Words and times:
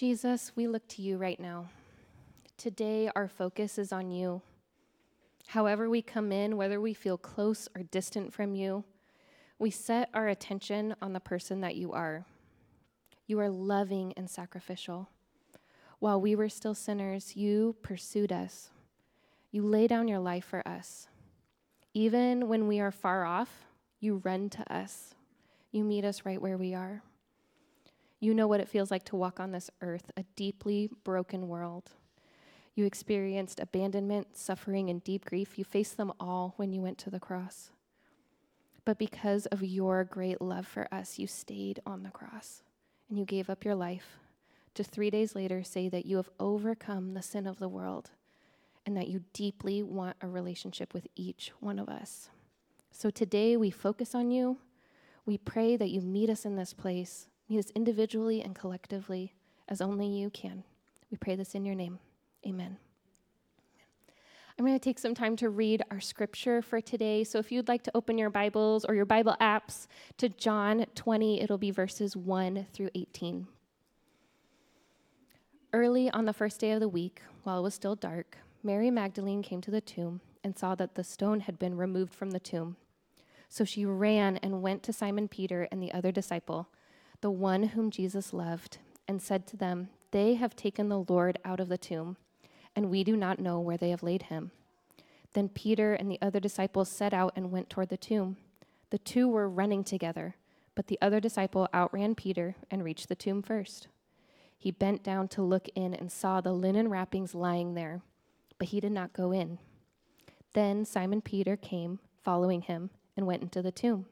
Jesus, 0.00 0.52
we 0.56 0.66
look 0.66 0.88
to 0.88 1.02
you 1.02 1.18
right 1.18 1.38
now. 1.38 1.68
Today, 2.56 3.10
our 3.14 3.28
focus 3.28 3.76
is 3.76 3.92
on 3.92 4.10
you. 4.10 4.40
However, 5.48 5.90
we 5.90 6.00
come 6.00 6.32
in, 6.32 6.56
whether 6.56 6.80
we 6.80 6.94
feel 6.94 7.18
close 7.18 7.68
or 7.76 7.82
distant 7.82 8.32
from 8.32 8.54
you, 8.54 8.82
we 9.58 9.70
set 9.70 10.08
our 10.14 10.28
attention 10.28 10.94
on 11.02 11.12
the 11.12 11.20
person 11.20 11.60
that 11.60 11.76
you 11.76 11.92
are. 11.92 12.24
You 13.26 13.40
are 13.40 13.50
loving 13.50 14.14
and 14.16 14.30
sacrificial. 14.30 15.10
While 15.98 16.18
we 16.18 16.34
were 16.34 16.48
still 16.48 16.74
sinners, 16.74 17.36
you 17.36 17.76
pursued 17.82 18.32
us. 18.32 18.70
You 19.50 19.66
lay 19.66 19.86
down 19.86 20.08
your 20.08 20.20
life 20.20 20.46
for 20.46 20.66
us. 20.66 21.08
Even 21.92 22.48
when 22.48 22.66
we 22.66 22.80
are 22.80 22.90
far 22.90 23.26
off, 23.26 23.66
you 24.00 24.22
run 24.24 24.48
to 24.48 24.74
us. 24.74 25.14
You 25.70 25.84
meet 25.84 26.06
us 26.06 26.24
right 26.24 26.40
where 26.40 26.56
we 26.56 26.72
are. 26.72 27.02
You 28.20 28.34
know 28.34 28.46
what 28.46 28.60
it 28.60 28.68
feels 28.68 28.90
like 28.90 29.04
to 29.06 29.16
walk 29.16 29.40
on 29.40 29.50
this 29.50 29.70
earth, 29.80 30.10
a 30.16 30.24
deeply 30.36 30.90
broken 31.04 31.48
world. 31.48 31.92
You 32.74 32.84
experienced 32.84 33.58
abandonment, 33.58 34.36
suffering, 34.36 34.90
and 34.90 35.02
deep 35.02 35.24
grief. 35.24 35.58
You 35.58 35.64
faced 35.64 35.96
them 35.96 36.12
all 36.20 36.52
when 36.56 36.72
you 36.72 36.82
went 36.82 36.98
to 36.98 37.10
the 37.10 37.18
cross. 37.18 37.70
But 38.84 38.98
because 38.98 39.46
of 39.46 39.62
your 39.62 40.04
great 40.04 40.40
love 40.40 40.66
for 40.66 40.86
us, 40.92 41.18
you 41.18 41.26
stayed 41.26 41.80
on 41.86 42.02
the 42.02 42.10
cross 42.10 42.62
and 43.08 43.18
you 43.18 43.24
gave 43.24 43.50
up 43.50 43.64
your 43.64 43.74
life 43.74 44.18
to 44.74 44.84
three 44.84 45.10
days 45.10 45.34
later 45.34 45.62
say 45.62 45.88
that 45.88 46.06
you 46.06 46.16
have 46.16 46.30
overcome 46.38 47.14
the 47.14 47.22
sin 47.22 47.46
of 47.46 47.58
the 47.58 47.68
world 47.68 48.10
and 48.86 48.96
that 48.96 49.08
you 49.08 49.24
deeply 49.32 49.82
want 49.82 50.16
a 50.20 50.28
relationship 50.28 50.94
with 50.94 51.06
each 51.16 51.52
one 51.60 51.78
of 51.78 51.88
us. 51.88 52.28
So 52.90 53.10
today 53.10 53.56
we 53.56 53.70
focus 53.70 54.14
on 54.14 54.30
you. 54.30 54.58
We 55.26 55.38
pray 55.38 55.76
that 55.76 55.90
you 55.90 56.00
meet 56.00 56.30
us 56.30 56.44
in 56.44 56.56
this 56.56 56.72
place 56.72 57.26
Meet 57.50 57.58
us 57.58 57.72
individually 57.74 58.42
and 58.42 58.54
collectively 58.54 59.34
as 59.68 59.80
only 59.80 60.06
you 60.06 60.30
can. 60.30 60.62
We 61.10 61.16
pray 61.16 61.34
this 61.34 61.56
in 61.56 61.64
your 61.64 61.74
name. 61.74 61.98
Amen. 62.46 62.76
I'm 64.56 64.64
going 64.64 64.78
to 64.78 64.84
take 64.84 65.00
some 65.00 65.16
time 65.16 65.34
to 65.36 65.50
read 65.50 65.82
our 65.90 65.98
scripture 65.98 66.62
for 66.62 66.80
today. 66.80 67.24
So 67.24 67.40
if 67.40 67.50
you'd 67.50 67.66
like 67.66 67.82
to 67.84 67.90
open 67.92 68.18
your 68.18 68.30
Bibles 68.30 68.84
or 68.84 68.94
your 68.94 69.04
Bible 69.04 69.34
apps 69.40 69.88
to 70.18 70.28
John 70.28 70.86
20, 70.94 71.40
it'll 71.40 71.58
be 71.58 71.72
verses 71.72 72.16
1 72.16 72.66
through 72.72 72.90
18. 72.94 73.48
Early 75.72 76.08
on 76.10 76.26
the 76.26 76.32
first 76.32 76.60
day 76.60 76.70
of 76.70 76.78
the 76.78 76.88
week, 76.88 77.20
while 77.42 77.58
it 77.58 77.62
was 77.62 77.74
still 77.74 77.96
dark, 77.96 78.38
Mary 78.62 78.92
Magdalene 78.92 79.42
came 79.42 79.60
to 79.62 79.72
the 79.72 79.80
tomb 79.80 80.20
and 80.44 80.56
saw 80.56 80.76
that 80.76 80.94
the 80.94 81.02
stone 81.02 81.40
had 81.40 81.58
been 81.58 81.76
removed 81.76 82.14
from 82.14 82.30
the 82.30 82.38
tomb. 82.38 82.76
So 83.48 83.64
she 83.64 83.84
ran 83.84 84.36
and 84.36 84.62
went 84.62 84.84
to 84.84 84.92
Simon 84.92 85.26
Peter 85.26 85.66
and 85.72 85.82
the 85.82 85.92
other 85.92 86.12
disciple 86.12 86.68
the 87.20 87.30
one 87.30 87.64
whom 87.64 87.90
Jesus 87.90 88.32
loved, 88.32 88.78
and 89.06 89.20
said 89.20 89.46
to 89.48 89.56
them, 89.56 89.88
They 90.10 90.34
have 90.34 90.56
taken 90.56 90.88
the 90.88 91.04
Lord 91.08 91.38
out 91.44 91.60
of 91.60 91.68
the 91.68 91.78
tomb, 91.78 92.16
and 92.74 92.90
we 92.90 93.04
do 93.04 93.16
not 93.16 93.38
know 93.38 93.60
where 93.60 93.76
they 93.76 93.90
have 93.90 94.02
laid 94.02 94.22
him. 94.24 94.52
Then 95.32 95.48
Peter 95.48 95.94
and 95.94 96.10
the 96.10 96.18
other 96.22 96.40
disciples 96.40 96.88
set 96.88 97.12
out 97.12 97.32
and 97.36 97.50
went 97.50 97.70
toward 97.70 97.88
the 97.88 97.96
tomb. 97.96 98.36
The 98.90 98.98
two 98.98 99.28
were 99.28 99.48
running 99.48 99.84
together, 99.84 100.36
but 100.74 100.88
the 100.88 100.98
other 101.00 101.20
disciple 101.20 101.68
outran 101.74 102.14
Peter 102.14 102.56
and 102.70 102.82
reached 102.82 103.08
the 103.08 103.14
tomb 103.14 103.42
first. 103.42 103.88
He 104.58 104.70
bent 104.70 105.02
down 105.02 105.28
to 105.28 105.42
look 105.42 105.68
in 105.74 105.94
and 105.94 106.10
saw 106.10 106.40
the 106.40 106.52
linen 106.52 106.88
wrappings 106.88 107.34
lying 107.34 107.74
there, 107.74 108.02
but 108.58 108.68
he 108.68 108.80
did 108.80 108.92
not 108.92 109.12
go 109.12 109.32
in. 109.32 109.58
Then 110.52 110.84
Simon 110.84 111.20
Peter 111.22 111.56
came, 111.56 112.00
following 112.22 112.62
him, 112.62 112.90
and 113.16 113.26
went 113.26 113.42
into 113.42 113.62
the 113.62 113.72
tomb. 113.72 114.06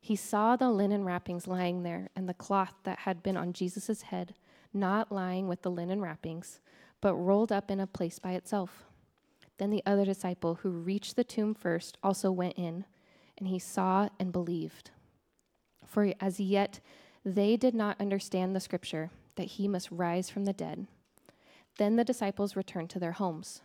He 0.00 0.16
saw 0.16 0.56
the 0.56 0.70
linen 0.70 1.04
wrappings 1.04 1.46
lying 1.46 1.82
there 1.82 2.08
and 2.14 2.28
the 2.28 2.34
cloth 2.34 2.74
that 2.84 3.00
had 3.00 3.22
been 3.22 3.36
on 3.36 3.52
Jesus' 3.52 4.02
head, 4.02 4.34
not 4.72 5.12
lying 5.12 5.48
with 5.48 5.62
the 5.62 5.70
linen 5.70 6.00
wrappings, 6.00 6.60
but 7.00 7.14
rolled 7.14 7.52
up 7.52 7.70
in 7.70 7.80
a 7.80 7.86
place 7.86 8.18
by 8.18 8.32
itself. 8.32 8.84
Then 9.58 9.70
the 9.70 9.82
other 9.84 10.04
disciple 10.04 10.56
who 10.56 10.70
reached 10.70 11.16
the 11.16 11.24
tomb 11.24 11.54
first 11.54 11.98
also 12.02 12.30
went 12.30 12.54
in, 12.56 12.84
and 13.36 13.48
he 13.48 13.58
saw 13.58 14.08
and 14.18 14.32
believed. 14.32 14.90
For 15.84 16.12
as 16.20 16.38
yet 16.38 16.80
they 17.24 17.56
did 17.56 17.74
not 17.74 18.00
understand 18.00 18.54
the 18.54 18.60
scripture 18.60 19.10
that 19.36 19.44
he 19.44 19.68
must 19.68 19.90
rise 19.90 20.30
from 20.30 20.44
the 20.44 20.52
dead. 20.52 20.86
Then 21.78 21.96
the 21.96 22.04
disciples 22.04 22.56
returned 22.56 22.90
to 22.90 22.98
their 22.98 23.12
homes. 23.12 23.62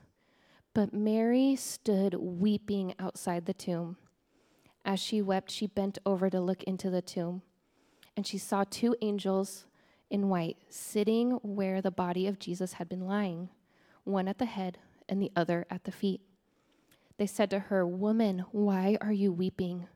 But 0.73 0.93
Mary 0.93 1.55
stood 1.55 2.15
weeping 2.15 2.95
outside 2.99 3.45
the 3.45 3.53
tomb. 3.53 3.97
As 4.85 4.99
she 4.99 5.21
wept, 5.21 5.49
she 5.49 5.67
bent 5.67 5.97
over 6.05 6.29
to 6.29 6.41
look 6.41 6.63
into 6.63 6.89
the 6.89 7.01
tomb, 7.01 7.41
and 8.17 8.27
she 8.27 8.37
saw 8.37 8.63
two 8.63 8.95
angels 9.01 9.65
in 10.09 10.29
white 10.29 10.57
sitting 10.69 11.31
where 11.41 11.81
the 11.81 11.91
body 11.91 12.27
of 12.27 12.39
Jesus 12.39 12.73
had 12.73 12.89
been 12.89 13.07
lying, 13.07 13.49
one 14.03 14.27
at 14.27 14.37
the 14.37 14.45
head 14.45 14.77
and 15.07 15.21
the 15.21 15.31
other 15.35 15.65
at 15.69 15.85
the 15.85 15.91
feet. 15.91 16.21
They 17.17 17.25
said 17.25 17.49
to 17.51 17.59
her, 17.59 17.85
Woman, 17.87 18.45
why 18.51 18.97
are 18.99 19.11
you 19.13 19.31
weeping? 19.31 19.87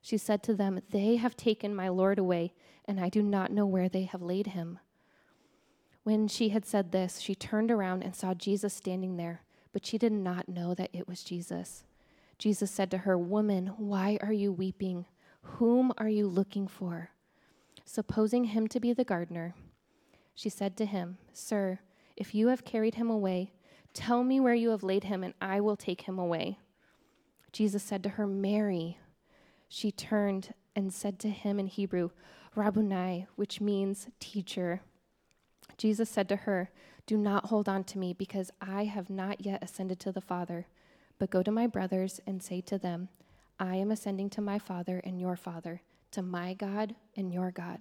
She 0.00 0.16
said 0.16 0.42
to 0.44 0.54
them, 0.54 0.80
They 0.90 1.16
have 1.16 1.36
taken 1.36 1.74
my 1.74 1.88
Lord 1.88 2.18
away, 2.18 2.54
and 2.84 3.00
I 3.00 3.08
do 3.08 3.22
not 3.22 3.52
know 3.52 3.66
where 3.66 3.88
they 3.88 4.04
have 4.04 4.22
laid 4.22 4.48
him. 4.48 4.78
When 6.04 6.28
she 6.28 6.50
had 6.50 6.64
said 6.64 6.92
this, 6.92 7.18
she 7.18 7.34
turned 7.34 7.70
around 7.70 8.02
and 8.02 8.14
saw 8.14 8.32
Jesus 8.32 8.72
standing 8.72 9.16
there, 9.16 9.42
but 9.72 9.84
she 9.84 9.98
did 9.98 10.12
not 10.12 10.48
know 10.48 10.74
that 10.74 10.90
it 10.92 11.08
was 11.08 11.22
Jesus. 11.22 11.84
Jesus 12.38 12.70
said 12.70 12.90
to 12.92 12.98
her, 12.98 13.18
Woman, 13.18 13.72
why 13.76 14.18
are 14.22 14.32
you 14.32 14.52
weeping? 14.52 15.06
Whom 15.42 15.92
are 15.98 16.08
you 16.08 16.26
looking 16.28 16.68
for? 16.68 17.10
Supposing 17.84 18.44
him 18.44 18.68
to 18.68 18.80
be 18.80 18.92
the 18.92 19.04
gardener, 19.04 19.54
she 20.34 20.48
said 20.48 20.76
to 20.76 20.86
him, 20.86 21.18
Sir, 21.32 21.80
if 22.16 22.34
you 22.34 22.48
have 22.48 22.64
carried 22.64 22.94
him 22.94 23.10
away, 23.10 23.52
tell 23.92 24.22
me 24.22 24.38
where 24.38 24.54
you 24.54 24.70
have 24.70 24.82
laid 24.84 25.04
him, 25.04 25.24
and 25.24 25.34
I 25.40 25.60
will 25.60 25.76
take 25.76 26.02
him 26.02 26.18
away. 26.18 26.58
Jesus 27.52 27.82
said 27.82 28.02
to 28.04 28.10
her, 28.10 28.26
Mary. 28.26 28.98
She 29.68 29.90
turned 29.90 30.54
and 30.76 30.92
said 30.92 31.18
to 31.20 31.28
him 31.28 31.58
in 31.58 31.66
Hebrew, 31.66 32.10
Rabboni, 32.54 33.26
which 33.36 33.60
means 33.60 34.08
teacher. 34.20 34.82
Jesus 35.76 36.08
said 36.08 36.28
to 36.28 36.36
her, 36.36 36.70
Do 37.06 37.16
not 37.16 37.46
hold 37.46 37.68
on 37.68 37.84
to 37.84 37.98
me, 37.98 38.12
because 38.12 38.50
I 38.60 38.84
have 38.84 39.10
not 39.10 39.44
yet 39.44 39.62
ascended 39.62 39.98
to 40.00 40.12
the 40.12 40.20
Father. 40.20 40.66
But 41.18 41.30
go 41.30 41.42
to 41.42 41.50
my 41.50 41.66
brothers 41.66 42.20
and 42.26 42.42
say 42.42 42.60
to 42.62 42.78
them, 42.78 43.08
I 43.58 43.76
am 43.76 43.90
ascending 43.90 44.30
to 44.30 44.40
my 44.40 44.58
Father 44.58 45.00
and 45.04 45.20
your 45.20 45.36
Father, 45.36 45.82
to 46.12 46.22
my 46.22 46.54
God 46.54 46.94
and 47.16 47.32
your 47.32 47.50
God. 47.50 47.80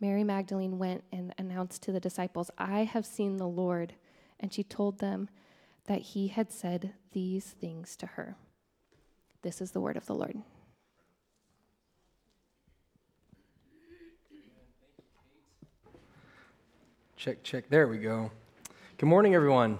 Mary 0.00 0.22
Magdalene 0.22 0.78
went 0.78 1.02
and 1.10 1.34
announced 1.38 1.82
to 1.82 1.92
the 1.92 2.00
disciples, 2.00 2.50
I 2.58 2.84
have 2.84 3.06
seen 3.06 3.38
the 3.38 3.48
Lord. 3.48 3.94
And 4.38 4.52
she 4.52 4.62
told 4.62 4.98
them 4.98 5.28
that 5.86 6.02
he 6.02 6.28
had 6.28 6.52
said 6.52 6.92
these 7.12 7.46
things 7.46 7.96
to 7.96 8.06
her. 8.06 8.36
This 9.42 9.60
is 9.60 9.70
the 9.70 9.80
word 9.80 9.96
of 9.96 10.06
the 10.06 10.14
Lord. 10.14 10.36
Check, 17.16 17.42
check. 17.42 17.68
There 17.70 17.88
we 17.88 17.98
go. 17.98 18.30
Good 18.98 19.06
morning, 19.06 19.34
everyone. 19.34 19.78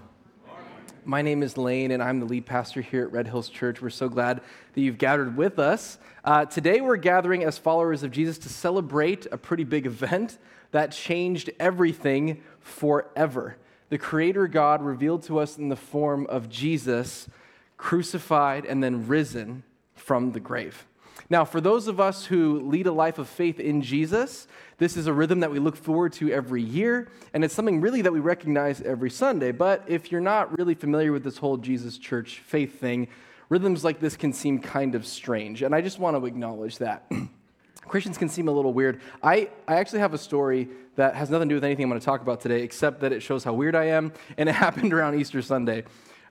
My 1.09 1.22
name 1.22 1.44
is 1.44 1.56
Lane, 1.56 1.93
and 1.93 2.03
I'm 2.03 2.19
the 2.19 2.27
lead 2.27 2.47
pastor 2.47 2.81
here 2.81 3.05
at 3.05 3.12
Red 3.12 3.28
Hills 3.28 3.49
Church. 3.49 3.81
We're 3.81 3.91
so 3.91 4.09
glad 4.09 4.41
that 4.72 4.81
you've 4.81 4.99
gathered 4.99 5.37
with 5.37 5.61
us. 5.61 5.99
Uh, 6.25 6.47
today, 6.47 6.81
we're 6.81 6.97
gathering 6.97 7.44
as 7.44 7.59
followers 7.59 8.03
of 8.03 8.11
Jesus 8.11 8.39
to 8.39 8.49
celebrate 8.49 9.25
a 9.31 9.39
pretty 9.39 9.62
big 9.62 9.87
event 9.87 10.37
that 10.72 10.91
changed 10.91 11.49
everything 11.61 12.43
forever. 12.59 13.56
The 13.89 13.99
Creator 13.99 14.49
God 14.49 14.83
revealed 14.83 15.22
to 15.25 15.39
us 15.39 15.56
in 15.56 15.69
the 15.69 15.77
form 15.77 16.27
of 16.27 16.49
Jesus, 16.49 17.28
crucified 17.77 18.65
and 18.65 18.83
then 18.83 19.06
risen 19.06 19.62
from 19.94 20.33
the 20.33 20.41
grave. 20.41 20.87
Now, 21.28 21.44
for 21.44 21.60
those 21.60 21.88
of 21.88 21.98
us 21.98 22.26
who 22.26 22.60
lead 22.60 22.87
a 22.87 22.92
life 22.92 23.19
of 23.19 23.28
faith 23.28 23.59
in 23.59 23.82
Jesus, 23.82 24.47
this 24.78 24.97
is 24.97 25.09
a 25.09 25.12
rhythm 25.12 25.41
that 25.41 25.50
we 25.50 25.59
look 25.59 25.76
forward 25.76 26.12
to 26.14 26.31
every 26.31 26.62
year, 26.62 27.08
and 27.34 27.44
it's 27.44 27.55
something 27.55 27.81
really 27.81 28.02
that 28.02 28.12
we 28.12 28.20
recognize 28.20 28.81
every 28.82 29.11
Sunday. 29.11 29.50
But 29.50 29.82
if 29.88 30.12
you're 30.12 30.20
not 30.20 30.56
really 30.56 30.75
familiar 30.75 31.11
with 31.11 31.25
this 31.25 31.38
whole 31.38 31.56
Jesus 31.56 31.99
Church 31.99 32.38
faith 32.38 32.78
thing, 32.78 33.08
rhythms 33.49 33.82
like 33.82 33.99
this 33.99 34.17
can 34.17 34.32
seem 34.32 34.61
kind 34.61 34.94
of 34.94 35.05
strange, 35.05 35.62
and 35.62 35.75
I 35.75 35.81
just 35.81 35.99
want 35.99 36.17
to 36.17 36.26
acknowledge 36.26 36.78
that. 36.78 37.11
Christians 37.88 38.19
can 38.19 38.28
seem 38.28 38.49
a 38.49 38.52
little 38.52 38.73
weird. 38.73 39.00
I, 39.23 39.49
I 39.67 39.76
actually 39.76 40.00
have 40.00 40.12
a 40.12 40.19
story 40.19 40.69
that 40.96 41.14
has 41.14 41.31
nothing 41.31 41.49
to 41.49 41.52
do 41.52 41.56
with 41.56 41.64
anything 41.64 41.84
I'm 41.84 41.90
going 41.90 42.00
to 42.00 42.05
talk 42.05 42.20
about 42.20 42.40
today, 42.40 42.62
except 42.62 43.00
that 43.00 43.12
it 43.12 43.20
shows 43.20 43.44
how 43.44 43.52
weird 43.52 43.75
I 43.75 43.84
am, 43.84 44.12
and 44.37 44.49
it 44.49 44.55
happened 44.56 44.93
around 44.93 45.19
Easter 45.19 45.43
Sunday. 45.43 45.84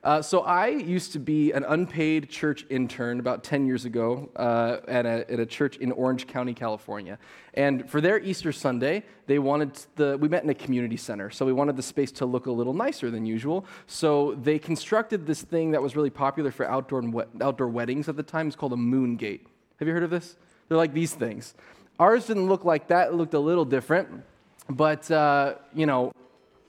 Uh, 0.05 0.21
so 0.21 0.41
I 0.41 0.67
used 0.67 1.13
to 1.13 1.19
be 1.19 1.51
an 1.51 1.65
unpaid 1.67 2.29
church 2.29 2.63
intern 2.69 3.19
about 3.19 3.43
10 3.43 3.65
years 3.65 3.85
ago 3.85 4.29
uh, 4.35 4.77
at, 4.87 5.07
a, 5.07 5.29
at 5.31 5.39
a 5.39 5.47
church 5.47 5.77
in 5.77 5.91
Orange 5.91 6.27
County, 6.27 6.53
California. 6.53 7.17
And 7.55 7.89
for 7.89 7.99
their 7.99 8.19
Easter 8.19 8.51
Sunday, 8.51 9.03
they 9.25 9.39
wanted 9.39 9.71
the, 9.95 10.15
we 10.19 10.29
met 10.29 10.43
in 10.43 10.49
a 10.51 10.53
community 10.53 10.95
center. 10.95 11.31
So 11.31 11.43
we 11.43 11.53
wanted 11.53 11.75
the 11.75 11.81
space 11.81 12.11
to 12.13 12.27
look 12.27 12.45
a 12.45 12.51
little 12.51 12.75
nicer 12.75 13.09
than 13.09 13.25
usual. 13.25 13.65
So 13.87 14.35
they 14.35 14.59
constructed 14.59 15.25
this 15.25 15.41
thing 15.41 15.71
that 15.71 15.81
was 15.81 15.95
really 15.95 16.11
popular 16.11 16.51
for 16.51 16.69
outdoor, 16.69 17.25
outdoor 17.41 17.69
weddings 17.69 18.07
at 18.07 18.15
the 18.15 18.21
time. 18.21 18.45
It's 18.45 18.55
called 18.55 18.73
a 18.73 18.77
moon 18.77 19.15
gate. 19.15 19.47
Have 19.79 19.87
you 19.87 19.93
heard 19.95 20.03
of 20.03 20.11
this? 20.11 20.37
They're 20.69 20.77
like 20.77 20.93
these 20.93 21.15
things. 21.15 21.55
Ours 21.99 22.27
didn't 22.27 22.45
look 22.45 22.63
like 22.63 22.89
that, 22.89 23.07
it 23.07 23.13
looked 23.15 23.33
a 23.33 23.39
little 23.39 23.65
different. 23.65 24.23
but, 24.69 25.09
uh, 25.09 25.55
you 25.73 25.87
know, 25.87 26.11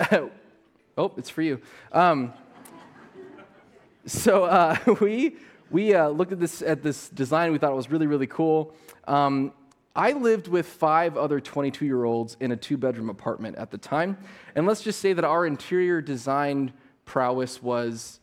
oh, 0.96 1.12
it's 1.18 1.28
for 1.28 1.42
you. 1.42 1.60
Um, 1.92 2.32
so 4.06 4.44
uh, 4.44 4.76
we, 5.00 5.36
we 5.70 5.94
uh, 5.94 6.08
looked 6.08 6.32
at 6.32 6.40
this, 6.40 6.62
at 6.62 6.82
this 6.82 7.08
design. 7.08 7.52
We 7.52 7.58
thought 7.58 7.72
it 7.72 7.76
was 7.76 7.90
really, 7.90 8.06
really 8.06 8.26
cool. 8.26 8.74
Um, 9.06 9.52
I 9.94 10.12
lived 10.12 10.46
with 10.48 10.66
five 10.66 11.16
other 11.16 11.40
22 11.40 11.86
year 11.86 12.04
olds 12.04 12.36
in 12.40 12.52
a 12.52 12.56
two 12.56 12.76
bedroom 12.76 13.08
apartment 13.08 13.56
at 13.56 13.70
the 13.70 13.78
time. 13.78 14.18
And 14.54 14.66
let's 14.66 14.82
just 14.82 15.00
say 15.00 15.14
that 15.14 15.24
our 15.24 15.46
interior 15.46 16.00
design 16.02 16.72
prowess 17.06 17.62
was 17.62 18.20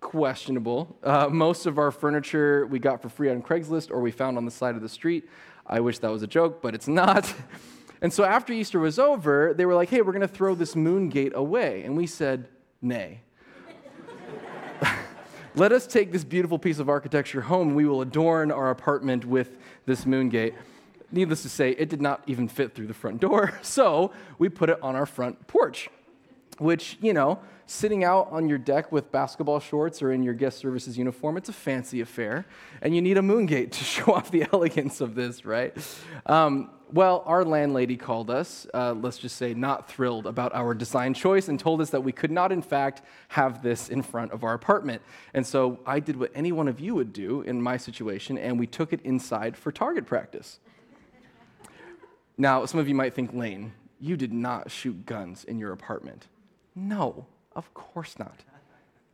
questionable. 0.00 0.96
Uh, 1.02 1.28
most 1.28 1.66
of 1.66 1.78
our 1.78 1.90
furniture 1.90 2.66
we 2.66 2.78
got 2.78 3.02
for 3.02 3.08
free 3.08 3.28
on 3.28 3.42
Craigslist 3.42 3.90
or 3.90 4.00
we 4.00 4.12
found 4.12 4.36
on 4.36 4.44
the 4.44 4.50
side 4.50 4.76
of 4.76 4.82
the 4.82 4.88
street. 4.88 5.28
I 5.66 5.80
wish 5.80 5.98
that 5.98 6.12
was 6.12 6.22
a 6.22 6.28
joke, 6.28 6.62
but 6.62 6.74
it's 6.74 6.86
not. 7.02 7.32
and 8.00 8.12
so 8.12 8.24
after 8.24 8.52
Easter 8.52 8.78
was 8.78 8.98
over, 8.98 9.52
they 9.52 9.66
were 9.66 9.74
like, 9.74 9.90
hey, 9.90 10.02
we're 10.02 10.12
going 10.12 10.20
to 10.20 10.28
throw 10.28 10.54
this 10.54 10.76
moon 10.76 11.08
gate 11.08 11.32
away. 11.34 11.82
And 11.82 11.96
we 11.96 12.06
said, 12.06 12.48
nay. 12.80 13.22
Let 15.58 15.72
us 15.72 15.86
take 15.86 16.12
this 16.12 16.22
beautiful 16.22 16.58
piece 16.58 16.80
of 16.80 16.90
architecture 16.90 17.40
home. 17.40 17.74
We 17.74 17.86
will 17.86 18.02
adorn 18.02 18.52
our 18.52 18.68
apartment 18.68 19.24
with 19.24 19.56
this 19.86 20.04
moon 20.04 20.28
gate. 20.28 20.52
Needless 21.10 21.40
to 21.44 21.48
say, 21.48 21.70
it 21.70 21.88
did 21.88 22.02
not 22.02 22.22
even 22.26 22.46
fit 22.46 22.74
through 22.74 22.88
the 22.88 22.94
front 22.94 23.22
door, 23.22 23.58
so 23.62 24.12
we 24.38 24.50
put 24.50 24.68
it 24.68 24.78
on 24.82 24.94
our 24.94 25.06
front 25.06 25.46
porch, 25.46 25.88
which, 26.58 26.98
you 27.00 27.14
know, 27.14 27.38
sitting 27.66 28.04
out 28.04 28.28
on 28.30 28.48
your 28.48 28.58
deck 28.58 28.92
with 28.92 29.10
basketball 29.10 29.60
shorts 29.60 30.00
or 30.00 30.12
in 30.12 30.22
your 30.22 30.34
guest 30.34 30.58
services 30.58 30.96
uniform, 30.96 31.36
it's 31.36 31.48
a 31.48 31.52
fancy 31.52 32.00
affair, 32.00 32.46
and 32.80 32.94
you 32.94 33.02
need 33.02 33.18
a 33.18 33.22
moon 33.22 33.46
gate 33.46 33.72
to 33.78 33.84
show 33.84 34.14
off 34.14 34.30
the 34.30 34.46
elegance 34.52 35.00
of 35.00 35.14
this, 35.14 35.44
right? 35.44 35.76
Um, 36.24 36.70
well, 36.92 37.24
our 37.26 37.44
landlady 37.44 37.96
called 37.96 38.30
us, 38.30 38.64
uh, 38.72 38.92
let's 38.92 39.18
just 39.18 39.36
say 39.36 39.54
not 39.54 39.90
thrilled 39.90 40.26
about 40.26 40.54
our 40.54 40.72
design 40.72 41.14
choice, 41.14 41.48
and 41.48 41.58
told 41.58 41.80
us 41.80 41.90
that 41.90 42.02
we 42.02 42.12
could 42.12 42.30
not, 42.30 42.52
in 42.52 42.62
fact, 42.62 43.02
have 43.28 43.60
this 43.60 43.88
in 43.88 44.02
front 44.02 44.30
of 44.30 44.44
our 44.44 44.54
apartment. 44.54 45.02
And 45.34 45.44
so 45.44 45.80
I 45.84 45.98
did 45.98 46.16
what 46.16 46.30
any 46.34 46.52
one 46.52 46.68
of 46.68 46.78
you 46.78 46.94
would 46.94 47.12
do 47.12 47.40
in 47.40 47.60
my 47.60 47.76
situation, 47.76 48.38
and 48.38 48.58
we 48.58 48.68
took 48.68 48.92
it 48.92 49.00
inside 49.02 49.56
for 49.56 49.72
target 49.72 50.06
practice. 50.06 50.60
Now, 52.38 52.64
some 52.66 52.78
of 52.78 52.86
you 52.86 52.94
might 52.94 53.14
think, 53.14 53.34
Lane, 53.34 53.72
you 53.98 54.16
did 54.16 54.32
not 54.32 54.70
shoot 54.70 55.06
guns 55.06 55.42
in 55.42 55.58
your 55.58 55.72
apartment. 55.72 56.28
No, 56.76 57.26
of 57.56 57.72
course 57.74 58.18
not. 58.18 58.44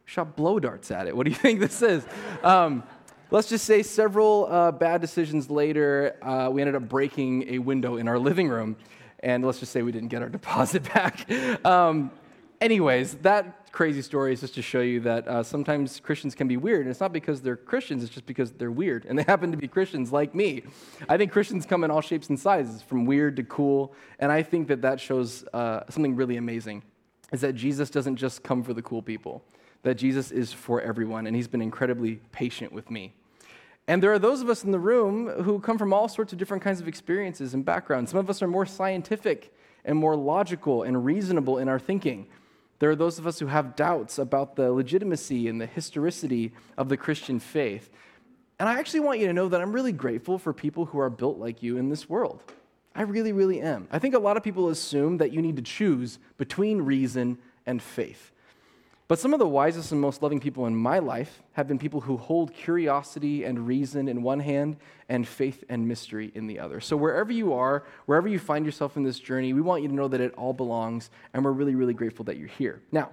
Shot 0.05 0.37
blow 0.37 0.59
darts 0.59 0.91
at 0.91 1.07
it. 1.07 1.17
What 1.17 1.25
do 1.25 1.31
you 1.31 1.37
think 1.47 1.61
this 1.61 1.81
is? 1.81 2.05
Um, 2.43 2.83
let's 3.31 3.49
just 3.49 3.65
say 3.65 3.83
several 3.83 4.47
uh, 4.51 4.73
bad 4.73 5.01
decisions 5.01 5.49
later, 5.49 6.17
uh, 6.21 6.51
we 6.51 6.61
ended 6.61 6.75
up 6.75 6.89
breaking 6.89 7.49
a 7.49 7.59
window 7.59 7.97
in 7.97 8.09
our 8.09 8.19
living 8.19 8.49
room. 8.49 8.77
And 9.21 9.45
let's 9.45 9.61
just 9.61 9.73
say 9.73 9.83
we 9.83 9.93
didn't 9.93 10.09
get 10.09 10.21
our 10.21 10.29
deposit 10.39 10.83
back. 10.93 11.31
Um, 11.65 12.11
anyways, 12.61 13.15
that 13.23 13.71
crazy 13.73 14.03
story 14.03 14.35
is 14.35 14.41
just 14.41 14.55
to 14.57 14.63
show 14.63 14.81
you 14.81 15.01
that 15.01 15.27
uh, 15.27 15.43
sometimes 15.43 15.99
Christians 16.01 16.35
can 16.35 16.47
be 16.47 16.57
weird. 16.57 16.83
And 16.83 16.91
it's 16.91 17.01
not 17.01 17.13
because 17.13 17.41
they're 17.41 17.57
Christians, 17.57 18.03
it's 18.03 18.13
just 18.13 18.27
because 18.27 18.53
they're 18.53 18.71
weird. 18.71 19.07
And 19.07 19.19
they 19.19 19.23
happen 19.27 19.51
to 19.53 19.57
be 19.57 19.69
Christians 19.69 20.13
like 20.13 20.35
me. 20.35 20.65
I 21.09 21.17
think 21.17 21.33
Christians 21.33 21.65
come 21.65 21.85
in 21.85 21.91
all 21.91 22.03
shapes 22.03 22.29
and 22.29 22.39
sizes, 22.39 22.83
from 22.83 23.07
weird 23.07 23.37
to 23.37 23.45
cool. 23.45 23.95
And 24.19 24.31
I 24.31 24.43
think 24.43 24.69
that 24.69 24.83
that 24.83 25.01
shows 25.01 25.45
uh, 25.55 25.85
something 25.89 26.17
really 26.17 26.37
amazing 26.37 26.83
is 27.33 27.41
that 27.41 27.55
Jesus 27.55 27.91
doesn't 27.91 28.17
just 28.17 28.43
come 28.43 28.63
for 28.63 28.75
the 28.75 28.83
cool 28.83 29.03
people, 29.03 29.43
that 29.83 29.95
Jesus 29.95 30.31
is 30.31 30.53
for 30.53 30.81
everyone. 30.81 31.27
And 31.27 31.35
he's 31.35 31.49
been 31.49 31.63
incredibly 31.63 32.21
patient 32.31 32.73
with 32.73 32.91
me. 32.91 33.15
And 33.89 34.03
there 34.03 34.13
are 34.13 34.19
those 34.19 34.43
of 34.43 34.49
us 34.49 34.63
in 34.63 34.71
the 34.71 34.79
room 34.79 35.29
who 35.43 35.59
come 35.59 35.79
from 35.79 35.93
all 35.93 36.09
sorts 36.09 36.33
of 36.33 36.39
different 36.39 36.63
kinds 36.63 36.81
of 36.81 36.87
experiences 36.87 37.55
and 37.55 37.65
backgrounds. 37.65 38.13
Some 38.13 38.21
of 38.21 38.31
us 38.31 38.43
are 38.43 38.47
more 38.49 38.67
scientific 38.67 39.53
and 39.85 39.99
more 39.99 40.15
logical 40.15 40.85
and 40.85 41.05
reasonable 41.05 41.59
in 41.59 41.69
our 41.69 41.81
thinking. 41.81 42.29
There 42.79 42.91
are 42.91 42.97
those 42.97 43.19
of 43.19 43.27
us 43.27 43.39
who 43.39 43.47
have 43.47 43.75
doubts 43.75 44.19
about 44.19 44.55
the 44.55 44.71
legitimacy 44.71 45.49
and 45.49 45.61
the 45.61 45.67
historicity 45.67 46.53
of 46.77 46.89
the 46.89 46.97
Christian 46.97 47.41
faith. 47.41 47.91
And 48.59 48.69
I 48.69 48.79
actually 48.79 49.01
want 49.01 49.19
you 49.19 49.27
to 49.27 49.33
know 49.33 49.49
that 49.49 49.61
I'm 49.61 49.73
really 49.73 49.93
grateful 49.93 50.39
for 50.39 50.53
people 50.53 50.85
who 50.87 51.01
are 51.01 51.11
built 51.11 51.39
like 51.39 51.63
you 51.63 51.77
in 51.79 51.89
this 51.89 52.09
world. 52.09 52.43
I 52.95 53.03
really, 53.03 53.33
really 53.33 53.61
am. 53.61 53.89
I 53.91 53.99
think 53.99 54.15
a 54.15 54.19
lot 54.19 54.37
of 54.37 54.43
people 54.43 54.69
assume 54.69 55.19
that 55.19 55.33
you 55.33 55.41
need 55.41 55.57
to 55.57 55.63
choose 55.63 56.19
between 56.37 56.83
reason 56.83 57.39
and 57.67 57.83
faith. 57.83 58.33
But 59.09 59.19
some 59.19 59.35
of 59.35 59.39
the 59.39 59.49
wisest 59.49 59.93
and 59.93 60.01
most 60.01 60.23
loving 60.23 60.41
people 60.41 60.67
in 60.67 60.75
my 60.75 60.99
life 60.99 61.43
have 61.53 61.69
been 61.69 61.79
people 61.79 62.01
who 62.01 62.17
hold 62.17 62.55
curiosity 62.55 63.45
and 63.45 63.67
reason 63.67 64.09
in 64.09 64.23
one 64.23 64.41
hand 64.41 64.77
and 65.09 65.29
faith 65.29 65.65
and 65.69 65.87
mystery 65.87 66.33
in 66.35 66.47
the 66.47 66.59
other. 66.59 66.81
So, 66.81 66.97
wherever 66.97 67.31
you 67.31 67.53
are, 67.53 67.85
wherever 68.07 68.27
you 68.27 68.39
find 68.39 68.65
yourself 68.65 68.97
in 68.97 69.03
this 69.03 69.19
journey, 69.19 69.53
we 69.53 69.61
want 69.61 69.83
you 69.83 69.89
to 69.89 69.95
know 69.95 70.09
that 70.09 70.23
it 70.23 70.33
all 70.35 70.55
belongs, 70.55 71.11
and 71.35 71.45
we're 71.45 71.53
really, 71.53 71.75
really 71.75 71.93
grateful 71.93 72.25
that 72.27 72.39
you're 72.39 72.49
here. 72.49 72.81
Now, 72.91 73.11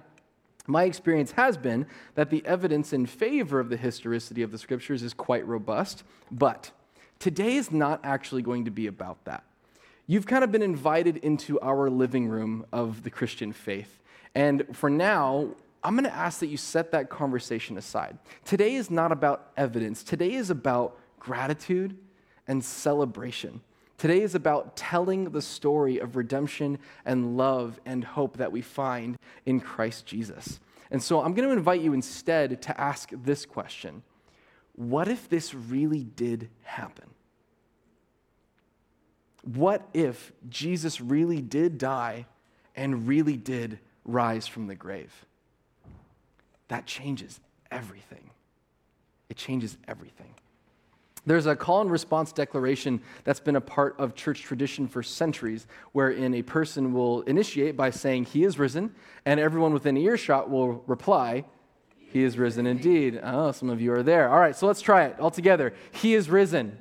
my 0.66 0.84
experience 0.84 1.32
has 1.32 1.58
been 1.58 1.86
that 2.14 2.30
the 2.30 2.46
evidence 2.46 2.92
in 2.92 3.04
favor 3.04 3.60
of 3.60 3.68
the 3.68 3.76
historicity 3.76 4.40
of 4.40 4.52
the 4.52 4.58
scriptures 4.58 5.02
is 5.02 5.12
quite 5.12 5.46
robust, 5.46 6.04
but 6.30 6.70
today 7.18 7.56
is 7.56 7.70
not 7.70 8.00
actually 8.04 8.40
going 8.40 8.64
to 8.64 8.70
be 8.70 8.86
about 8.86 9.22
that. 9.24 9.44
You've 10.10 10.26
kind 10.26 10.42
of 10.42 10.50
been 10.50 10.60
invited 10.60 11.18
into 11.18 11.60
our 11.60 11.88
living 11.88 12.26
room 12.26 12.66
of 12.72 13.04
the 13.04 13.10
Christian 13.10 13.52
faith. 13.52 14.00
And 14.34 14.66
for 14.76 14.90
now, 14.90 15.50
I'm 15.84 15.94
going 15.94 16.02
to 16.02 16.12
ask 16.12 16.40
that 16.40 16.48
you 16.48 16.56
set 16.56 16.90
that 16.90 17.08
conversation 17.08 17.78
aside. 17.78 18.18
Today 18.44 18.74
is 18.74 18.90
not 18.90 19.12
about 19.12 19.52
evidence, 19.56 20.02
today 20.02 20.32
is 20.32 20.50
about 20.50 20.98
gratitude 21.20 21.96
and 22.48 22.64
celebration. 22.64 23.60
Today 23.98 24.22
is 24.22 24.34
about 24.34 24.76
telling 24.76 25.30
the 25.30 25.40
story 25.40 25.98
of 25.98 26.16
redemption 26.16 26.80
and 27.04 27.36
love 27.36 27.78
and 27.86 28.02
hope 28.02 28.38
that 28.38 28.50
we 28.50 28.62
find 28.62 29.16
in 29.46 29.60
Christ 29.60 30.06
Jesus. 30.06 30.58
And 30.90 31.00
so 31.00 31.20
I'm 31.20 31.34
going 31.34 31.48
to 31.48 31.54
invite 31.54 31.82
you 31.82 31.92
instead 31.92 32.60
to 32.62 32.80
ask 32.80 33.10
this 33.12 33.46
question 33.46 34.02
What 34.74 35.06
if 35.06 35.28
this 35.28 35.54
really 35.54 36.02
did 36.02 36.50
happen? 36.64 37.10
What 39.42 39.88
if 39.94 40.32
Jesus 40.48 41.00
really 41.00 41.40
did 41.40 41.78
die 41.78 42.26
and 42.76 43.06
really 43.08 43.36
did 43.36 43.78
rise 44.04 44.46
from 44.46 44.66
the 44.66 44.74
grave? 44.74 45.26
that 46.70 46.86
changes 46.86 47.40
everything. 47.70 48.30
It 49.28 49.36
changes 49.36 49.76
everything. 49.86 50.34
There's 51.26 51.46
a 51.46 51.54
call 51.54 51.82
and 51.82 51.90
response 51.90 52.32
declaration 52.32 53.02
that's 53.24 53.40
been 53.40 53.56
a 53.56 53.60
part 53.60 53.94
of 53.98 54.14
church 54.14 54.42
tradition 54.42 54.88
for 54.88 55.02
centuries, 55.02 55.66
wherein 55.92 56.32
a 56.32 56.42
person 56.42 56.94
will 56.94 57.20
initiate 57.22 57.76
by 57.76 57.90
saying, 57.90 58.24
He 58.24 58.44
is 58.44 58.58
risen, 58.58 58.94
and 59.26 59.38
everyone 59.38 59.74
within 59.74 59.96
earshot 59.96 60.48
will 60.48 60.82
reply, 60.86 61.44
He 61.98 62.22
is 62.22 62.38
risen 62.38 62.66
indeed. 62.66 63.20
Oh, 63.22 63.52
some 63.52 63.68
of 63.68 63.80
you 63.80 63.92
are 63.92 64.02
there. 64.02 64.30
All 64.30 64.40
right, 64.40 64.56
so 64.56 64.66
let's 64.66 64.80
try 64.80 65.04
it 65.04 65.20
all 65.20 65.30
together. 65.30 65.74
He 65.90 66.14
is 66.14 66.30
risen. 66.30 66.78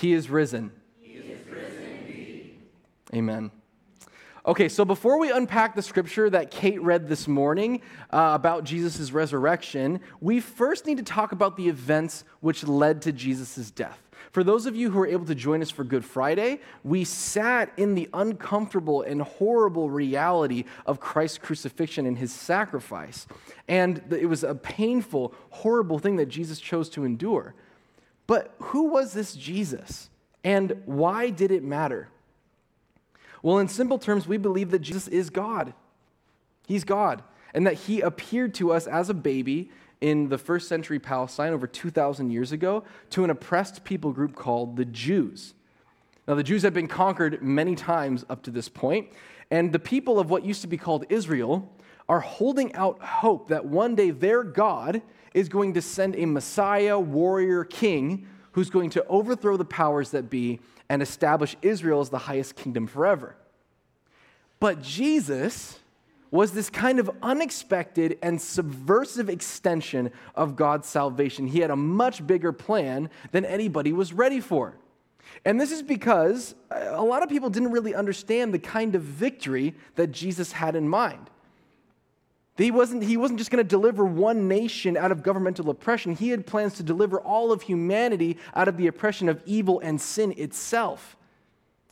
He 0.00 0.12
is 0.12 0.28
risen. 0.28 0.72
He 1.00 1.14
is 1.14 1.46
risen. 1.48 2.58
Amen. 3.14 3.50
Okay, 4.44 4.68
so 4.68 4.84
before 4.84 5.18
we 5.18 5.32
unpack 5.32 5.74
the 5.74 5.82
scripture 5.82 6.30
that 6.30 6.50
Kate 6.50 6.80
read 6.80 7.08
this 7.08 7.26
morning 7.26 7.80
uh, 8.12 8.32
about 8.34 8.64
Jesus' 8.64 9.10
resurrection, 9.10 10.00
we 10.20 10.38
first 10.38 10.86
need 10.86 10.98
to 10.98 11.02
talk 11.02 11.32
about 11.32 11.56
the 11.56 11.68
events 11.68 12.24
which 12.40 12.62
led 12.64 13.02
to 13.02 13.12
Jesus' 13.12 13.70
death. 13.70 14.00
For 14.30 14.44
those 14.44 14.66
of 14.66 14.76
you 14.76 14.90
who 14.90 14.98
were 14.98 15.06
able 15.06 15.24
to 15.24 15.34
join 15.34 15.62
us 15.62 15.70
for 15.70 15.82
Good 15.82 16.04
Friday, 16.04 16.60
we 16.84 17.04
sat 17.04 17.72
in 17.76 17.94
the 17.94 18.08
uncomfortable 18.12 19.02
and 19.02 19.22
horrible 19.22 19.88
reality 19.88 20.64
of 20.84 21.00
Christ's 21.00 21.38
crucifixion 21.38 22.04
and 22.06 22.18
his 22.18 22.32
sacrifice. 22.32 23.26
And 23.66 24.02
it 24.10 24.26
was 24.26 24.44
a 24.44 24.54
painful, 24.54 25.34
horrible 25.50 25.98
thing 25.98 26.16
that 26.16 26.26
Jesus 26.26 26.60
chose 26.60 26.88
to 26.90 27.04
endure. 27.04 27.54
But 28.26 28.54
who 28.58 28.84
was 28.84 29.12
this 29.12 29.34
Jesus? 29.34 30.10
And 30.42 30.82
why 30.84 31.30
did 31.30 31.50
it 31.50 31.62
matter? 31.62 32.08
Well, 33.42 33.58
in 33.58 33.68
simple 33.68 33.98
terms, 33.98 34.26
we 34.26 34.36
believe 34.36 34.70
that 34.70 34.80
Jesus 34.80 35.08
is 35.08 35.30
God. 35.30 35.74
He's 36.66 36.84
God. 36.84 37.22
And 37.54 37.66
that 37.66 37.74
he 37.74 38.00
appeared 38.00 38.54
to 38.54 38.72
us 38.72 38.86
as 38.86 39.08
a 39.08 39.14
baby 39.14 39.70
in 40.00 40.28
the 40.28 40.38
first 40.38 40.68
century 40.68 40.98
Palestine 40.98 41.52
over 41.52 41.66
2,000 41.66 42.30
years 42.30 42.52
ago 42.52 42.84
to 43.10 43.24
an 43.24 43.30
oppressed 43.30 43.84
people 43.84 44.12
group 44.12 44.34
called 44.34 44.76
the 44.76 44.84
Jews. 44.84 45.54
Now, 46.28 46.34
the 46.34 46.42
Jews 46.42 46.62
had 46.62 46.74
been 46.74 46.88
conquered 46.88 47.40
many 47.42 47.76
times 47.76 48.24
up 48.28 48.42
to 48.42 48.50
this 48.50 48.68
point, 48.68 49.08
and 49.50 49.72
the 49.72 49.78
people 49.78 50.18
of 50.18 50.28
what 50.28 50.44
used 50.44 50.60
to 50.62 50.66
be 50.66 50.76
called 50.76 51.06
Israel 51.08 51.72
are 52.08 52.20
holding 52.20 52.72
out 52.74 53.02
hope 53.02 53.48
that 53.48 53.64
one 53.64 53.94
day 53.94 54.10
their 54.10 54.42
God 54.42 55.02
is 55.34 55.48
going 55.48 55.74
to 55.74 55.82
send 55.82 56.16
a 56.16 56.24
Messiah, 56.24 56.98
warrior, 56.98 57.64
king 57.64 58.26
who's 58.52 58.70
going 58.70 58.90
to 58.90 59.04
overthrow 59.06 59.56
the 59.56 59.64
powers 59.64 60.10
that 60.12 60.30
be 60.30 60.60
and 60.88 61.02
establish 61.02 61.56
Israel 61.62 62.00
as 62.00 62.08
the 62.08 62.18
highest 62.18 62.54
kingdom 62.54 62.86
forever. 62.86 63.36
But 64.60 64.80
Jesus 64.82 65.78
was 66.30 66.52
this 66.52 66.70
kind 66.70 66.98
of 66.98 67.10
unexpected 67.22 68.18
and 68.22 68.40
subversive 68.40 69.28
extension 69.28 70.10
of 70.34 70.56
God's 70.56 70.88
salvation. 70.88 71.46
He 71.46 71.60
had 71.60 71.70
a 71.70 71.76
much 71.76 72.26
bigger 72.26 72.52
plan 72.52 73.10
than 73.32 73.44
anybody 73.44 73.92
was 73.92 74.12
ready 74.12 74.40
for. 74.40 74.76
And 75.44 75.60
this 75.60 75.72
is 75.72 75.82
because 75.82 76.54
a 76.70 77.02
lot 77.02 77.22
of 77.22 77.28
people 77.28 77.50
didn't 77.50 77.72
really 77.72 77.94
understand 77.94 78.54
the 78.54 78.58
kind 78.58 78.94
of 78.94 79.02
victory 79.02 79.74
that 79.96 80.08
Jesus 80.08 80.52
had 80.52 80.76
in 80.76 80.88
mind. 80.88 81.30
He 82.56 82.70
wasn't, 82.70 83.04
he 83.04 83.16
wasn't 83.18 83.38
just 83.38 83.50
going 83.50 83.62
to 83.62 83.68
deliver 83.68 84.04
one 84.04 84.48
nation 84.48 84.96
out 84.96 85.12
of 85.12 85.22
governmental 85.22 85.68
oppression. 85.68 86.14
He 86.14 86.30
had 86.30 86.46
plans 86.46 86.74
to 86.74 86.82
deliver 86.82 87.20
all 87.20 87.52
of 87.52 87.62
humanity 87.62 88.38
out 88.54 88.66
of 88.66 88.78
the 88.78 88.86
oppression 88.86 89.28
of 89.28 89.42
evil 89.44 89.78
and 89.80 90.00
sin 90.00 90.32
itself. 90.38 91.16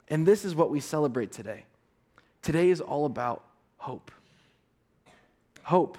And 0.08 0.26
this 0.26 0.44
is 0.44 0.54
what 0.54 0.70
we 0.70 0.80
celebrate 0.80 1.32
today. 1.32 1.64
Today 2.40 2.70
is 2.70 2.80
all 2.80 3.04
about 3.04 3.44
hope. 3.76 4.10
Hope. 5.62 5.98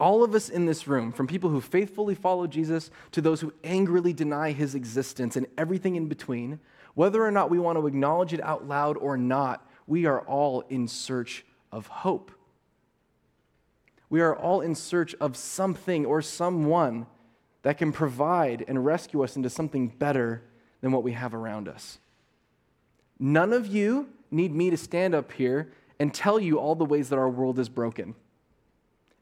All 0.00 0.24
of 0.24 0.34
us 0.34 0.48
in 0.48 0.66
this 0.66 0.88
room, 0.88 1.12
from 1.12 1.26
people 1.26 1.50
who 1.50 1.60
faithfully 1.60 2.14
follow 2.14 2.46
Jesus 2.46 2.90
to 3.12 3.20
those 3.20 3.40
who 3.40 3.52
angrily 3.62 4.12
deny 4.12 4.52
his 4.52 4.74
existence 4.74 5.36
and 5.36 5.46
everything 5.56 5.96
in 5.96 6.08
between, 6.08 6.60
whether 6.94 7.24
or 7.24 7.30
not 7.30 7.50
we 7.50 7.58
want 7.58 7.78
to 7.78 7.86
acknowledge 7.86 8.32
it 8.32 8.42
out 8.42 8.66
loud 8.66 8.96
or 8.96 9.16
not, 9.16 9.66
we 9.86 10.06
are 10.06 10.20
all 10.22 10.62
in 10.68 10.88
search 10.88 11.44
of 11.70 11.86
hope. 11.86 12.30
We 14.12 14.20
are 14.20 14.36
all 14.36 14.60
in 14.60 14.74
search 14.74 15.14
of 15.22 15.38
something 15.38 16.04
or 16.04 16.20
someone 16.20 17.06
that 17.62 17.78
can 17.78 17.92
provide 17.92 18.62
and 18.68 18.84
rescue 18.84 19.24
us 19.24 19.36
into 19.36 19.48
something 19.48 19.88
better 19.88 20.42
than 20.82 20.92
what 20.92 21.02
we 21.02 21.12
have 21.12 21.32
around 21.32 21.66
us. 21.66 21.98
None 23.18 23.54
of 23.54 23.66
you 23.66 24.10
need 24.30 24.54
me 24.54 24.68
to 24.68 24.76
stand 24.76 25.14
up 25.14 25.32
here 25.32 25.72
and 25.98 26.12
tell 26.12 26.38
you 26.38 26.58
all 26.58 26.74
the 26.74 26.84
ways 26.84 27.08
that 27.08 27.18
our 27.18 27.30
world 27.30 27.58
is 27.58 27.70
broken. 27.70 28.14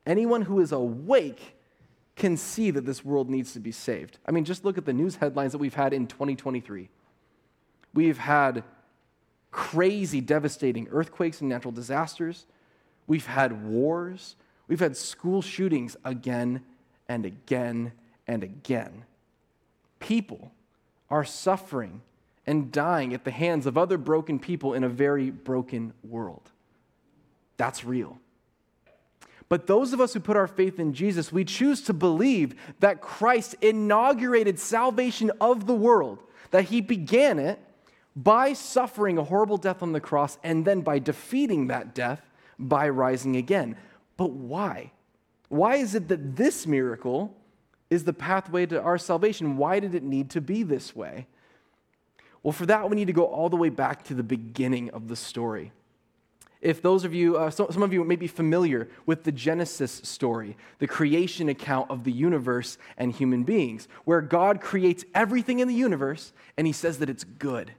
Anyone 0.06 0.42
who 0.42 0.58
is 0.58 0.72
awake 0.72 1.56
can 2.16 2.36
see 2.36 2.72
that 2.72 2.84
this 2.84 3.04
world 3.04 3.30
needs 3.30 3.52
to 3.52 3.60
be 3.60 3.70
saved. 3.70 4.18
I 4.26 4.32
mean, 4.32 4.44
just 4.44 4.64
look 4.64 4.76
at 4.76 4.86
the 4.86 4.92
news 4.92 5.14
headlines 5.14 5.52
that 5.52 5.58
we've 5.58 5.72
had 5.72 5.92
in 5.92 6.08
2023. 6.08 6.88
We've 7.94 8.18
had 8.18 8.64
crazy, 9.52 10.20
devastating 10.20 10.88
earthquakes 10.90 11.40
and 11.42 11.48
natural 11.48 11.70
disasters. 11.70 12.44
We've 13.06 13.26
had 13.26 13.64
wars. 13.68 14.34
We've 14.70 14.78
had 14.78 14.96
school 14.96 15.42
shootings 15.42 15.96
again 16.04 16.62
and 17.08 17.26
again 17.26 17.90
and 18.28 18.44
again. 18.44 19.04
People 19.98 20.52
are 21.10 21.24
suffering 21.24 22.02
and 22.46 22.70
dying 22.70 23.12
at 23.12 23.24
the 23.24 23.32
hands 23.32 23.66
of 23.66 23.76
other 23.76 23.98
broken 23.98 24.38
people 24.38 24.74
in 24.74 24.84
a 24.84 24.88
very 24.88 25.30
broken 25.30 25.92
world. 26.04 26.52
That's 27.56 27.84
real. 27.84 28.20
But 29.48 29.66
those 29.66 29.92
of 29.92 30.00
us 30.00 30.14
who 30.14 30.20
put 30.20 30.36
our 30.36 30.46
faith 30.46 30.78
in 30.78 30.94
Jesus, 30.94 31.32
we 31.32 31.44
choose 31.44 31.82
to 31.82 31.92
believe 31.92 32.54
that 32.78 33.00
Christ 33.00 33.56
inaugurated 33.60 34.60
salvation 34.60 35.32
of 35.40 35.66
the 35.66 35.74
world, 35.74 36.22
that 36.52 36.66
he 36.66 36.80
began 36.80 37.40
it 37.40 37.58
by 38.14 38.52
suffering 38.52 39.18
a 39.18 39.24
horrible 39.24 39.56
death 39.56 39.82
on 39.82 39.90
the 39.90 40.00
cross 40.00 40.38
and 40.44 40.64
then 40.64 40.82
by 40.82 41.00
defeating 41.00 41.66
that 41.66 41.92
death 41.92 42.22
by 42.56 42.88
rising 42.88 43.34
again. 43.34 43.76
But 44.20 44.32
why? 44.32 44.92
Why 45.48 45.76
is 45.76 45.94
it 45.94 46.08
that 46.08 46.36
this 46.36 46.66
miracle 46.66 47.34
is 47.88 48.04
the 48.04 48.12
pathway 48.12 48.66
to 48.66 48.78
our 48.78 48.98
salvation? 48.98 49.56
Why 49.56 49.80
did 49.80 49.94
it 49.94 50.02
need 50.02 50.28
to 50.32 50.42
be 50.42 50.62
this 50.62 50.94
way? 50.94 51.26
Well, 52.42 52.52
for 52.52 52.66
that, 52.66 52.90
we 52.90 52.96
need 52.96 53.06
to 53.06 53.14
go 53.14 53.24
all 53.24 53.48
the 53.48 53.56
way 53.56 53.70
back 53.70 54.02
to 54.04 54.14
the 54.14 54.22
beginning 54.22 54.90
of 54.90 55.08
the 55.08 55.16
story. 55.16 55.72
If 56.60 56.82
those 56.82 57.04
of 57.04 57.14
you, 57.14 57.38
uh, 57.38 57.48
so, 57.48 57.70
some 57.70 57.82
of 57.82 57.94
you 57.94 58.04
may 58.04 58.16
be 58.16 58.26
familiar 58.26 58.90
with 59.06 59.24
the 59.24 59.32
Genesis 59.32 60.02
story, 60.04 60.58
the 60.80 60.86
creation 60.86 61.48
account 61.48 61.90
of 61.90 62.04
the 62.04 62.12
universe 62.12 62.76
and 62.98 63.14
human 63.14 63.44
beings, 63.44 63.88
where 64.04 64.20
God 64.20 64.60
creates 64.60 65.02
everything 65.14 65.60
in 65.60 65.68
the 65.68 65.74
universe 65.74 66.34
and 66.58 66.66
he 66.66 66.74
says 66.74 66.98
that 66.98 67.08
it's 67.08 67.24
good. 67.24 67.72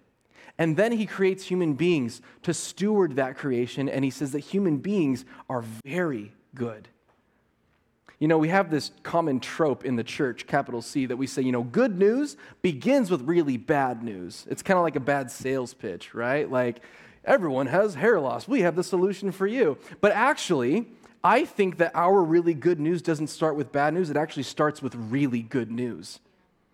And 0.58 0.78
then 0.78 0.92
he 0.92 1.06
creates 1.06 1.46
human 1.46 1.74
beings 1.74 2.22
to 2.44 2.54
steward 2.54 3.16
that 3.16 3.38
creation, 3.38 3.90
and 3.90 4.04
he 4.04 4.12
says 4.12 4.32
that 4.32 4.40
human 4.40 4.78
beings 4.78 5.26
are 5.50 5.64
very 5.86 6.34
good. 6.54 6.88
You 8.20 8.28
know, 8.28 8.38
we 8.38 8.50
have 8.50 8.70
this 8.70 8.92
common 9.02 9.40
trope 9.40 9.84
in 9.84 9.96
the 9.96 10.04
church, 10.04 10.46
capital 10.46 10.84
C, 10.84 11.08
that 11.08 11.18
we 11.18 11.26
say, 11.26 11.42
you 11.42 11.52
know, 11.52 11.64
good 11.64 11.98
news 11.98 12.38
begins 12.62 13.10
with 13.10 13.24
really 13.24 13.58
bad 13.58 14.04
news. 14.04 14.46
It's 14.48 14.62
kind 14.62 14.78
of 14.78 14.84
like 14.84 14.96
a 14.96 15.00
bad 15.00 15.32
sales 15.32 15.74
pitch, 15.74 16.14
right? 16.14 16.50
Like, 16.50 16.82
everyone 17.26 17.66
has 17.66 17.96
hair 17.96 18.20
loss. 18.20 18.48
We 18.48 18.62
have 18.62 18.76
the 18.76 18.84
solution 18.84 19.32
for 19.32 19.48
you. 19.48 19.78
But 20.02 20.12
actually, 20.12 20.86
I 21.24 21.46
think 21.46 21.78
that 21.78 21.94
our 21.96 22.22
really 22.22 22.54
good 22.54 22.80
news 22.80 23.02
doesn't 23.02 23.28
start 23.28 23.56
with 23.56 23.72
bad 23.72 23.96
news, 23.96 24.12
it 24.12 24.18
actually 24.18 24.44
starts 24.44 24.84
with 24.84 24.94
really 24.96 25.42
good 25.42 25.72
news. 25.72 26.20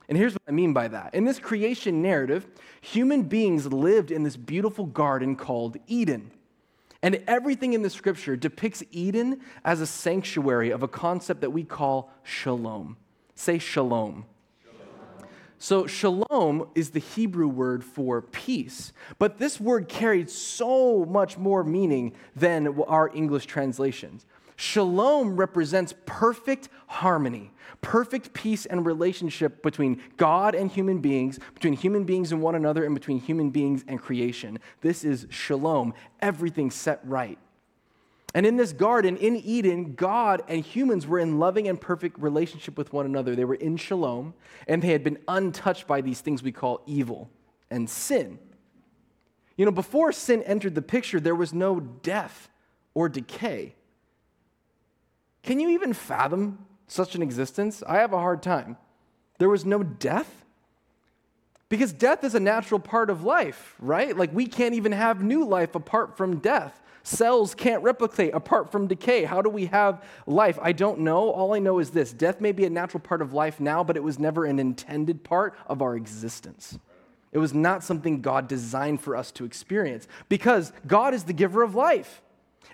And 0.10 0.18
here's 0.18 0.34
what 0.34 0.44
I 0.48 0.52
mean 0.52 0.74
by 0.74 0.88
that. 0.88 1.14
In 1.14 1.26
this 1.26 1.40
creation 1.40 2.02
narrative, 2.02 2.48
human 2.82 3.24
beings 3.24 3.68
lived 3.68 4.10
in 4.12 4.24
this 4.24 4.38
beautiful 4.38 4.86
garden 4.86 5.36
called 5.36 5.78
Eden. 5.88 6.32
And 7.02 7.22
everything 7.28 7.74
in 7.74 7.82
the 7.82 7.90
scripture 7.90 8.36
depicts 8.36 8.84
Eden 8.92 9.42
as 9.64 9.82
a 9.82 9.88
sanctuary 9.88 10.72
of 10.72 10.82
a 10.82 10.88
concept 10.88 11.42
that 11.42 11.52
we 11.52 11.64
call 11.64 12.12
shalom. 12.24 12.98
Say 13.36 13.60
shalom. 13.60 14.26
So, 15.60 15.88
shalom 15.88 16.70
is 16.76 16.92
the 16.92 17.00
Hebrew 17.00 17.48
word 17.48 17.84
for 17.84 18.22
peace. 18.22 18.94
But 19.18 19.40
this 19.40 19.60
word 19.60 19.90
carried 19.90 20.30
so 20.30 21.04
much 21.04 21.38
more 21.38 21.64
meaning 21.64 22.14
than 22.36 22.80
our 22.84 23.10
English 23.14 23.48
translations. 23.48 24.28
Shalom 24.60 25.38
represents 25.38 25.94
perfect 26.08 26.70
harmony, 26.88 27.52
perfect 27.82 28.34
peace 28.34 28.66
and 28.66 28.84
relationship 28.84 29.62
between 29.62 30.02
God 30.18 30.56
and 30.56 30.72
human 30.72 30.98
beings, 30.98 31.40
between 31.54 31.74
human 31.74 32.06
beings 32.06 32.32
and 32.32 32.42
one 32.42 32.56
another, 32.56 32.84
and 32.84 32.96
between 32.96 33.20
human 33.20 33.52
beings 33.52 33.86
and 33.88 34.02
creation. 34.02 34.58
This 34.82 35.04
is 35.04 35.28
shalom, 35.30 35.94
everything 36.22 36.72
set 36.72 37.00
right. 37.04 37.38
And 38.34 38.48
in 38.48 38.58
this 38.58 38.74
garden, 38.74 39.16
in 39.18 39.36
Eden, 39.36 39.94
God 39.94 40.42
and 40.48 40.66
humans 40.66 41.06
were 41.06 41.20
in 41.20 41.38
loving 41.38 41.68
and 41.68 41.80
perfect 41.80 42.18
relationship 42.18 42.80
with 42.80 42.92
one 42.92 43.06
another. 43.06 43.36
They 43.36 43.46
were 43.46 43.56
in 43.56 43.78
shalom, 43.78 44.34
and 44.68 44.82
they 44.82 44.92
had 44.92 45.04
been 45.04 45.20
untouched 45.28 45.86
by 45.86 46.02
these 46.02 46.20
things 46.20 46.42
we 46.42 46.52
call 46.52 46.82
evil 46.88 47.30
and 47.70 47.88
sin. 47.88 48.40
You 49.56 49.66
know, 49.66 49.72
before 49.72 50.12
sin 50.12 50.42
entered 50.44 50.74
the 50.74 50.82
picture, 50.82 51.20
there 51.20 51.36
was 51.36 51.54
no 51.54 51.80
death 51.80 52.50
or 52.96 53.08
decay. 53.08 53.76
Can 55.44 55.60
you 55.60 55.70
even 55.70 55.94
fathom 55.94 56.66
such 56.88 57.16
an 57.16 57.22
existence? 57.22 57.84
I 57.88 57.98
have 57.98 58.14
a 58.14 58.20
hard 58.20 58.44
time. 58.44 58.78
There 59.40 59.50
was 59.50 59.66
no 59.66 59.84
death? 59.84 60.46
Because 61.70 61.92
death 61.92 62.24
is 62.24 62.34
a 62.34 62.40
natural 62.40 62.80
part 62.80 63.10
of 63.10 63.24
life, 63.24 63.76
right? 63.80 64.16
Like 64.16 64.34
we 64.34 64.48
can't 64.48 64.76
even 64.76 64.94
have 64.94 65.22
new 65.22 65.46
life 65.46 65.76
apart 65.76 66.16
from 66.16 66.40
death. 66.40 66.82
Cells 67.04 67.56
can't 67.56 67.84
replicate 67.84 68.34
apart 68.34 68.72
from 68.72 68.88
decay. 68.88 69.24
How 69.24 69.42
do 69.42 69.50
we 69.50 69.68
have 69.68 70.04
life? 70.26 70.60
I 70.62 70.74
don't 70.74 71.00
know. 71.00 71.30
All 71.32 71.54
I 71.54 71.60
know 71.60 71.80
is 71.80 71.92
this 71.92 72.12
death 72.12 72.42
may 72.42 72.52
be 72.52 72.66
a 72.66 72.70
natural 72.70 73.00
part 73.00 73.22
of 73.22 73.34
life 73.34 73.60
now, 73.60 73.84
but 73.84 73.96
it 73.96 74.04
was 74.04 74.20
never 74.20 74.44
an 74.46 74.60
intended 74.60 75.24
part 75.24 75.56
of 75.68 75.82
our 75.82 75.96
existence. 75.96 76.78
It 77.32 77.38
was 77.38 77.54
not 77.54 77.84
something 77.84 78.22
God 78.22 78.48
designed 78.48 79.02
for 79.02 79.16
us 79.16 79.32
to 79.34 79.46
experience 79.46 80.08
because 80.28 80.74
God 80.86 81.14
is 81.14 81.24
the 81.24 81.34
giver 81.34 81.64
of 81.64 81.76
life. 81.76 82.22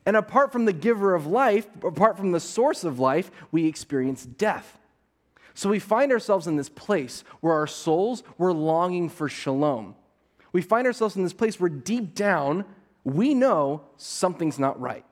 And 0.05 0.17
apart 0.17 0.51
from 0.51 0.65
the 0.65 0.73
giver 0.73 1.15
of 1.15 1.25
life, 1.25 1.67
apart 1.83 2.17
from 2.17 2.31
the 2.31 2.39
source 2.39 2.83
of 2.83 2.99
life, 2.99 3.31
we 3.51 3.67
experience 3.67 4.25
death. 4.25 4.79
So 5.53 5.69
we 5.69 5.79
find 5.79 6.11
ourselves 6.11 6.47
in 6.47 6.55
this 6.55 6.69
place 6.69 7.23
where 7.39 7.53
our 7.53 7.67
souls 7.67 8.23
were 8.37 8.53
longing 8.53 9.09
for 9.09 9.29
shalom. 9.29 9.95
We 10.51 10.61
find 10.61 10.87
ourselves 10.87 11.15
in 11.15 11.23
this 11.23 11.33
place 11.33 11.59
where 11.59 11.69
deep 11.69 12.15
down 12.15 12.65
we 13.03 13.33
know 13.33 13.81
something's 13.97 14.59
not 14.59 14.79
right. 14.79 15.05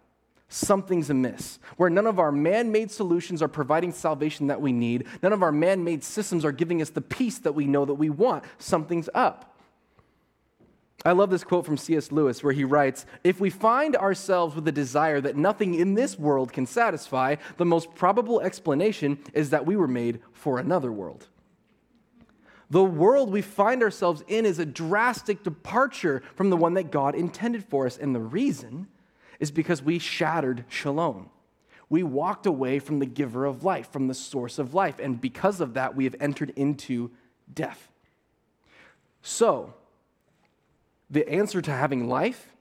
Something's 0.48 1.10
amiss. 1.10 1.60
Where 1.78 1.90
none 1.90 2.08
of 2.08 2.20
our 2.20 2.32
man 2.32 2.72
made 2.72 2.92
solutions 2.92 3.42
are 3.42 3.48
providing 3.48 3.92
salvation 3.92 4.48
that 4.48 4.62
we 4.62 4.72
need. 4.72 5.08
None 5.22 5.34
of 5.34 5.44
our 5.44 5.51
man 5.51 5.84
made 5.84 6.04
systems 6.04 6.44
are 6.44 6.51
giving 6.51 6.82
us 6.82 6.90
the 6.90 7.01
peace 7.01 7.40
that 7.40 7.54
we 7.54 7.66
know 7.66 7.86
that 7.86 7.94
we 7.94 8.10
want. 8.10 8.44
Something's 8.58 9.10
up. 9.13 9.50
I 11.03 11.13
love 11.13 11.31
this 11.31 11.43
quote 11.43 11.65
from 11.65 11.77
C.S. 11.77 12.12
Lewis 12.12 12.43
where 12.43 12.53
he 12.53 12.63
writes 12.63 13.05
If 13.24 13.39
we 13.39 13.50
find 13.50 13.96
ourselves 13.96 14.55
with 14.55 14.67
a 14.67 14.72
desire 14.72 15.20
that 15.22 15.36
nothing 15.36 15.74
in 15.74 15.96
this 15.96 16.17
world 16.20 16.53
can 16.53 16.65
satisfy, 16.65 17.38
the 17.58 17.65
most 17.65 17.96
probable 17.96 18.41
explanation 18.41 19.20
is 19.34 19.50
that 19.50 19.65
we 19.65 19.75
were 19.75 19.88
made 19.88 20.20
for 20.31 20.60
another 20.60 20.91
world. 20.91 21.27
The 22.70 22.84
world 22.84 23.31
we 23.31 23.41
find 23.41 23.84
ourselves 23.84 24.24
in 24.27 24.46
is 24.46 24.60
a 24.60 24.65
drastic 24.65 25.43
departure 25.43 26.24
from 26.36 26.50
the 26.50 26.58
one 26.58 26.75
that 26.75 26.91
God 26.91 27.15
intended 27.15 27.65
for 27.65 27.86
us. 27.86 27.98
And 27.98 28.15
the 28.15 28.22
reason 28.22 28.88
is 29.39 29.51
because 29.51 29.81
we 29.81 30.00
shattered 30.00 30.63
shalom. 30.70 31.29
We 31.89 32.03
walked 32.03 32.46
away 32.46 32.79
from 32.79 33.00
the 33.00 33.05
giver 33.05 33.43
of 33.43 33.65
life, 33.65 33.91
from 33.91 34.08
the 34.08 34.13
source 34.13 34.58
of 34.58 34.74
life. 34.74 35.00
And 35.00 35.20
because 35.20 35.60
of 35.60 35.74
that, 35.74 35.96
we 35.98 36.05
have 36.05 36.15
entered 36.22 36.53
into 36.55 37.12
death. 37.53 37.91
So, 39.22 39.74
the 41.12 41.27
answer 41.30 41.62
to 41.62 41.72
having 41.72 42.08
life 42.08 42.56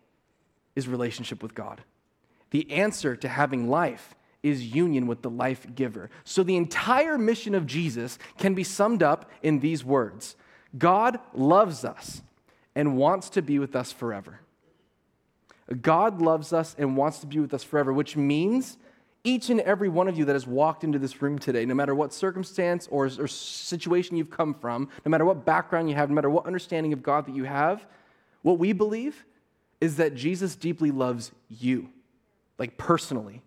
is 0.76 0.88
relationship 0.88 1.42
with 1.42 1.54
God. 1.54 1.82
The 2.50 2.70
answer 2.72 3.16
to 3.16 3.28
having 3.28 3.70
life 3.70 4.14
is 4.42 4.74
union 4.74 5.06
with 5.06 5.22
the 5.22 5.30
life 5.30 5.66
giver. 5.74 6.10
So 6.24 6.42
the 6.42 6.56
entire 6.56 7.16
mission 7.16 7.54
of 7.54 7.66
Jesus 7.66 8.18
can 8.38 8.54
be 8.54 8.64
summed 8.64 9.02
up 9.02 9.30
in 9.42 9.60
these 9.60 9.84
words 9.84 10.36
God 10.76 11.18
loves 11.32 11.84
us 11.84 12.22
and 12.74 12.96
wants 12.96 13.30
to 13.30 13.42
be 13.42 13.58
with 13.58 13.74
us 13.74 13.92
forever. 13.92 14.40
God 15.82 16.20
loves 16.20 16.52
us 16.52 16.74
and 16.78 16.96
wants 16.96 17.20
to 17.20 17.26
be 17.26 17.38
with 17.38 17.54
us 17.54 17.62
forever, 17.62 17.92
which 17.92 18.16
means 18.16 18.76
each 19.22 19.50
and 19.50 19.60
every 19.60 19.88
one 19.88 20.08
of 20.08 20.16
you 20.16 20.24
that 20.24 20.32
has 20.32 20.46
walked 20.46 20.82
into 20.82 20.98
this 20.98 21.20
room 21.20 21.38
today, 21.38 21.64
no 21.66 21.74
matter 21.74 21.94
what 21.94 22.12
circumstance 22.12 22.88
or, 22.90 23.06
or, 23.18 23.28
situation 23.28 24.16
you've 24.16 24.30
come 24.30 24.54
from, 24.54 24.88
no 25.04 25.10
matter 25.10 25.24
what 25.24 25.44
background 25.44 25.90
you 25.90 25.94
have, 25.94 26.08
no 26.08 26.14
matter 26.14 26.30
what 26.30 26.46
understanding 26.46 26.92
of 26.92 27.02
God 27.02 27.26
that 27.26 27.34
you 27.34 27.44
have, 27.44 27.86
what 28.42 28.58
we 28.58 28.72
believe 28.72 29.24
is 29.80 29.96
that 29.96 30.14
Jesus 30.14 30.56
deeply 30.56 30.90
loves 30.90 31.32
you, 31.48 31.88
like 32.58 32.76
personally, 32.76 33.42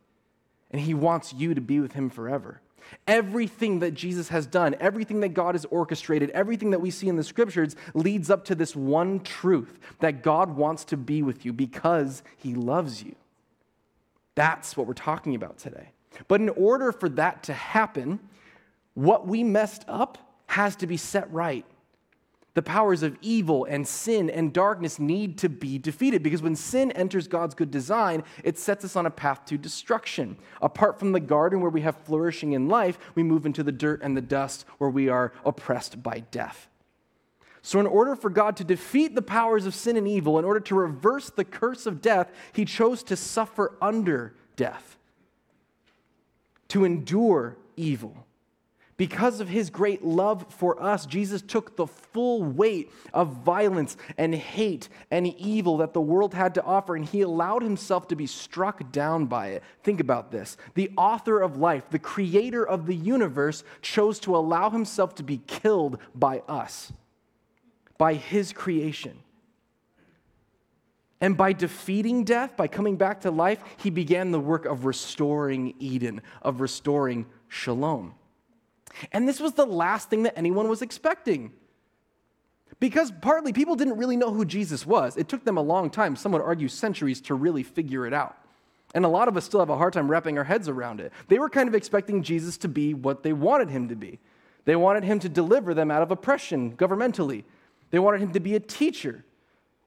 and 0.72 0.82
he 0.82 0.94
wants 0.94 1.34
you 1.34 1.54
to 1.54 1.62
be 1.62 1.80
with 1.80 1.94
him 1.94 2.10
forever. 2.10 2.60
Everything 3.08 3.80
that 3.80 3.94
Jesus 3.94 4.30
has 4.30 4.46
done, 4.46 4.76
everything 4.80 5.22
that 5.22 5.30
God 5.30 5.56
has 5.56 5.66
orchestrated, 5.66 6.30
everything 6.32 6.72
that 6.72 6.82
we 6.82 6.92
see 6.92 7.08
in 7.08 7.16
the 7.16 7.24
scriptures 7.24 7.76
leads 7.94 8.30
up 8.30 8.46
to 8.46 8.56
this 8.56 8.76
one 8.76 9.20
truth 9.22 9.80
that 10.00 10.22
God 10.22 10.56
wants 10.56 10.84
to 10.86 10.98
be 10.98 11.22
with 11.24 11.46
you 11.46 11.54
because 11.54 12.24
he 12.38 12.54
loves 12.54 13.02
you. 13.04 13.16
That's 14.36 14.76
what 14.76 14.88
we're 14.88 14.94
talking 14.94 15.36
about 15.36 15.58
today. 15.58 15.90
But 16.28 16.42
in 16.42 16.50
order 16.50 16.92
for 16.92 17.10
that 17.10 17.44
to 17.44 17.54
happen, 17.54 18.20
what 18.94 19.28
we 19.28 19.44
messed 19.44 19.86
up 19.88 20.18
has 20.48 20.76
to 20.78 20.88
be 20.88 20.98
set 20.98 21.32
right. 21.32 21.66
The 22.56 22.62
powers 22.62 23.02
of 23.02 23.18
evil 23.22 23.66
and 23.66 23.88
sin 23.88 24.30
and 24.30 24.54
darkness 24.54 25.00
need 25.00 25.40
to 25.40 25.50
be 25.50 25.80
defeated 25.80 26.22
because 26.22 26.44
when 26.44 26.56
sin 26.56 26.92
enters 26.92 27.28
God's 27.28 27.56
good 27.56 27.72
design, 27.72 28.24
it 28.44 28.60
sets 28.60 28.86
us 28.86 28.96
on 28.96 29.08
a 29.08 29.12
path 29.12 29.46
to 29.46 29.58
destruction. 29.58 30.38
Apart 30.62 31.00
from 31.00 31.14
the 31.14 31.20
garden 31.20 31.62
where 31.62 31.72
we 31.72 31.82
have 31.82 31.98
flourishing 31.98 32.54
in 32.54 32.68
life, 32.68 33.00
we 33.16 33.24
move 33.24 33.48
into 33.48 33.64
the 33.64 33.72
dirt 33.72 34.02
and 34.04 34.16
the 34.16 34.22
dust 34.22 34.66
where 34.78 34.90
we 34.90 35.10
are 35.10 35.34
oppressed 35.44 36.04
by 36.04 36.20
death. 36.30 36.70
So, 37.64 37.80
in 37.80 37.88
order 37.88 38.16
for 38.16 38.30
God 38.30 38.58
to 38.58 38.66
defeat 38.66 39.16
the 39.16 39.22
powers 39.22 39.66
of 39.66 39.74
sin 39.74 39.96
and 39.96 40.08
evil, 40.08 40.38
in 40.38 40.46
order 40.46 40.60
to 40.60 40.76
reverse 40.76 41.30
the 41.30 41.46
curse 41.46 41.86
of 41.86 42.02
death, 42.02 42.30
he 42.52 42.66
chose 42.66 43.02
to 43.04 43.16
suffer 43.16 43.78
under 43.82 44.36
death, 44.58 44.98
to 46.68 46.84
endure 46.84 47.56
evil 47.78 48.28
because 48.96 49.40
of 49.40 49.50
his 49.50 49.70
great 49.70 50.04
love 50.04 50.46
for 50.50 50.82
us, 50.82 51.06
Jesus 51.06 51.42
took 51.42 51.76
the 51.76 51.88
full 51.88 52.44
weight 52.44 52.92
of 53.14 53.30
violence 53.44 53.98
and 54.18 54.36
hate 54.36 54.88
and 55.10 55.28
evil 55.28 55.78
that 55.78 55.94
the 55.94 56.02
world 56.02 56.34
had 56.34 56.54
to 56.56 56.64
offer, 56.64 56.96
and 56.96 57.04
he 57.04 57.22
allowed 57.22 57.64
himself 57.64 58.08
to 58.10 58.16
be 58.16 58.28
struck 58.28 58.92
down 58.92 59.26
by 59.26 59.48
it. 59.48 59.64
Think 59.84 60.00
about 60.00 60.32
this. 60.32 60.58
The 60.76 60.92
author 60.96 61.42
of 61.42 61.58
life, 61.58 61.90
the 61.90 62.00
creator 62.00 62.66
of 62.66 62.86
the 62.86 62.96
universe, 62.96 63.64
chose 63.82 64.20
to 64.22 64.36
allow 64.36 64.70
himself 64.70 65.16
to 65.16 65.24
be 65.24 65.42
killed 65.48 65.98
by 66.14 66.44
us, 66.48 66.94
by 67.98 68.14
his 68.14 68.54
creation. 68.54 69.18
And 71.20 71.38
by 71.38 71.54
defeating 71.54 72.26
death, 72.26 72.58
by 72.58 72.68
coming 72.68 72.98
back 72.98 73.22
to 73.22 73.32
life, 73.32 73.64
he 73.78 73.90
began 73.90 74.32
the 74.32 74.42
work 74.42 74.66
of 74.66 74.86
restoring 74.86 75.74
Eden, 75.80 76.22
of 76.42 76.60
restoring 76.60 77.26
shalom. 77.48 78.14
And 79.12 79.28
this 79.28 79.40
was 79.40 79.54
the 79.54 79.66
last 79.66 80.10
thing 80.10 80.24
that 80.24 80.38
anyone 80.38 80.68
was 80.68 80.82
expecting. 80.82 81.52
Because 82.80 83.12
partly 83.22 83.54
people 83.54 83.76
didn't 83.76 83.98
really 83.98 84.18
know 84.18 84.34
who 84.34 84.46
Jesus 84.46 84.86
was. 84.86 85.16
It 85.18 85.28
took 85.28 85.46
them 85.46 85.58
a 85.58 85.62
long 85.62 85.90
time, 85.90 86.16
some 86.16 86.32
would 86.32 86.42
argue 86.42 86.68
centuries, 86.68 87.22
to 87.22 87.36
really 87.36 87.64
figure 87.64 88.06
it 88.06 88.14
out. 88.14 88.38
And 88.94 89.06
a 89.06 89.10
lot 89.10 89.28
of 89.28 89.38
us 89.38 89.46
still 89.46 89.60
have 89.60 89.70
a 89.70 89.78
hard 89.78 89.94
time 89.94 90.10
wrapping 90.10 90.38
our 90.38 90.44
heads 90.44 90.70
around 90.70 91.00
it. 91.00 91.12
They 91.28 91.40
were 91.40 91.50
kind 91.50 91.68
of 91.68 91.76
expecting 91.76 92.24
Jesus 92.24 92.58
to 92.58 92.68
be 92.68 92.94
what 92.94 93.24
they 93.24 93.34
wanted 93.34 93.70
him 93.70 93.90
to 93.90 93.96
be. 93.96 94.20
They 94.66 94.76
wanted 94.76 95.04
him 95.04 95.20
to 95.20 95.30
deliver 95.30 95.74
them 95.74 95.92
out 95.92 96.04
of 96.04 96.12
oppression 96.12 96.76
governmentally, 96.78 97.44
they 97.92 98.00
wanted 98.00 98.22
him 98.22 98.34
to 98.34 98.40
be 98.40 98.56
a 98.56 98.60
teacher. 98.60 99.24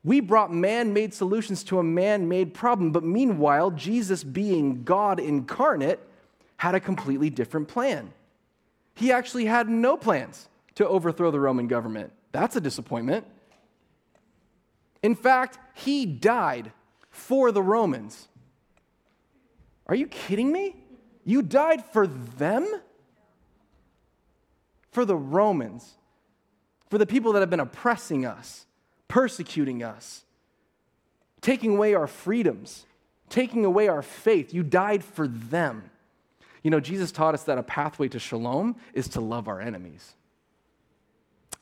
We 0.05 0.21
brought 0.21 0.53
man 0.53 0.93
made 0.93 1.13
solutions 1.13 1.65
to 1.65 1.81
a 1.81 1.83
man 1.83 2.29
made 2.29 2.55
problem, 2.55 2.93
but 2.93 3.03
meanwhile, 3.03 3.73
Jesus, 3.73 4.23
being 4.23 4.85
God 4.85 5.19
incarnate, 5.19 5.99
had 6.59 6.77
a 6.77 6.81
completely 6.81 7.29
different 7.29 7.67
plan 7.67 8.13
he 8.97 9.13
actually 9.13 9.45
had 9.45 9.69
no 9.69 9.97
plans 9.97 10.49
to 10.75 10.89
overthrow 10.89 11.31
the 11.31 11.39
Roman 11.39 11.69
government. 11.69 12.13
That's 12.33 12.57
a 12.57 12.61
disappointment. 12.61 13.27
In 15.03 15.15
fact, 15.15 15.59
he 15.75 16.07
died 16.07 16.73
for 17.11 17.53
the 17.53 17.63
Romans. 17.63 18.27
Are 19.87 19.95
you 19.95 20.07
kidding 20.07 20.51
me? 20.51 20.75
You 21.25 21.43
died 21.43 21.85
for 21.85 22.07
them? 22.07 22.67
For 24.91 25.05
the 25.05 25.17
Romans, 25.17 25.95
for 26.89 26.97
the 26.97 27.07
people 27.07 27.35
that 27.35 27.41
have 27.41 27.51
been 27.51 27.61
oppressing 27.61 28.25
us, 28.25 28.65
persecuting 29.09 29.83
us, 29.83 30.25
taking 31.43 31.77
away 31.77 31.93
our 31.95 32.07
freedoms, 32.07 32.87
taking 33.29 33.65
away 33.67 33.89
our 33.89 34.03
faith. 34.03 34.55
You 34.55 34.63
died 34.63 35.05
for 35.05 35.29
them. 35.29 35.91
You 36.67 36.71
know, 36.71 36.81
Jesus 36.81 37.13
taught 37.13 37.33
us 37.33 37.45
that 37.45 37.59
a 37.59 37.63
pathway 37.63 38.09
to 38.09 38.19
shalom 38.19 38.75
is 38.93 39.07
to 39.11 39.21
love 39.21 39.47
our 39.47 39.61
enemies. 39.61 40.17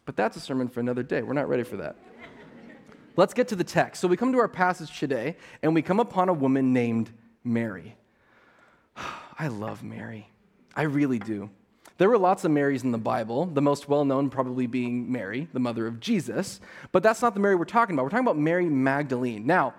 But 0.07 0.17
that's 0.17 0.35
a 0.39 0.41
sermon 0.41 0.69
for 0.69 0.81
another 0.81 1.03
day. 1.03 1.21
We're 1.21 1.35
not 1.35 1.47
ready 1.47 1.63
for 1.63 1.77
that. 1.77 1.97
Let's 3.15 3.35
get 3.35 3.49
to 3.49 3.55
the 3.55 3.65
text. 3.65 4.01
So 4.01 4.09
we 4.09 4.17
come 4.17 4.33
to 4.33 4.39
our 4.39 4.49
passage 4.49 4.99
today, 4.99 5.37
and 5.63 5.75
we 5.75 5.83
come 5.83 6.01
upon 6.01 6.31
a 6.31 6.33
woman 6.33 6.73
named 6.73 7.11
Mary. 7.45 7.99
I 9.39 9.49
love 9.49 9.83
Mary. 9.83 10.27
I 10.75 10.85
really 10.85 11.19
do. 11.19 11.51
There 11.99 12.09
were 12.09 12.17
lots 12.17 12.47
of 12.47 12.53
Marys 12.53 12.83
in 12.83 12.91
the 12.91 12.97
Bible, 12.97 13.45
the 13.45 13.61
most 13.61 13.91
well 13.91 14.07
known 14.07 14.31
probably 14.31 14.67
being 14.67 15.13
Mary, 15.13 15.49
the 15.53 15.61
mother 15.61 15.87
of 15.87 16.01
Jesus. 16.01 16.61
But 16.93 17.03
that's 17.03 17.21
not 17.21 17.35
the 17.35 17.41
Mary 17.41 17.57
we're 17.57 17.67
talking 17.67 17.95
about. 17.95 18.05
We're 18.05 18.09
talking 18.09 18.27
about 18.27 18.39
Mary 18.39 18.71
Magdalene. 18.71 19.45
Now, 19.45 19.75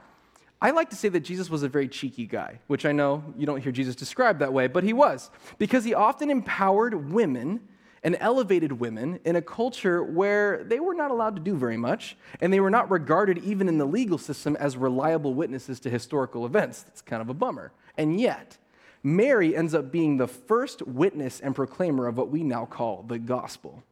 I 0.65 0.71
like 0.71 0.89
to 0.89 0.95
say 0.95 1.09
that 1.09 1.19
Jesus 1.19 1.47
was 1.47 1.61
a 1.61 1.69
very 1.69 1.87
cheeky 1.87 2.25
guy, 2.25 2.59
which 2.65 2.87
I 2.87 2.91
know 2.91 3.23
you 3.37 3.45
don't 3.45 3.61
hear 3.61 3.71
Jesus 3.71 3.95
described 3.95 4.39
that 4.39 4.51
way, 4.51 4.65
but 4.65 4.83
he 4.83 4.93
was, 4.93 5.29
because 5.59 5.83
he 5.83 5.93
often 5.93 6.31
empowered 6.31 7.11
women 7.13 7.67
and 8.01 8.17
elevated 8.19 8.71
women 8.71 9.19
in 9.25 9.35
a 9.35 9.43
culture 9.43 10.03
where 10.03 10.63
they 10.63 10.79
were 10.79 10.95
not 10.95 11.11
allowed 11.11 11.35
to 11.35 11.41
do 11.43 11.55
very 11.55 11.77
much, 11.77 12.17
and 12.41 12.51
they 12.51 12.59
were 12.59 12.71
not 12.71 12.89
regarded, 12.89 13.37
even 13.43 13.69
in 13.69 13.77
the 13.77 13.85
legal 13.85 14.17
system, 14.17 14.55
as 14.55 14.75
reliable 14.75 15.35
witnesses 15.35 15.79
to 15.81 15.89
historical 15.91 16.47
events. 16.47 16.81
That's 16.81 17.03
kind 17.03 17.21
of 17.21 17.29
a 17.29 17.35
bummer. 17.35 17.71
And 17.95 18.19
yet, 18.19 18.57
Mary 19.03 19.55
ends 19.55 19.75
up 19.75 19.91
being 19.91 20.17
the 20.17 20.27
first 20.27 20.81
witness 20.81 21.41
and 21.41 21.53
proclaimer 21.53 22.07
of 22.07 22.17
what 22.17 22.31
we 22.31 22.41
now 22.41 22.65
call 22.65 23.03
the 23.03 23.19
gospel. 23.19 23.83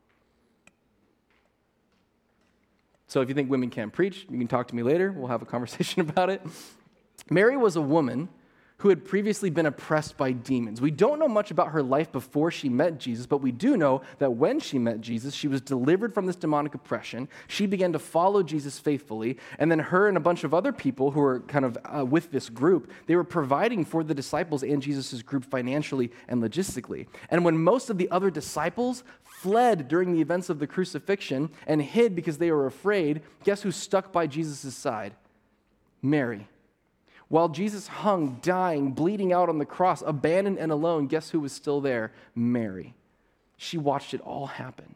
So 3.14 3.22
if 3.22 3.30
you 3.30 3.36
think 3.36 3.48
women 3.48 3.70
can't 3.70 3.94
preach, 3.94 4.26
you 4.28 4.40
can 4.40 4.48
talk 4.48 4.68
to 4.70 4.76
me 4.76 4.82
later. 4.82 5.12
We'll 5.12 5.28
have 5.28 5.44
a 5.44 5.46
conversation 5.46 6.02
about 6.10 6.32
it. 6.32 6.42
Mary 7.30 7.56
was 7.56 7.76
a 7.76 7.82
woman 7.82 8.28
who 8.84 8.90
had 8.90 9.06
previously 9.06 9.50
been 9.50 9.66
oppressed 9.66 10.18
by 10.18 10.34
demons. 10.34 10.82
We 10.82 10.92
don't 10.92 11.18
know 11.18 11.30
much 11.30 11.52
about 11.52 11.70
her 11.70 11.82
life 11.82 12.12
before 12.12 12.52
she 12.52 12.68
met 12.68 13.00
Jesus, 13.00 13.26
but 13.26 13.38
we 13.38 13.54
do 13.54 13.78
know 13.78 14.02
that 14.20 14.34
when 14.34 14.60
she 14.60 14.78
met 14.78 15.00
Jesus, 15.00 15.34
she 15.34 15.48
was 15.48 15.62
delivered 15.62 16.14
from 16.14 16.26
this 16.26 16.36
demonic 16.36 16.76
oppression. 16.76 17.30
She 17.48 17.66
began 17.66 17.94
to 17.94 18.00
follow 18.00 18.44
Jesus 18.44 18.80
faithfully, 18.80 19.38
and 19.58 19.72
then 19.72 19.80
her 19.80 20.10
and 20.10 20.18
a 20.18 20.20
bunch 20.20 20.44
of 20.44 20.54
other 20.54 20.74
people 20.74 21.12
who 21.12 21.22
were 21.22 21.40
kind 21.40 21.64
of 21.64 21.78
uh, 21.86 22.04
with 22.04 22.32
this 22.32 22.50
group, 22.50 22.92
they 23.08 23.16
were 23.16 23.24
providing 23.24 23.86
for 23.86 24.04
the 24.04 24.14
disciples 24.14 24.64
and 24.64 24.82
Jesus' 24.82 25.22
group 25.22 25.46
financially 25.46 26.12
and 26.28 26.44
logistically. 26.44 27.08
And 27.30 27.46
when 27.46 27.58
most 27.58 27.90
of 27.90 27.98
the 27.98 28.12
other 28.12 28.30
disciples 28.30 29.06
fled 29.24 29.88
during 29.88 30.12
the 30.12 30.20
events 30.20 30.50
of 30.50 30.60
the 30.60 30.68
crucifixion 30.68 31.52
and 31.68 31.82
hid 31.82 32.18
because 32.18 32.38
they 32.38 32.52
were 32.52 32.66
afraid, 32.66 33.22
guess 33.46 33.62
who 33.62 33.72
stuck 33.72 34.12
by 34.12 34.28
Jesus' 34.28 34.76
side? 34.76 35.14
Mary. 36.02 36.50
While 37.34 37.50
Jesus 37.50 37.88
hung, 37.88 38.38
dying, 38.44 38.92
bleeding 38.92 39.34
out 39.34 39.50
on 39.50 39.58
the 39.58 39.66
cross, 39.66 40.04
abandoned 40.06 40.60
and 40.60 40.72
alone, 40.72 41.08
guess 41.08 41.32
who 41.32 41.40
was 41.40 41.52
still 41.52 41.82
there? 41.82 42.12
Mary. 42.36 42.94
She 43.58 43.76
watched 43.76 44.14
it 44.14 44.22
all 44.22 44.46
happen. 44.46 44.94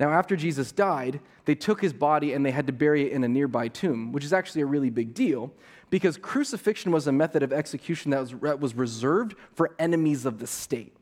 Now, 0.00 0.10
after 0.10 0.34
Jesus 0.34 0.72
died, 0.72 1.20
they 1.44 1.54
took 1.54 1.80
his 1.80 1.92
body 1.92 2.32
and 2.32 2.44
they 2.44 2.50
had 2.50 2.66
to 2.66 2.72
bury 2.72 3.06
it 3.06 3.12
in 3.12 3.22
a 3.22 3.28
nearby 3.28 3.68
tomb, 3.68 4.10
which 4.10 4.24
is 4.24 4.32
actually 4.32 4.62
a 4.62 4.66
really 4.66 4.90
big 4.90 5.14
deal 5.14 5.52
because 5.90 6.16
crucifixion 6.16 6.90
was 6.90 7.06
a 7.06 7.12
method 7.12 7.44
of 7.44 7.52
execution 7.52 8.10
that 8.10 8.18
was, 8.18 8.34
was 8.34 8.74
reserved 8.74 9.36
for 9.52 9.76
enemies 9.78 10.26
of 10.26 10.40
the 10.40 10.46
state. 10.48 10.92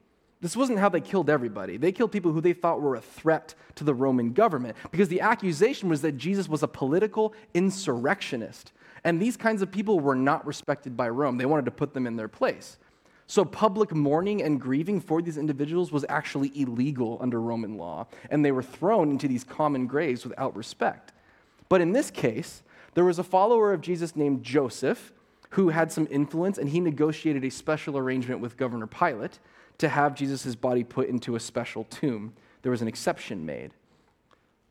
This 0.43 0.55
wasn't 0.55 0.81
how 0.81 0.91
they 0.91 1.01
killed 1.01 1.31
everybody. 1.31 1.79
They 1.79 1.93
killed 1.93 2.13
people 2.13 2.33
who 2.33 2.43
they 2.43 2.53
thought 2.53 2.83
were 2.83 2.97
a 2.97 3.01
threat 3.01 3.55
to 3.77 3.85
the 3.85 3.95
Roman 3.95 4.35
government 4.35 4.77
because 4.91 5.09
the 5.09 5.23
accusation 5.23 5.89
was 5.89 6.03
that 6.03 6.19
Jesus 6.19 6.47
was 6.47 6.63
a 6.63 6.69
political 6.69 7.33
insurrectionist. 7.55 8.73
And 9.05 9.21
these 9.21 9.37
kinds 9.37 9.63
of 9.63 9.71
people 9.71 10.01
were 10.01 10.15
not 10.15 10.47
respected 10.47 10.97
by 10.97 11.09
Rome. 11.09 11.37
They 11.37 11.47
wanted 11.47 11.65
to 11.65 11.71
put 11.71 11.95
them 11.95 12.07
in 12.07 12.17
their 12.17 12.29
place. 12.29 12.79
So, 13.27 13.45
public 13.45 13.95
mourning 13.95 14.43
and 14.43 14.61
grieving 14.61 15.01
for 15.01 15.23
these 15.23 15.39
individuals 15.39 15.91
was 15.91 16.05
actually 16.09 16.53
illegal 16.55 17.19
under 17.21 17.41
Roman 17.41 17.79
law, 17.79 18.07
and 18.31 18.45
they 18.45 18.53
were 18.53 18.63
thrown 18.63 19.11
into 19.11 19.27
these 19.27 19.45
common 19.45 19.87
graves 19.87 20.25
without 20.25 20.55
respect. 20.55 21.13
But 21.69 21.81
in 21.81 21.93
this 21.93 22.11
case, 22.11 22.63
there 22.95 23.05
was 23.05 23.19
a 23.19 23.25
follower 23.25 23.73
of 23.73 23.81
Jesus 23.81 24.15
named 24.15 24.43
Joseph 24.43 25.13
who 25.51 25.71
had 25.71 25.91
some 25.91 26.07
influence, 26.11 26.59
and 26.59 26.69
he 26.69 26.81
negotiated 26.81 27.45
a 27.45 27.51
special 27.51 27.97
arrangement 27.97 28.41
with 28.41 28.57
Governor 28.57 28.87
Pilate 28.87 29.39
to 29.79 29.89
have 29.89 30.15
Jesus' 30.15 30.55
body 30.55 30.85
put 30.85 31.09
into 31.09 31.35
a 31.35 31.41
special 31.41 31.85
tomb 31.85 32.35
there 32.63 32.71
was 32.71 32.83
an 32.83 32.89
exception 32.89 33.45
made. 33.45 33.75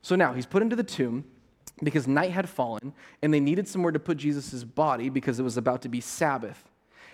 So 0.01 0.15
now 0.15 0.33
he's 0.33 0.45
put 0.45 0.61
into 0.61 0.75
the 0.75 0.83
tomb 0.83 1.25
because 1.83 2.07
night 2.07 2.31
had 2.31 2.47
fallen 2.47 2.93
and 3.21 3.33
they 3.33 3.39
needed 3.39 3.67
somewhere 3.67 3.91
to 3.91 3.99
put 3.99 4.17
Jesus' 4.17 4.63
body 4.63 5.09
because 5.09 5.39
it 5.39 5.43
was 5.43 5.57
about 5.57 5.81
to 5.83 5.89
be 5.89 6.01
Sabbath. 6.01 6.69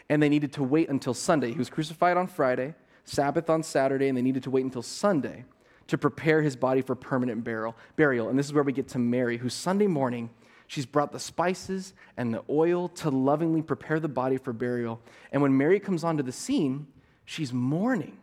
And 0.09 0.21
they 0.21 0.29
needed 0.29 0.53
to 0.53 0.63
wait 0.63 0.89
until 0.89 1.13
Sunday. 1.13 1.51
He 1.51 1.57
was 1.57 1.69
crucified 1.69 2.17
on 2.17 2.27
Friday, 2.27 2.75
Sabbath 3.05 3.49
on 3.49 3.63
Saturday, 3.63 4.07
and 4.07 4.17
they 4.17 4.21
needed 4.21 4.43
to 4.43 4.49
wait 4.49 4.63
until 4.63 4.81
Sunday 4.81 5.45
to 5.87 5.97
prepare 5.97 6.41
his 6.41 6.55
body 6.55 6.81
for 6.81 6.95
permanent 6.95 7.43
burial. 7.43 8.29
And 8.29 8.37
this 8.37 8.45
is 8.45 8.53
where 8.53 8.63
we 8.63 8.73
get 8.73 8.87
to 8.89 8.99
Mary, 8.99 9.37
who 9.37 9.49
Sunday 9.49 9.87
morning, 9.87 10.29
she's 10.67 10.85
brought 10.85 11.11
the 11.11 11.19
spices 11.19 11.93
and 12.17 12.33
the 12.33 12.43
oil 12.49 12.89
to 12.89 13.09
lovingly 13.09 13.61
prepare 13.61 13.99
the 13.99 14.09
body 14.09 14.37
for 14.37 14.53
burial. 14.53 15.01
And 15.31 15.41
when 15.41 15.57
Mary 15.57 15.79
comes 15.79 16.03
onto 16.03 16.23
the 16.23 16.31
scene, 16.31 16.87
she's 17.25 17.53
mourning, 17.53 18.17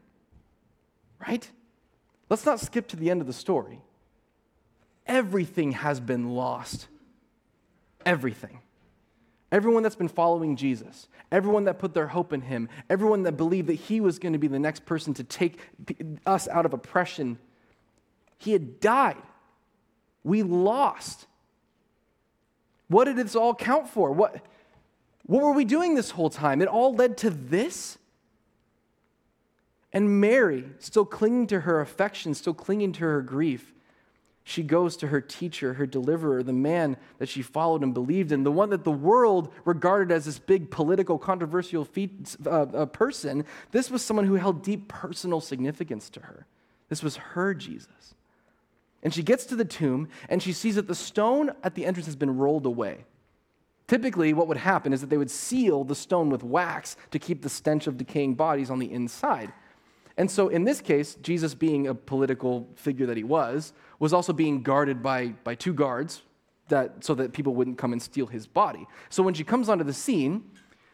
right? 1.27 1.51
Let's 2.29 2.47
not 2.47 2.61
skip 2.61 2.89
to 2.89 2.97
the 2.97 3.11
end 3.11 3.21
of 3.21 3.27
the 3.27 3.33
story. 3.33 3.81
Everything 5.07 5.73
has 5.73 6.01
been 6.01 6.31
lost. 6.31 6.89
Everything. 8.07 8.61
Everyone 9.53 9.83
that's 9.83 9.95
been 9.95 10.09
following 10.09 10.57
Jesus, 10.57 11.07
everyone 11.31 11.65
that 11.65 11.79
put 11.79 11.95
their 11.95 12.09
hope 12.09 12.33
in 12.33 12.41
him, 12.41 12.69
everyone 12.91 13.23
that 13.23 13.37
believed 13.37 13.69
that 13.69 13.75
he 13.75 14.01
was 14.01 14.19
going 14.19 14.33
to 14.33 14.39
be 14.39 14.49
the 14.49 14.59
next 14.59 14.85
person 14.85 15.15
to 15.15 15.25
take 15.25 15.61
us 16.27 16.49
out 16.49 16.67
of 16.67 16.73
oppression, 16.73 17.39
he 18.39 18.53
had 18.53 18.81
died. 18.81 19.23
We 20.25 20.43
lost. 20.43 21.27
What 22.89 23.05
did 23.05 23.17
this 23.17 23.37
all 23.37 23.55
count 23.55 23.89
for? 23.89 24.11
What, 24.11 24.45
what 25.27 25.43
were 25.43 25.53
we 25.53 25.65
doing 25.65 25.95
this 25.95 26.11
whole 26.11 26.31
time? 26.31 26.61
It 26.61 26.69
all 26.69 26.95
led 26.95 27.17
to 27.19 27.31
this? 27.31 27.99
And 29.93 30.21
Mary, 30.21 30.65
still 30.79 31.05
clinging 31.05 31.47
to 31.49 31.61
her 31.61 31.81
affection, 31.81 32.35
still 32.35 32.55
clinging 32.55 32.93
to 32.95 33.01
her 33.01 33.23
grief, 33.23 33.74
she 34.47 34.63
goes 34.63 34.99
to 34.99 35.09
her 35.09 35.23
teacher, 35.23 35.75
her 35.75 35.87
deliverer, 35.87 36.43
the 36.43 36.53
man 36.53 36.99
that 37.19 37.31
she 37.31 37.41
followed 37.41 37.83
and 37.83 37.95
believed 37.95 38.31
in, 38.31 38.45
the 38.45 38.53
one 38.53 38.69
that 38.71 38.85
the 38.85 38.93
world 38.93 39.51
regarded 39.65 40.15
as 40.15 40.27
this 40.27 40.39
big 40.39 40.71
political, 40.71 41.19
controversial 41.19 41.83
feat, 41.85 42.37
uh, 42.45 42.51
uh, 42.51 42.87
person. 42.87 43.47
This 43.73 43.91
was 43.91 44.05
someone 44.05 44.27
who 44.27 44.35
held 44.35 44.63
deep 44.63 44.87
personal 44.87 45.41
significance 45.41 46.11
to 46.11 46.21
her. 46.21 46.47
This 46.91 47.03
was 47.03 47.17
her 47.17 47.55
Jesus. 47.55 48.15
And 49.03 49.15
she 49.15 49.23
gets 49.23 49.47
to 49.47 49.57
the 49.57 49.65
tomb 49.65 50.09
and 50.29 50.43
she 50.43 50.53
sees 50.53 50.75
that 50.75 50.89
the 50.89 50.95
stone 50.95 51.51
at 51.63 51.75
the 51.75 51.87
entrance 51.87 52.07
has 52.07 52.17
been 52.17 52.37
rolled 52.37 52.67
away. 52.67 53.07
Typically, 53.87 54.35
what 54.35 54.49
would 54.49 54.59
happen 54.59 54.93
is 54.93 55.01
that 55.01 55.09
they 55.09 55.17
would 55.17 55.31
seal 55.31 55.85
the 55.85 55.95
stone 55.95 56.29
with 56.29 56.43
wax 56.43 56.97
to 57.11 57.19
keep 57.19 57.43
the 57.43 57.49
stench 57.49 57.87
of 57.87 57.97
decaying 57.97 58.35
bodies 58.35 58.71
on 58.71 58.79
the 58.79 58.91
inside. 58.91 59.53
And 60.17 60.31
so, 60.31 60.49
in 60.49 60.65
this 60.65 60.81
case, 60.81 61.17
Jesus, 61.17 61.55
being 61.55 61.89
a 61.89 61.95
political 61.95 62.69
figure 62.77 63.07
that 63.07 63.17
he 63.17 63.25
was, 63.25 63.73
was 64.05 64.13
also 64.13 64.35
being 64.35 64.61
guarded 64.61 65.03
by, 65.03 65.29
by 65.45 65.55
two 65.55 65.73
guards 65.73 66.21
that, 66.69 67.03
so 67.03 67.15
that 67.15 67.33
people 67.33 67.55
wouldn't 67.55 67.79
come 67.79 67.91
and 67.91 68.03
steal 68.03 68.27
his 68.27 68.47
body. 68.47 68.87
So, 69.09 69.23
when 69.23 69.33
she 69.33 69.45
comes 69.45 69.71
onto 69.71 69.83
the 69.83 69.95
scene, 69.95 70.45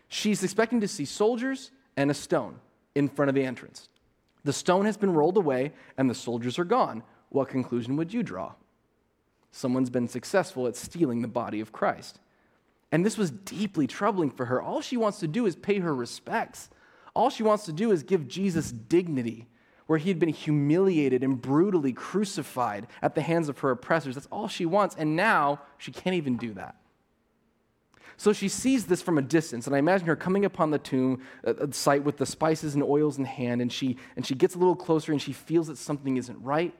she's 0.06 0.44
expecting 0.44 0.80
to 0.80 0.86
see 0.86 1.04
soldiers 1.04 1.72
and 1.96 2.08
a 2.08 2.14
stone 2.14 2.60
in 2.94 3.08
front 3.08 3.28
of 3.28 3.34
the 3.34 3.44
entrance. 3.44 3.88
The 4.44 4.52
stone 4.52 4.84
has 4.84 4.96
been 4.96 5.12
rolled 5.12 5.36
away 5.36 5.72
and 5.98 6.08
the 6.08 6.14
soldiers 6.14 6.56
are 6.56 6.64
gone. 6.64 7.02
What 7.30 7.48
conclusion 7.48 7.96
would 7.96 8.14
you 8.14 8.22
draw? 8.22 8.52
Someone's 9.50 9.90
been 9.90 10.06
successful 10.06 10.68
at 10.68 10.76
stealing 10.76 11.20
the 11.20 11.26
body 11.26 11.58
of 11.58 11.72
Christ. 11.72 12.20
And 12.92 13.04
this 13.04 13.18
was 13.18 13.32
deeply 13.32 13.88
troubling 13.88 14.30
for 14.30 14.44
her. 14.44 14.62
All 14.62 14.82
she 14.82 14.96
wants 14.96 15.18
to 15.18 15.26
do 15.26 15.46
is 15.46 15.56
pay 15.56 15.80
her 15.80 15.92
respects. 15.92 16.70
All 17.16 17.28
she 17.28 17.42
wants 17.42 17.64
to 17.64 17.72
do 17.72 17.90
is 17.90 18.04
give 18.04 18.28
Jesus 18.28 18.70
dignity, 18.70 19.48
where 19.90 19.98
he 19.98 20.08
had 20.08 20.20
been 20.20 20.28
humiliated 20.28 21.24
and 21.24 21.42
brutally 21.42 21.92
crucified 21.92 22.86
at 23.02 23.16
the 23.16 23.20
hands 23.20 23.48
of 23.48 23.58
her 23.58 23.72
oppressors. 23.72 24.14
That's 24.14 24.28
all 24.30 24.46
she 24.46 24.64
wants. 24.64 24.94
And 24.96 25.16
now 25.16 25.62
she 25.78 25.90
can't 25.90 26.14
even 26.14 26.36
do 26.36 26.52
that. 26.52 26.76
So 28.16 28.32
she 28.32 28.46
sees 28.46 28.86
this 28.86 29.02
from 29.02 29.18
a 29.18 29.22
distance, 29.22 29.66
and 29.66 29.74
I 29.74 29.80
imagine 29.80 30.06
her 30.06 30.14
coming 30.14 30.44
upon 30.44 30.70
the 30.70 30.78
tomb 30.78 31.22
uh, 31.44 31.54
uh, 31.60 31.72
site 31.72 32.04
with 32.04 32.18
the 32.18 32.24
spices 32.24 32.76
and 32.76 32.84
oils 32.84 33.18
in 33.18 33.24
hand, 33.24 33.60
and 33.60 33.72
she, 33.72 33.96
and 34.14 34.24
she 34.24 34.36
gets 34.36 34.54
a 34.54 34.58
little 34.58 34.76
closer 34.76 35.10
and 35.10 35.20
she 35.20 35.32
feels 35.32 35.66
that 35.66 35.76
something 35.76 36.16
isn't 36.16 36.40
right. 36.40 36.72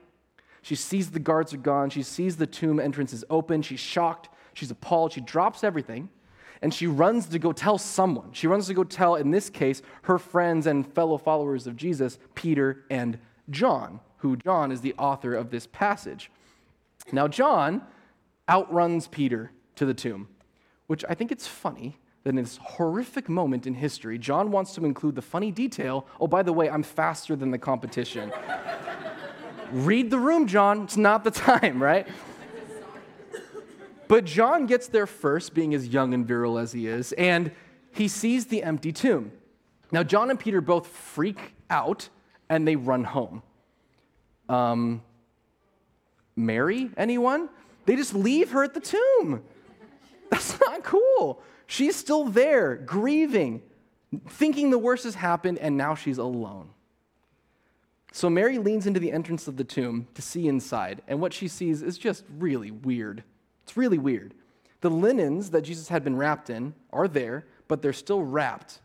She 0.61 0.75
sees 0.75 1.11
the 1.11 1.19
guards 1.19 1.53
are 1.53 1.57
gone. 1.57 1.89
She 1.89 2.03
sees 2.03 2.37
the 2.37 2.47
tomb 2.47 2.79
entrance 2.79 3.11
is 3.11 3.25
open. 3.29 3.61
She's 3.61 3.81
shocked. 3.81 4.29
She's 4.53 4.71
appalled. 4.71 5.11
She 5.11 5.19
drops 5.19 5.65
everything 5.65 6.07
and 6.61 6.73
she 6.73 6.85
runs 6.87 7.25
to 7.27 7.39
go 7.39 7.51
tell 7.51 7.77
someone. 7.77 8.31
She 8.33 8.47
runs 8.47 8.67
to 8.67 8.73
go 8.73 8.83
tell, 8.83 9.15
in 9.15 9.31
this 9.31 9.49
case, 9.49 9.81
her 10.03 10.19
friends 10.19 10.67
and 10.67 10.85
fellow 10.93 11.17
followers 11.17 11.65
of 11.65 11.75
Jesus, 11.75 12.19
Peter 12.35 12.85
and 12.89 13.17
John, 13.49 13.99
who 14.17 14.37
John 14.37 14.71
is 14.71 14.81
the 14.81 14.93
author 14.97 15.33
of 15.33 15.49
this 15.49 15.67
passage. 15.67 16.29
Now, 17.11 17.27
John 17.27 17.81
outruns 18.49 19.07
Peter 19.07 19.51
to 19.75 19.85
the 19.85 19.93
tomb, 19.93 20.27
which 20.87 21.03
I 21.09 21.15
think 21.15 21.31
it's 21.31 21.47
funny 21.47 21.97
that 22.23 22.31
in 22.31 22.35
this 22.35 22.59
horrific 22.61 23.27
moment 23.27 23.65
in 23.65 23.73
history, 23.73 24.19
John 24.19 24.51
wants 24.51 24.75
to 24.75 24.85
include 24.85 25.15
the 25.15 25.21
funny 25.23 25.51
detail 25.51 26.05
oh, 26.19 26.27
by 26.27 26.43
the 26.43 26.53
way, 26.53 26.69
I'm 26.69 26.83
faster 26.83 27.35
than 27.35 27.49
the 27.49 27.57
competition. 27.57 28.31
Read 29.71 30.11
the 30.11 30.19
room, 30.19 30.47
John. 30.47 30.83
It's 30.83 30.97
not 30.97 31.23
the 31.23 31.31
time, 31.31 31.81
right? 31.81 32.07
But 34.11 34.25
John 34.25 34.65
gets 34.65 34.87
there 34.87 35.07
first, 35.07 35.53
being 35.53 35.73
as 35.73 35.87
young 35.87 36.13
and 36.13 36.27
virile 36.27 36.57
as 36.57 36.73
he 36.73 36.85
is, 36.85 37.13
and 37.13 37.49
he 37.93 38.09
sees 38.09 38.47
the 38.47 38.61
empty 38.61 38.91
tomb. 38.91 39.31
Now, 39.89 40.03
John 40.03 40.29
and 40.29 40.37
Peter 40.37 40.59
both 40.59 40.87
freak 40.87 41.53
out 41.69 42.09
and 42.49 42.67
they 42.67 42.75
run 42.75 43.05
home. 43.05 43.41
Um, 44.49 45.01
Mary, 46.35 46.89
anyone? 46.97 47.47
They 47.85 47.95
just 47.95 48.13
leave 48.13 48.51
her 48.51 48.65
at 48.65 48.73
the 48.73 48.81
tomb. 48.81 49.43
That's 50.29 50.59
not 50.59 50.83
cool. 50.83 51.41
She's 51.65 51.95
still 51.95 52.25
there, 52.25 52.75
grieving, 52.75 53.61
thinking 54.27 54.71
the 54.71 54.77
worst 54.77 55.05
has 55.05 55.15
happened, 55.15 55.57
and 55.57 55.77
now 55.77 55.95
she's 55.95 56.17
alone. 56.17 56.71
So 58.11 58.29
Mary 58.29 58.57
leans 58.57 58.85
into 58.85 58.99
the 58.99 59.13
entrance 59.13 59.47
of 59.47 59.55
the 59.55 59.63
tomb 59.63 60.09
to 60.15 60.21
see 60.21 60.49
inside, 60.49 61.01
and 61.07 61.21
what 61.21 61.31
she 61.31 61.47
sees 61.47 61.81
is 61.81 61.97
just 61.97 62.25
really 62.37 62.71
weird. 62.71 63.23
It's 63.63 63.77
really 63.77 63.97
weird. 63.97 64.33
The 64.81 64.89
linens 64.89 65.51
that 65.51 65.61
Jesus 65.61 65.89
had 65.89 66.03
been 66.03 66.17
wrapped 66.17 66.49
in 66.49 66.73
are 66.91 67.07
there, 67.07 67.45
but 67.67 67.81
they're 67.81 67.93
still 67.93 68.23
wrapped. 68.23 68.79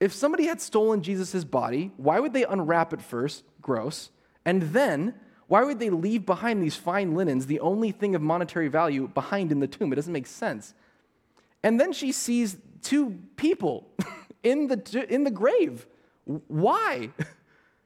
If 0.00 0.12
somebody 0.12 0.46
had 0.46 0.60
stolen 0.60 1.02
Jesus' 1.02 1.44
body, 1.44 1.92
why 1.96 2.18
would 2.18 2.32
they 2.32 2.44
unwrap 2.44 2.92
it 2.92 3.02
first? 3.02 3.44
Gross. 3.60 4.10
And 4.44 4.62
then, 4.62 5.14
why 5.46 5.62
would 5.62 5.78
they 5.78 5.90
leave 5.90 6.26
behind 6.26 6.62
these 6.62 6.76
fine 6.76 7.14
linens, 7.14 7.46
the 7.46 7.60
only 7.60 7.92
thing 7.92 8.14
of 8.14 8.22
monetary 8.22 8.68
value, 8.68 9.08
behind 9.08 9.52
in 9.52 9.60
the 9.60 9.68
tomb? 9.68 9.92
It 9.92 9.96
doesn't 9.96 10.12
make 10.12 10.26
sense. 10.26 10.74
And 11.62 11.78
then 11.78 11.92
she 11.92 12.10
sees 12.10 12.56
two 12.82 13.18
people 13.36 13.88
in 14.42 14.66
the, 14.68 15.06
in 15.08 15.24
the 15.24 15.30
grave. 15.30 15.86
Why? 16.24 17.10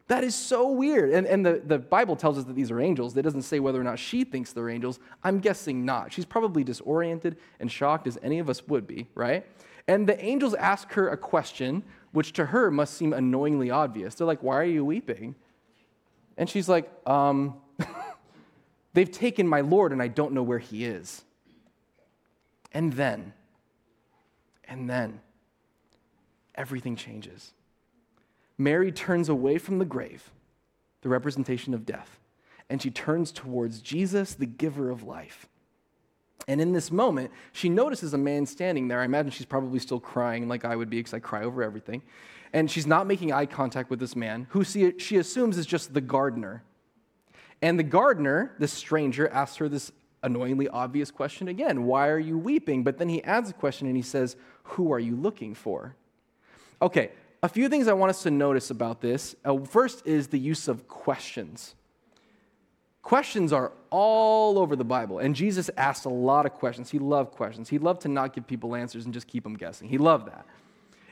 That 0.09 0.23
is 0.23 0.37
so 0.37 0.71
weird. 0.71 1.11
And, 1.11 1.27
and 1.27 1.45
the, 1.45 1.61
the 1.65 1.79
Bible 1.79 2.15
tells 2.15 2.39
us 2.39 2.45
that 2.45 2.55
these 2.55 2.71
are 2.71 2.81
angels. 2.81 3.17
It 3.17 3.23
doesn't 3.23 3.43
say 3.43 3.59
whether 3.59 3.81
or 3.81 3.85
not 3.85 3.99
she 3.99 4.23
thinks 4.23 4.53
they're 4.53 4.69
angels. 4.69 5.01
I'm 5.25 5.41
guessing 5.41 5.85
not. 5.85 6.13
She's 6.13 6.25
probably 6.25 6.63
disoriented 6.63 7.37
and 7.59 7.71
shocked 7.71 8.07
as 8.07 8.17
any 8.23 8.39
of 8.39 8.49
us 8.49 8.67
would 8.69 8.87
be, 8.87 9.09
right? 9.15 9.45
And 9.89 10.09
the 10.09 10.23
angels 10.25 10.55
ask 10.55 10.93
her 10.93 11.09
a 11.09 11.17
question, 11.17 11.83
which 12.13 12.33
to 12.35 12.47
her 12.47 12.71
must 12.71 12.95
seem 12.95 13.13
annoyingly 13.13 13.71
obvious. 13.71 14.15
They're 14.15 14.27
like, 14.27 14.43
Why 14.43 14.57
are 14.57 14.65
you 14.65 14.85
weeping? 14.85 15.35
And 16.37 16.49
she's 16.49 16.69
like, 16.69 16.91
um, 17.07 17.57
They've 18.95 19.11
taken 19.11 19.47
my 19.47 19.61
Lord, 19.61 19.93
and 19.93 20.01
I 20.01 20.09
don't 20.09 20.33
know 20.33 20.43
where 20.43 20.59
he 20.59 20.85
is. 20.85 21.23
And 22.73 22.93
then, 22.93 23.33
and 24.65 24.89
then, 24.89 25.21
everything 26.55 26.97
changes. 26.97 27.53
Mary 28.59 28.91
turns 28.91 29.29
away 29.29 29.59
from 29.59 29.79
the 29.79 29.85
grave, 29.85 30.31
the 31.03 31.09
representation 31.09 31.75
of 31.75 31.87
death, 31.87 32.19
and 32.69 32.81
she 32.81 32.91
turns 32.91 33.31
towards 33.31 33.81
Jesus, 33.81 34.35
the 34.35 34.47
giver 34.47 34.91
of 34.91 35.03
life. 35.03 35.47
And 36.49 36.61
in 36.61 36.73
this 36.73 36.91
moment, 36.93 37.31
she 37.53 37.69
notices 37.69 38.15
a 38.15 38.19
man 38.19 38.47
standing 38.47 38.89
there. 38.89 39.01
I 39.01 39.05
imagine 39.05 39.31
she's 39.31 39.47
probably 39.47 39.79
still 39.79 40.01
crying 40.01 40.49
like 40.49 40.65
I 40.65 40.77
would 40.77 40.91
be 40.91 40.99
because 40.99 41.15
I 41.15 41.19
cry 41.19 41.43
over 41.43 41.63
everything. 41.63 42.03
And 42.53 42.71
she's 42.71 42.87
not 42.87 43.07
making 43.07 43.33
eye 43.33 43.47
contact 43.47 43.91
with 43.91 43.99
this 43.99 44.15
man, 44.15 44.47
who 44.51 44.63
she 44.65 45.17
assumes 45.17 45.59
is 45.59 45.67
just 45.67 45.93
the 45.93 46.01
gardener. 46.01 46.63
And 47.61 47.79
the 47.79 47.85
gardener, 47.85 48.55
this 48.59 48.73
stranger, 48.73 49.29
asks 49.29 49.57
her 49.57 49.69
this 49.69 49.91
annoyingly 50.23 50.69
obvious 50.69 51.11
question 51.11 51.49
again 51.49 51.85
Why 51.85 52.09
are 52.09 52.19
you 52.19 52.39
weeping? 52.39 52.85
But 52.85 52.99
then 52.99 53.09
he 53.09 53.23
adds 53.25 53.51
a 53.51 53.55
question 53.55 53.87
and 53.87 53.97
he 53.97 54.03
says, 54.03 54.37
Who 54.65 54.93
are 54.93 55.01
you 55.01 55.17
looking 55.17 55.55
for? 55.55 55.97
Okay, 56.81 57.11
a 57.43 57.49
few 57.49 57.69
things 57.69 57.89
I 57.89 57.93
want 57.93 58.11
us 58.11 58.23
to 58.23 58.31
notice 58.31 58.71
about 58.71 59.01
this. 59.01 59.37
Uh, 59.45 59.59
first 59.59 60.07
is 60.07 60.29
the 60.29 60.39
use 60.39 60.69
of 60.69 60.89
questions. 60.89 61.75
Questions 63.03 63.53
are 63.53 63.73
all 63.91 64.59
over 64.59 64.75
the 64.75 64.85
Bible, 64.85 65.21
and 65.21 65.35
Jesus 65.35 65.71
asked 65.77 66.07
a 66.07 66.11
lot 66.11 66.45
of 66.45 66.55
questions. 66.55 66.91
He 66.91 66.99
loved 66.99 67.31
questions. 67.33 67.69
He 67.69 67.79
loved 67.79 68.03
to 68.03 68.09
not 68.09 68.35
give 68.35 68.47
people 68.47 68.75
answers 68.75 69.05
and 69.05 69.15
just 69.15 69.29
keep 69.29 69.45
them 69.45 69.55
guessing. 69.55 69.89
He 69.89 69.99
loved 69.99 70.27
that. 70.27 70.45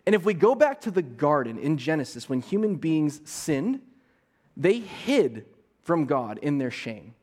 And 0.06 0.14
if 0.14 0.24
we 0.24 0.34
go 0.34 0.54
back 0.54 0.80
to 0.82 0.90
the 0.90 1.02
garden 1.02 1.58
in 1.58 1.78
Genesis, 1.78 2.28
when 2.28 2.40
human 2.40 2.76
beings 2.76 3.20
sinned, 3.24 3.80
they 4.56 4.80
hid 4.80 5.46
from 5.82 6.06
God 6.06 6.38
in 6.38 6.58
their 6.58 6.70
shame. 6.70 7.14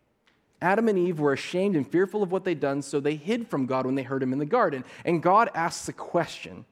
Adam 0.62 0.88
and 0.88 0.98
Eve 0.98 1.20
were 1.20 1.34
ashamed 1.34 1.76
and 1.76 1.86
fearful 1.86 2.22
of 2.22 2.32
what 2.32 2.44
they'd 2.44 2.60
done, 2.60 2.82
so 2.82 3.00
they 3.00 3.16
hid 3.16 3.48
from 3.48 3.66
God 3.66 3.86
when 3.86 3.96
they 3.96 4.04
heard 4.04 4.22
him 4.22 4.32
in 4.32 4.40
the 4.40 4.46
garden. 4.46 4.84
And 5.04 5.22
God 5.22 5.50
asks 5.56 5.90
a 5.90 5.94
question. 5.94 6.66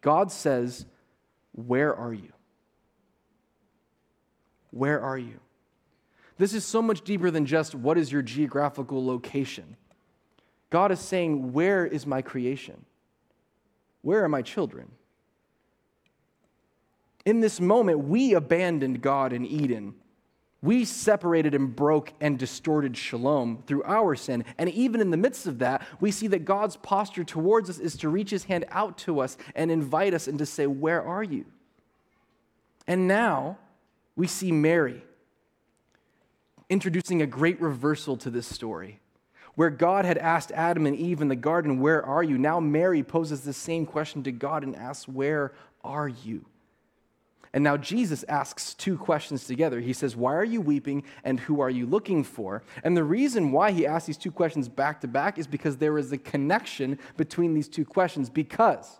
God 0.00 0.32
says, 0.32 0.86
Where 1.54 1.94
are 1.94 2.12
you? 2.12 2.32
Where 4.70 5.00
are 5.00 5.18
you? 5.18 5.38
This 6.36 6.52
is 6.52 6.64
so 6.64 6.82
much 6.82 7.02
deeper 7.02 7.30
than 7.30 7.46
just 7.46 7.74
what 7.74 7.96
is 7.96 8.10
your 8.10 8.22
geographical 8.22 9.06
location. 9.06 9.76
God 10.70 10.90
is 10.90 10.98
saying, 10.98 11.52
Where 11.52 11.86
is 11.86 12.06
my 12.06 12.22
creation? 12.22 12.84
Where 14.02 14.24
are 14.24 14.28
my 14.28 14.42
children? 14.42 14.90
In 17.24 17.40
this 17.40 17.60
moment, 17.60 18.00
we 18.00 18.34
abandoned 18.34 19.00
God 19.00 19.32
in 19.32 19.46
Eden. 19.46 19.94
We 20.64 20.86
separated 20.86 21.54
and 21.54 21.76
broke 21.76 22.14
and 22.22 22.38
distorted 22.38 22.96
shalom 22.96 23.62
through 23.66 23.84
our 23.84 24.16
sin. 24.16 24.46
And 24.56 24.70
even 24.70 25.02
in 25.02 25.10
the 25.10 25.18
midst 25.18 25.46
of 25.46 25.58
that, 25.58 25.86
we 26.00 26.10
see 26.10 26.26
that 26.28 26.46
God's 26.46 26.76
posture 26.76 27.22
towards 27.22 27.68
us 27.68 27.78
is 27.78 27.98
to 27.98 28.08
reach 28.08 28.30
his 28.30 28.44
hand 28.44 28.64
out 28.70 28.96
to 28.98 29.20
us 29.20 29.36
and 29.54 29.70
invite 29.70 30.14
us 30.14 30.26
and 30.26 30.38
to 30.38 30.46
say, 30.46 30.66
Where 30.66 31.02
are 31.02 31.22
you? 31.22 31.44
And 32.86 33.06
now 33.06 33.58
we 34.16 34.26
see 34.26 34.52
Mary 34.52 35.02
introducing 36.70 37.20
a 37.20 37.26
great 37.26 37.60
reversal 37.60 38.16
to 38.16 38.30
this 38.30 38.46
story. 38.46 39.00
Where 39.56 39.68
God 39.68 40.06
had 40.06 40.16
asked 40.16 40.50
Adam 40.52 40.86
and 40.86 40.96
Eve 40.96 41.20
in 41.20 41.28
the 41.28 41.36
garden, 41.36 41.78
Where 41.78 42.02
are 42.02 42.22
you? 42.22 42.38
Now 42.38 42.58
Mary 42.58 43.02
poses 43.02 43.42
the 43.42 43.52
same 43.52 43.84
question 43.84 44.22
to 44.22 44.32
God 44.32 44.64
and 44.64 44.74
asks, 44.74 45.06
Where 45.06 45.52
are 45.84 46.08
you? 46.08 46.46
And 47.54 47.62
now 47.62 47.76
Jesus 47.76 48.24
asks 48.24 48.74
two 48.74 48.98
questions 48.98 49.46
together. 49.46 49.78
He 49.78 49.92
says, 49.92 50.16
Why 50.16 50.34
are 50.34 50.44
you 50.44 50.60
weeping 50.60 51.04
and 51.22 51.38
who 51.38 51.60
are 51.60 51.70
you 51.70 51.86
looking 51.86 52.24
for? 52.24 52.64
And 52.82 52.96
the 52.96 53.04
reason 53.04 53.52
why 53.52 53.70
he 53.70 53.86
asks 53.86 54.08
these 54.08 54.16
two 54.16 54.32
questions 54.32 54.68
back 54.68 55.00
to 55.02 55.08
back 55.08 55.38
is 55.38 55.46
because 55.46 55.76
there 55.76 55.96
is 55.96 56.10
a 56.10 56.18
connection 56.18 56.98
between 57.16 57.54
these 57.54 57.68
two 57.68 57.84
questions. 57.84 58.28
Because 58.28 58.98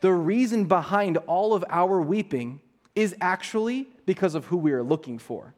the 0.00 0.14
reason 0.14 0.64
behind 0.64 1.18
all 1.18 1.52
of 1.52 1.62
our 1.68 2.00
weeping 2.00 2.60
is 2.96 3.14
actually 3.20 3.90
because 4.06 4.34
of 4.34 4.46
who 4.46 4.56
we 4.56 4.72
are 4.72 4.82
looking 4.82 5.18
for. 5.18 5.52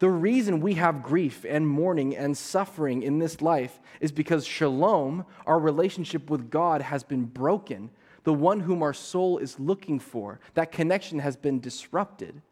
The 0.00 0.10
reason 0.10 0.60
we 0.60 0.74
have 0.74 1.04
grief 1.04 1.46
and 1.48 1.68
mourning 1.68 2.16
and 2.16 2.36
suffering 2.36 3.04
in 3.04 3.20
this 3.20 3.40
life 3.40 3.78
is 4.00 4.10
because 4.10 4.44
shalom, 4.44 5.24
our 5.46 5.60
relationship 5.60 6.30
with 6.30 6.50
God, 6.50 6.82
has 6.82 7.04
been 7.04 7.26
broken 7.26 7.90
the 8.26 8.34
one 8.34 8.58
whom 8.58 8.82
our 8.82 8.92
soul 8.92 9.38
is 9.38 9.60
looking 9.60 10.00
for. 10.00 10.40
That 10.54 10.72
connection 10.72 11.20
has 11.20 11.36
been 11.36 11.60
disrupted. 11.60 12.42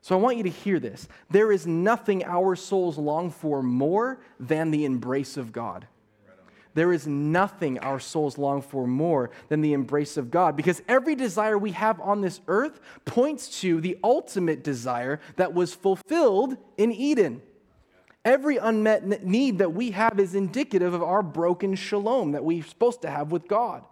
So 0.00 0.16
I 0.16 0.18
want 0.18 0.38
you 0.38 0.42
to 0.44 0.48
hear 0.48 0.80
this. 0.80 1.06
There 1.28 1.52
is 1.52 1.66
nothing 1.66 2.24
our 2.24 2.56
souls 2.56 2.96
long 2.96 3.30
for 3.30 3.62
more 3.62 4.22
than 4.40 4.70
the 4.70 4.86
embrace 4.86 5.36
of 5.36 5.52
God. 5.52 5.86
There 6.72 6.94
is 6.94 7.06
nothing 7.06 7.78
our 7.80 8.00
souls 8.00 8.38
long 8.38 8.62
for 8.62 8.86
more 8.86 9.28
than 9.50 9.60
the 9.60 9.74
embrace 9.74 10.16
of 10.16 10.30
God 10.30 10.56
because 10.56 10.80
every 10.88 11.14
desire 11.14 11.58
we 11.58 11.72
have 11.72 12.00
on 12.00 12.22
this 12.22 12.40
earth 12.48 12.80
points 13.04 13.60
to 13.60 13.82
the 13.82 13.98
ultimate 14.02 14.64
desire 14.64 15.20
that 15.36 15.52
was 15.52 15.74
fulfilled 15.74 16.56
in 16.78 16.90
Eden. 16.90 17.42
Every 18.24 18.56
unmet 18.56 19.26
need 19.26 19.58
that 19.58 19.74
we 19.74 19.90
have 19.90 20.18
is 20.18 20.34
indicative 20.34 20.94
of 20.94 21.02
our 21.02 21.22
broken 21.22 21.74
shalom 21.74 22.32
that 22.32 22.44
we're 22.44 22.64
supposed 22.64 23.02
to 23.02 23.10
have 23.10 23.30
with 23.30 23.46
God. 23.46 23.84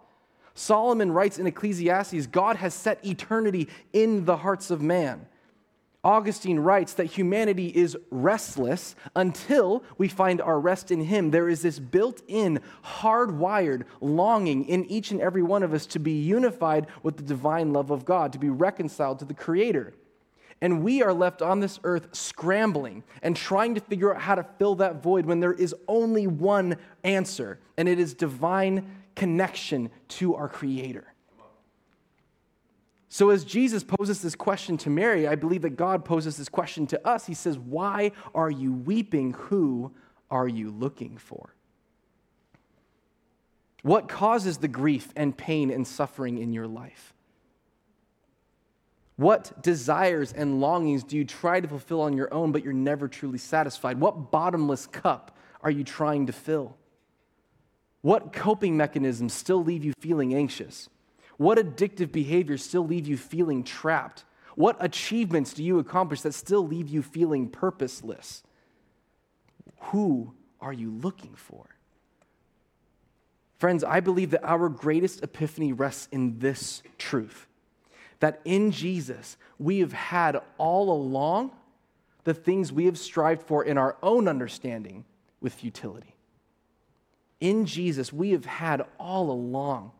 Solomon 0.59 1.13
writes 1.13 1.39
in 1.39 1.47
Ecclesiastes 1.47 2.27
God 2.27 2.57
has 2.57 2.73
set 2.73 3.03
eternity 3.05 3.69
in 3.93 4.25
the 4.25 4.35
hearts 4.35 4.69
of 4.69 4.81
man. 4.81 5.25
Augustine 6.03 6.59
writes 6.59 6.93
that 6.95 7.05
humanity 7.05 7.67
is 7.67 7.97
restless 8.11 8.93
until 9.15 9.83
we 9.97 10.09
find 10.09 10.41
our 10.41 10.59
rest 10.59 10.91
in 10.91 10.99
Him. 10.99 11.31
There 11.31 11.47
is 11.47 11.61
this 11.61 11.79
built 11.79 12.21
in, 12.27 12.59
hardwired 12.83 13.85
longing 14.01 14.65
in 14.65 14.83
each 14.85 15.11
and 15.11 15.21
every 15.21 15.43
one 15.43 15.63
of 15.63 15.73
us 15.73 15.85
to 15.87 15.99
be 15.99 16.11
unified 16.11 16.87
with 17.03 17.15
the 17.15 17.23
divine 17.23 17.71
love 17.71 17.89
of 17.89 18.03
God, 18.03 18.33
to 18.33 18.39
be 18.39 18.49
reconciled 18.49 19.19
to 19.19 19.25
the 19.25 19.33
Creator. 19.33 19.93
And 20.61 20.83
we 20.83 21.01
are 21.01 21.13
left 21.13 21.41
on 21.41 21.61
this 21.61 21.79
earth 21.85 22.13
scrambling 22.13 23.03
and 23.21 23.33
trying 23.33 23.75
to 23.75 23.81
figure 23.81 24.13
out 24.13 24.21
how 24.21 24.35
to 24.35 24.43
fill 24.57 24.75
that 24.75 25.01
void 25.01 25.25
when 25.25 25.39
there 25.39 25.53
is 25.53 25.73
only 25.87 26.27
one 26.27 26.75
answer, 27.05 27.59
and 27.77 27.87
it 27.87 27.97
is 27.97 28.13
divine 28.13 28.98
connection 29.19 29.89
to 30.07 30.33
our 30.35 30.47
Creator. 30.47 31.05
So, 33.09 33.31
as 33.31 33.43
Jesus 33.43 33.83
poses 33.83 34.21
this 34.21 34.35
question 34.35 34.77
to 34.77 34.89
Mary, 34.89 35.27
I 35.27 35.35
believe 35.35 35.63
that 35.63 35.75
God 35.75 36.05
poses 36.05 36.37
this 36.37 36.47
question 36.47 36.87
to 36.87 37.07
us. 37.07 37.25
He 37.25 37.33
says, 37.33 37.57
Why 37.57 38.13
are 38.33 38.49
you 38.49 38.71
weeping? 38.71 39.33
Who 39.33 39.91
are 40.31 40.47
you 40.47 40.71
looking 40.71 41.17
for? 41.17 41.53
What 43.81 44.07
causes 44.07 44.59
the 44.59 44.67
grief 44.67 45.11
and 45.15 45.35
pain 45.35 45.69
and 45.69 45.85
suffering 45.85 46.37
in 46.37 46.53
your 46.53 46.67
life? 46.67 47.13
What 49.17 49.61
desires 49.61 50.31
and 50.31 50.61
longings 50.61 51.03
do 51.03 51.17
you 51.17 51.25
try 51.25 51.59
to 51.59 51.67
fulfill 51.67 52.01
on 52.01 52.15
your 52.15 52.33
own, 52.33 52.53
but 52.53 52.63
you're 52.63 52.71
never 52.71 53.09
truly 53.09 53.37
satisfied? 53.37 53.99
What 53.99 54.31
bottomless 54.31 54.87
cup 54.87 55.35
are 55.61 55.71
you 55.71 55.83
trying 55.83 56.27
to 56.27 56.33
fill? 56.33 56.77
What 58.01 58.31
coping 58.31 58.77
mechanisms 58.77 59.33
still 59.33 59.63
leave 59.63 59.83
you 59.83 59.93
feeling 59.99 60.33
anxious? 60.33 60.89
What 61.37 61.57
addictive 61.57 62.11
behaviors 62.11 62.63
still 62.63 62.85
leave 62.85 63.07
you 63.07 63.17
feeling 63.17 63.63
trapped? 63.63 64.25
What 64.55 64.77
achievements 64.79 65.53
do 65.53 65.63
you 65.63 65.79
accomplish 65.79 66.21
that 66.21 66.33
still 66.33 66.65
leave 66.65 66.87
you 66.87 67.01
feeling 67.01 67.49
purposeless? 67.49 68.43
Who 69.79 70.33
are 70.61 70.73
you 70.73 70.91
looking 70.91 71.35
for? 71.35 71.65
Friends, 73.57 73.83
I 73.83 73.99
believe 73.99 74.31
that 74.31 74.43
our 74.43 74.69
greatest 74.69 75.23
epiphany 75.23 75.73
rests 75.73 76.07
in 76.11 76.39
this 76.39 76.81
truth 76.97 77.47
that 78.19 78.41
in 78.43 78.71
Jesus, 78.71 79.37
we 79.57 79.79
have 79.79 79.93
had 79.93 80.41
all 80.57 80.91
along 80.91 81.51
the 82.25 82.33
things 82.33 82.71
we 82.71 82.85
have 82.85 82.97
strived 82.97 83.43
for 83.43 83.63
in 83.63 83.77
our 83.77 83.95
own 84.03 84.27
understanding 84.27 85.05
with 85.39 85.53
futility 85.53 86.15
in 87.39 87.65
Jesus, 87.65 88.11
we 88.11 88.31
have 88.31 88.45
had 88.45 88.83
all 88.99 89.31
along 89.31 89.91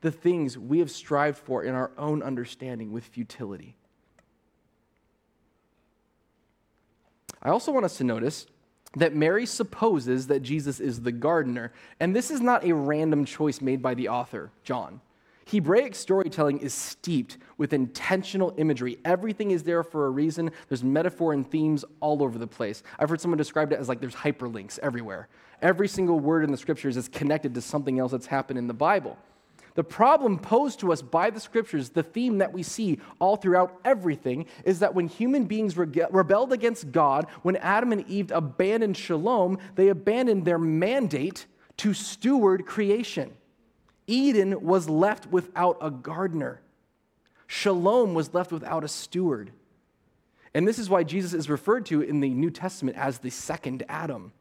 the 0.00 0.10
things 0.10 0.56
we 0.56 0.78
have 0.78 0.90
strived 0.90 1.38
for 1.38 1.62
in 1.62 1.74
our 1.74 1.90
own 1.98 2.22
understanding 2.22 2.92
with 2.92 3.04
futility. 3.04 3.76
I 7.42 7.50
also 7.50 7.72
want 7.72 7.84
us 7.84 7.98
to 7.98 8.04
notice 8.04 8.46
that 8.96 9.14
Mary 9.14 9.46
supposes 9.46 10.26
that 10.26 10.40
Jesus 10.40 10.80
is 10.80 11.02
the 11.02 11.12
gardener, 11.12 11.72
and 12.00 12.14
this 12.14 12.30
is 12.30 12.40
not 12.40 12.64
a 12.64 12.74
random 12.74 13.24
choice 13.24 13.60
made 13.60 13.82
by 13.82 13.94
the 13.94 14.08
author, 14.08 14.50
John. 14.64 15.00
Hebraic 15.50 15.94
storytelling 15.94 16.58
is 16.58 16.72
steeped 16.72 17.38
with 17.56 17.72
intentional 17.72 18.54
imagery. 18.56 18.98
Everything 19.04 19.50
is 19.50 19.64
there 19.64 19.82
for 19.82 20.06
a 20.06 20.10
reason. 20.10 20.50
There's 20.68 20.84
metaphor 20.84 21.32
and 21.32 21.48
themes 21.48 21.84
all 21.98 22.22
over 22.22 22.38
the 22.38 22.46
place. 22.46 22.82
I've 22.98 23.10
heard 23.10 23.20
someone 23.20 23.38
describe 23.38 23.72
it 23.72 23.80
as 23.80 23.88
like 23.88 24.00
there's 24.00 24.14
hyperlinks 24.14 24.78
everywhere. 24.78 25.28
Every 25.62 25.88
single 25.88 26.18
word 26.18 26.44
in 26.44 26.50
the 26.50 26.56
scriptures 26.56 26.96
is 26.96 27.08
connected 27.08 27.54
to 27.54 27.60
something 27.60 27.98
else 27.98 28.12
that's 28.12 28.26
happened 28.26 28.58
in 28.58 28.66
the 28.66 28.74
Bible. 28.74 29.18
The 29.74 29.84
problem 29.84 30.38
posed 30.38 30.80
to 30.80 30.92
us 30.92 31.00
by 31.00 31.30
the 31.30 31.38
scriptures, 31.38 31.90
the 31.90 32.02
theme 32.02 32.38
that 32.38 32.52
we 32.52 32.62
see 32.62 32.98
all 33.18 33.36
throughout 33.36 33.78
everything, 33.84 34.46
is 34.64 34.80
that 34.80 34.94
when 34.94 35.06
human 35.06 35.44
beings 35.44 35.76
rebelled 35.76 36.52
against 36.52 36.90
God, 36.90 37.26
when 37.42 37.56
Adam 37.56 37.92
and 37.92 38.06
Eve 38.08 38.32
abandoned 38.32 38.96
shalom, 38.96 39.58
they 39.76 39.88
abandoned 39.88 40.44
their 40.44 40.58
mandate 40.58 41.46
to 41.78 41.94
steward 41.94 42.66
creation. 42.66 43.30
Eden 44.06 44.60
was 44.62 44.88
left 44.88 45.26
without 45.28 45.78
a 45.80 45.90
gardener, 45.90 46.60
shalom 47.46 48.12
was 48.12 48.34
left 48.34 48.50
without 48.50 48.82
a 48.82 48.88
steward. 48.88 49.52
And 50.52 50.66
this 50.66 50.80
is 50.80 50.90
why 50.90 51.04
Jesus 51.04 51.32
is 51.32 51.48
referred 51.48 51.86
to 51.86 52.00
in 52.02 52.18
the 52.18 52.30
New 52.30 52.50
Testament 52.50 52.96
as 52.96 53.18
the 53.18 53.30
second 53.30 53.84
Adam. 53.88 54.32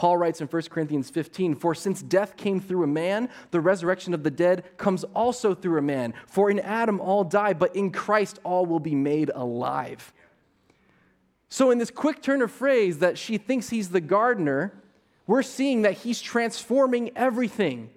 Paul 0.00 0.16
writes 0.16 0.40
in 0.40 0.46
1 0.46 0.62
Corinthians 0.70 1.10
15, 1.10 1.56
For 1.56 1.74
since 1.74 2.00
death 2.00 2.38
came 2.38 2.58
through 2.58 2.84
a 2.84 2.86
man, 2.86 3.28
the 3.50 3.60
resurrection 3.60 4.14
of 4.14 4.22
the 4.22 4.30
dead 4.30 4.64
comes 4.78 5.04
also 5.04 5.54
through 5.54 5.76
a 5.76 5.82
man. 5.82 6.14
For 6.26 6.50
in 6.50 6.58
Adam 6.58 7.02
all 7.02 7.22
die, 7.22 7.52
but 7.52 7.76
in 7.76 7.90
Christ 7.90 8.38
all 8.42 8.64
will 8.64 8.80
be 8.80 8.94
made 8.94 9.30
alive. 9.34 10.14
So, 11.50 11.70
in 11.70 11.76
this 11.76 11.90
quick 11.90 12.22
turn 12.22 12.40
of 12.40 12.50
phrase 12.50 13.00
that 13.00 13.18
she 13.18 13.36
thinks 13.36 13.68
he's 13.68 13.90
the 13.90 14.00
gardener, 14.00 14.72
we're 15.26 15.42
seeing 15.42 15.82
that 15.82 15.98
he's 15.98 16.22
transforming 16.22 17.10
everything. 17.14 17.90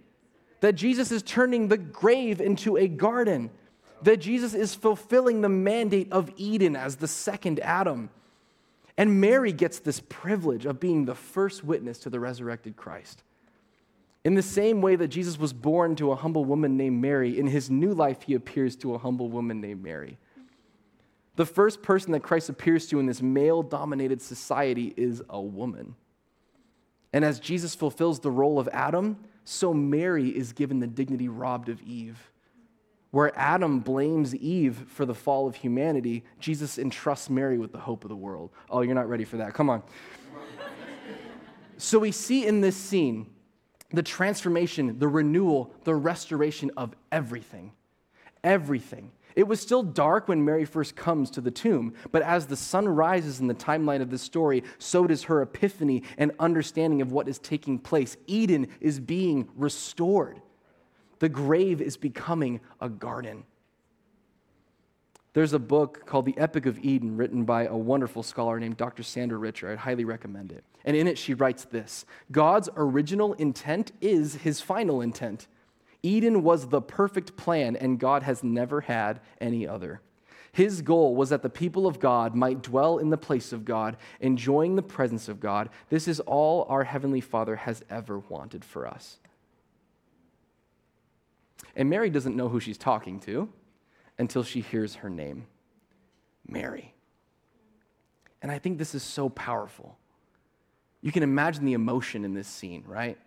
That 0.60 0.74
Jesus 0.74 1.10
is 1.10 1.24
turning 1.24 1.70
the 1.70 1.78
grave 1.78 2.42
into 2.42 2.76
a 2.76 2.90
garden. 2.90 3.50
That 4.02 4.18
Jesus 4.18 4.54
is 4.54 4.76
fulfilling 4.76 5.40
the 5.40 5.48
mandate 5.48 6.12
of 6.12 6.30
Eden 6.36 6.76
as 6.76 6.98
the 6.98 7.08
second 7.08 7.62
Adam. 7.62 8.10
And 8.98 9.20
Mary 9.20 9.52
gets 9.52 9.80
this 9.80 10.02
privilege 10.08 10.66
of 10.66 10.80
being 10.80 11.06
the 11.06 11.16
first 11.16 11.64
witness 11.64 11.98
to 12.00 12.10
the 12.10 12.20
resurrected 12.20 12.76
Christ. 12.76 13.24
In 14.24 14.36
the 14.36 14.42
same 14.42 14.82
way 14.82 14.96
that 14.96 15.10
Jesus 15.10 15.38
was 15.38 15.52
born 15.52 15.96
to 15.98 16.12
a 16.12 16.16
humble 16.16 16.46
woman 16.46 16.78
named 16.78 17.02
Mary, 17.02 17.38
in 17.38 17.48
his 17.48 17.70
new 17.70 17.94
life, 17.94 18.22
he 18.24 18.36
appears 18.36 18.76
to 18.78 18.94
a 18.94 18.98
humble 18.98 19.30
woman 19.30 19.60
named 19.60 19.84
Mary. 19.84 20.18
The 21.36 21.46
first 21.46 21.82
person 21.82 22.12
that 22.12 22.22
Christ 22.22 22.50
appears 22.50 22.88
to 22.88 23.00
in 23.00 23.08
this 23.08 23.22
male 23.22 23.64
dominated 23.64 24.22
society 24.22 24.94
is 24.96 25.22
a 25.30 25.42
woman. 25.42 25.96
And 27.12 27.26
as 27.26 27.40
Jesus 27.40 27.76
fulfills 27.76 28.20
the 28.20 28.32
role 28.32 28.60
of 28.60 28.70
Adam, 28.72 29.18
so 29.44 29.74
Mary 29.74 30.30
is 30.30 30.54
given 30.54 30.80
the 30.80 30.88
dignity 30.88 31.28
robbed 31.28 31.70
of 31.70 31.82
Eve. 31.82 32.32
Where 33.14 33.32
Adam 33.38 33.80
blames 33.80 34.36
Eve 34.36 34.86
for 34.88 35.06
the 35.06 35.14
fall 35.14 35.46
of 35.48 35.56
humanity, 35.56 36.24
Jesus 36.40 36.80
entrusts 36.80 37.30
Mary 37.30 37.60
with 37.60 37.72
the 37.72 37.78
hope 37.78 38.04
of 38.04 38.10
the 38.10 38.16
world. 38.16 38.50
Oh, 38.72 38.82
you're 38.82 38.96
not 38.96 39.08
ready 39.08 39.24
for 39.24 39.38
that. 39.38 39.54
Come 39.54 39.70
on. 39.70 39.84
so 41.78 42.00
we 42.00 42.12
see 42.12 42.48
in 42.48 42.62
this 42.62 42.76
scene 42.76 43.28
the 43.92 44.02
transformation, 44.02 44.98
the 44.98 45.08
renewal, 45.08 45.72
the 45.84 45.94
restoration 45.94 46.72
of 46.76 46.96
everything. 47.12 47.74
Everything. 48.44 49.12
It 49.36 49.48
was 49.48 49.60
still 49.60 49.84
dark 49.84 50.28
when 50.28 50.44
Mary 50.44 50.66
first 50.66 50.96
comes 50.96 51.30
to 51.32 51.42
the 51.42 51.52
tomb, 51.52 51.94
but 52.12 52.24
as 52.24 52.48
the 52.48 52.58
sun 52.58 52.90
rises 52.90 53.40
in 53.40 53.46
the 53.46 53.54
timeline 53.54 54.02
of 54.02 54.10
this 54.10 54.24
story, 54.24 54.64
so 54.80 55.06
does 55.06 55.22
her 55.26 55.44
epiphany 55.44 56.02
and 56.18 56.32
understanding 56.40 57.00
of 57.00 57.12
what 57.12 57.28
is 57.28 57.38
taking 57.38 57.78
place. 57.78 58.18
Eden 58.26 58.70
is 58.82 59.00
being 59.00 59.50
restored, 59.56 60.42
the 61.24 61.30
grave 61.30 61.80
is 61.80 61.96
becoming 61.96 62.60
a 62.82 62.90
garden. 62.90 63.46
There's 65.32 65.54
a 65.54 65.58
book 65.58 66.06
called 66.06 66.26
The 66.26 66.38
Epic 66.38 66.66
of 66.66 66.78
Eden 66.80 67.16
written 67.16 67.46
by 67.46 67.66
a 67.66 67.78
wonderful 67.78 68.24
scholar 68.24 68.60
named 68.60 68.76
Dr. 68.76 69.04
Sandra 69.04 69.38
Richter. 69.38 69.72
I'd 69.72 69.78
highly 69.78 70.04
recommend 70.04 70.52
it. 70.52 70.66
And 70.84 70.98
in 70.98 71.08
it, 71.08 71.18
she 71.18 71.34
writes 71.34 71.64
this 71.64 72.04
God's 72.30 72.68
original 72.76 73.36
intent 73.36 73.94
is 74.02 74.36
his 74.36 74.60
final 74.60 75.00
intent. 75.00 75.48
Eden 76.02 76.44
was 76.44 76.68
the 76.68 76.82
perfect 76.82 77.38
plan, 77.38 77.78
and 77.78 78.02
God 78.02 78.24
has 78.24 78.44
never 78.44 78.82
had 78.82 79.22
any 79.40 79.66
other. 79.66 80.02
His 80.52 80.82
goal 80.82 81.16
was 81.16 81.30
that 81.30 81.42
the 81.42 81.50
people 81.50 81.88
of 81.88 82.02
God 82.02 82.36
might 82.36 82.62
dwell 82.62 82.98
in 82.98 83.12
the 83.12 83.18
place 83.18 83.54
of 83.54 83.64
God, 83.64 83.96
enjoying 84.20 84.76
the 84.76 84.84
presence 84.84 85.30
of 85.30 85.40
God. 85.40 85.70
This 85.88 86.10
is 86.10 86.20
all 86.20 86.66
our 86.68 86.84
Heavenly 86.84 87.22
Father 87.22 87.56
has 87.56 87.82
ever 87.90 88.20
wanted 88.20 88.66
for 88.66 88.86
us. 88.86 89.20
And 91.76 91.90
Mary 91.90 92.10
doesn't 92.10 92.36
know 92.36 92.50
who 92.50 92.60
she's 92.60 92.78
talking 92.78 93.20
to 93.22 93.50
until 94.18 94.44
she 94.44 94.62
hears 94.62 94.96
her 94.96 95.10
name 95.10 95.48
Mary. 96.48 96.94
And 98.42 98.52
I 98.52 98.60
think 98.60 98.78
this 98.78 98.94
is 98.94 99.04
so 99.04 99.30
powerful. 99.30 99.98
You 101.02 101.12
can 101.12 101.24
imagine 101.24 101.66
the 101.66 101.74
emotion 101.74 102.26
in 102.26 102.34
this 102.34 102.48
scene, 102.48 102.84
right? 102.86 103.18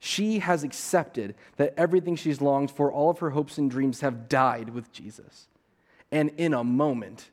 She 0.00 0.38
has 0.38 0.62
accepted 0.62 1.34
that 1.56 1.74
everything 1.76 2.16
she's 2.16 2.40
longed 2.40 2.70
for, 2.70 2.92
all 2.92 3.10
of 3.10 3.18
her 3.18 3.30
hopes 3.30 3.58
and 3.58 3.70
dreams 3.70 4.00
have 4.00 4.28
died 4.28 4.70
with 4.70 4.92
Jesus. 4.92 5.48
And 6.10 6.30
in 6.36 6.54
a 6.54 6.64
moment, 6.64 7.30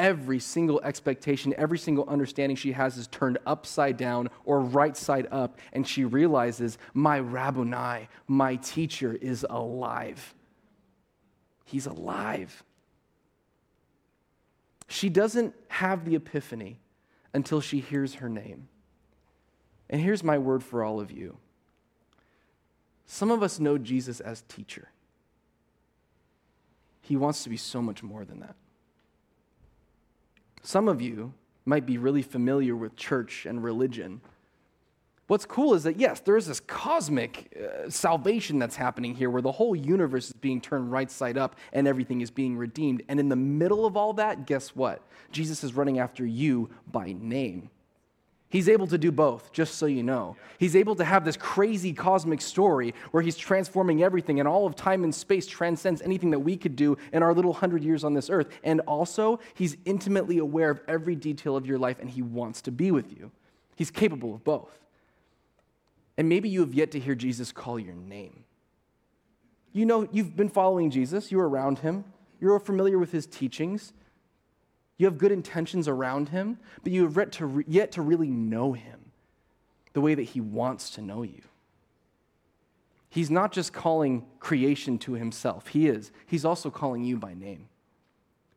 every 0.00 0.40
single 0.40 0.80
expectation, 0.82 1.52
every 1.58 1.78
single 1.78 2.08
understanding 2.08 2.56
she 2.56 2.72
has 2.72 2.96
is 2.96 3.06
turned 3.08 3.36
upside 3.44 3.98
down 3.98 4.30
or 4.46 4.60
right 4.60 4.96
side 4.96 5.28
up, 5.30 5.58
and 5.74 5.86
she 5.86 6.04
realizes, 6.04 6.78
My 6.94 7.20
Rabboni, 7.20 8.08
my 8.26 8.56
teacher, 8.56 9.12
is 9.12 9.46
alive. 9.48 10.34
He's 11.66 11.84
alive. 11.84 12.64
She 14.88 15.10
doesn't 15.10 15.54
have 15.68 16.06
the 16.06 16.16
epiphany 16.16 16.78
until 17.34 17.60
she 17.60 17.80
hears 17.80 18.14
her 18.14 18.28
name. 18.28 18.68
And 19.90 20.00
here's 20.00 20.24
my 20.24 20.38
word 20.38 20.64
for 20.64 20.82
all 20.82 20.98
of 20.98 21.12
you 21.12 21.36
some 23.06 23.30
of 23.30 23.42
us 23.42 23.60
know 23.60 23.76
Jesus 23.76 24.20
as 24.20 24.42
teacher. 24.48 24.88
He 27.02 27.16
wants 27.16 27.42
to 27.42 27.50
be 27.50 27.56
so 27.56 27.82
much 27.82 28.02
more 28.02 28.24
than 28.24 28.40
that. 28.40 28.54
Some 30.62 30.88
of 30.88 31.00
you 31.00 31.32
might 31.64 31.86
be 31.86 31.98
really 31.98 32.22
familiar 32.22 32.76
with 32.76 32.96
church 32.96 33.46
and 33.46 33.62
religion. 33.62 34.20
What's 35.26 35.46
cool 35.46 35.74
is 35.74 35.84
that, 35.84 35.96
yes, 35.96 36.18
there 36.18 36.36
is 36.36 36.46
this 36.46 36.58
cosmic 36.58 37.56
uh, 37.56 37.88
salvation 37.88 38.58
that's 38.58 38.74
happening 38.74 39.14
here 39.14 39.30
where 39.30 39.42
the 39.42 39.52
whole 39.52 39.76
universe 39.76 40.26
is 40.26 40.32
being 40.32 40.60
turned 40.60 40.90
right 40.90 41.08
side 41.08 41.38
up 41.38 41.54
and 41.72 41.86
everything 41.86 42.20
is 42.20 42.32
being 42.32 42.56
redeemed. 42.56 43.04
And 43.08 43.20
in 43.20 43.28
the 43.28 43.36
middle 43.36 43.86
of 43.86 43.96
all 43.96 44.12
that, 44.14 44.44
guess 44.44 44.74
what? 44.74 45.02
Jesus 45.30 45.62
is 45.62 45.72
running 45.72 46.00
after 46.00 46.26
you 46.26 46.70
by 46.90 47.14
name. 47.16 47.70
He's 48.50 48.68
able 48.68 48.88
to 48.88 48.98
do 48.98 49.12
both, 49.12 49.52
just 49.52 49.76
so 49.76 49.86
you 49.86 50.02
know. 50.02 50.36
He's 50.58 50.74
able 50.74 50.96
to 50.96 51.04
have 51.04 51.24
this 51.24 51.36
crazy 51.36 51.92
cosmic 51.92 52.40
story 52.40 52.94
where 53.12 53.22
he's 53.22 53.36
transforming 53.36 54.02
everything, 54.02 54.40
and 54.40 54.48
all 54.48 54.66
of 54.66 54.74
time 54.74 55.04
and 55.04 55.14
space 55.14 55.46
transcends 55.46 56.02
anything 56.02 56.30
that 56.30 56.40
we 56.40 56.56
could 56.56 56.74
do 56.74 56.98
in 57.12 57.22
our 57.22 57.32
little 57.32 57.52
hundred 57.52 57.84
years 57.84 58.02
on 58.02 58.12
this 58.12 58.28
earth. 58.28 58.48
And 58.64 58.80
also, 58.80 59.38
he's 59.54 59.76
intimately 59.84 60.38
aware 60.38 60.68
of 60.68 60.80
every 60.88 61.14
detail 61.14 61.56
of 61.56 61.64
your 61.64 61.78
life, 61.78 62.00
and 62.00 62.10
he 62.10 62.22
wants 62.22 62.60
to 62.62 62.72
be 62.72 62.90
with 62.90 63.16
you. 63.16 63.30
He's 63.76 63.92
capable 63.92 64.34
of 64.34 64.42
both. 64.42 64.76
And 66.18 66.28
maybe 66.28 66.48
you 66.48 66.60
have 66.60 66.74
yet 66.74 66.90
to 66.90 66.98
hear 66.98 67.14
Jesus 67.14 67.52
call 67.52 67.78
your 67.78 67.94
name. 67.94 68.44
You 69.72 69.86
know, 69.86 70.08
you've 70.10 70.34
been 70.34 70.48
following 70.48 70.90
Jesus, 70.90 71.30
you're 71.30 71.48
around 71.48 71.78
him, 71.78 72.04
you're 72.40 72.58
familiar 72.58 72.98
with 72.98 73.12
his 73.12 73.26
teachings. 73.26 73.92
You 75.00 75.06
have 75.06 75.16
good 75.16 75.32
intentions 75.32 75.88
around 75.88 76.28
him, 76.28 76.58
but 76.82 76.92
you 76.92 77.04
have 77.04 77.16
yet 77.16 77.32
to, 77.32 77.46
re- 77.46 77.64
yet 77.66 77.92
to 77.92 78.02
really 78.02 78.28
know 78.28 78.74
him 78.74 79.12
the 79.94 80.02
way 80.02 80.14
that 80.14 80.24
he 80.24 80.42
wants 80.42 80.90
to 80.90 81.00
know 81.00 81.22
you. 81.22 81.40
He's 83.08 83.30
not 83.30 83.50
just 83.50 83.72
calling 83.72 84.26
creation 84.40 84.98
to 84.98 85.14
himself, 85.14 85.68
he 85.68 85.88
is. 85.88 86.12
He's 86.26 86.44
also 86.44 86.68
calling 86.68 87.02
you 87.02 87.16
by 87.16 87.32
name. 87.32 87.70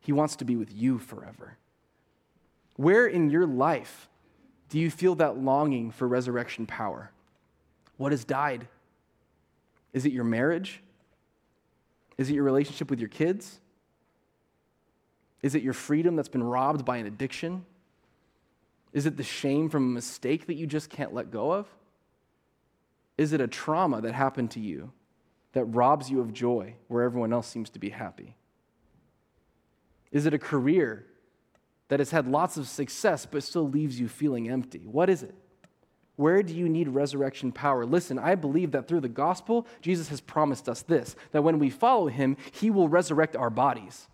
He 0.00 0.12
wants 0.12 0.36
to 0.36 0.44
be 0.44 0.54
with 0.54 0.70
you 0.70 0.98
forever. 0.98 1.56
Where 2.76 3.06
in 3.06 3.30
your 3.30 3.46
life 3.46 4.10
do 4.68 4.78
you 4.78 4.90
feel 4.90 5.14
that 5.14 5.38
longing 5.38 5.90
for 5.92 6.06
resurrection 6.06 6.66
power? 6.66 7.10
What 7.96 8.12
has 8.12 8.22
died? 8.22 8.68
Is 9.94 10.04
it 10.04 10.12
your 10.12 10.24
marriage? 10.24 10.82
Is 12.18 12.28
it 12.28 12.34
your 12.34 12.44
relationship 12.44 12.90
with 12.90 13.00
your 13.00 13.08
kids? 13.08 13.60
Is 15.44 15.54
it 15.54 15.62
your 15.62 15.74
freedom 15.74 16.16
that's 16.16 16.30
been 16.30 16.42
robbed 16.42 16.86
by 16.86 16.96
an 16.96 17.04
addiction? 17.04 17.66
Is 18.94 19.04
it 19.04 19.18
the 19.18 19.22
shame 19.22 19.68
from 19.68 19.84
a 19.84 19.90
mistake 19.90 20.46
that 20.46 20.54
you 20.54 20.66
just 20.66 20.88
can't 20.88 21.12
let 21.12 21.30
go 21.30 21.52
of? 21.52 21.68
Is 23.18 23.34
it 23.34 23.42
a 23.42 23.46
trauma 23.46 24.00
that 24.00 24.14
happened 24.14 24.52
to 24.52 24.60
you 24.60 24.90
that 25.52 25.66
robs 25.66 26.10
you 26.10 26.20
of 26.22 26.32
joy 26.32 26.76
where 26.88 27.02
everyone 27.02 27.30
else 27.30 27.46
seems 27.46 27.68
to 27.70 27.78
be 27.78 27.90
happy? 27.90 28.36
Is 30.10 30.24
it 30.24 30.32
a 30.32 30.38
career 30.38 31.04
that 31.88 32.00
has 32.00 32.10
had 32.10 32.26
lots 32.26 32.56
of 32.56 32.66
success 32.66 33.26
but 33.26 33.42
still 33.42 33.68
leaves 33.68 34.00
you 34.00 34.08
feeling 34.08 34.48
empty? 34.48 34.86
What 34.86 35.10
is 35.10 35.22
it? 35.22 35.34
Where 36.16 36.42
do 36.42 36.54
you 36.54 36.70
need 36.70 36.88
resurrection 36.88 37.52
power? 37.52 37.84
Listen, 37.84 38.18
I 38.18 38.34
believe 38.34 38.70
that 38.70 38.88
through 38.88 39.00
the 39.00 39.10
gospel, 39.10 39.66
Jesus 39.82 40.08
has 40.08 40.22
promised 40.22 40.70
us 40.70 40.80
this 40.80 41.16
that 41.32 41.44
when 41.44 41.58
we 41.58 41.68
follow 41.68 42.06
him, 42.06 42.38
he 42.50 42.70
will 42.70 42.88
resurrect 42.88 43.36
our 43.36 43.50
bodies 43.50 44.08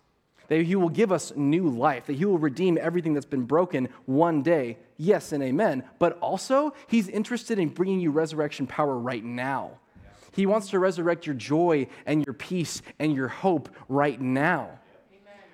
that 0.51 0.63
He 0.63 0.75
will 0.75 0.89
give 0.89 1.13
us 1.13 1.31
new 1.37 1.69
life, 1.69 2.07
that 2.07 2.17
He 2.17 2.25
will 2.25 2.37
redeem 2.37 2.77
everything 2.77 3.13
that's 3.13 3.25
been 3.25 3.45
broken 3.45 3.87
one 4.05 4.43
day. 4.43 4.77
Yes 4.97 5.31
and 5.31 5.41
amen. 5.41 5.81
But 5.97 6.19
also, 6.19 6.73
He's 6.87 7.07
interested 7.07 7.57
in 7.57 7.69
bringing 7.69 8.01
you 8.01 8.11
resurrection 8.11 8.67
power 8.67 8.97
right 8.97 9.23
now. 9.23 9.79
He 10.33 10.45
wants 10.45 10.69
to 10.71 10.79
resurrect 10.79 11.25
your 11.25 11.35
joy 11.35 11.87
and 12.05 12.25
your 12.25 12.33
peace 12.33 12.81
and 12.99 13.15
your 13.15 13.29
hope 13.29 13.69
right 13.87 14.19
now. 14.19 14.80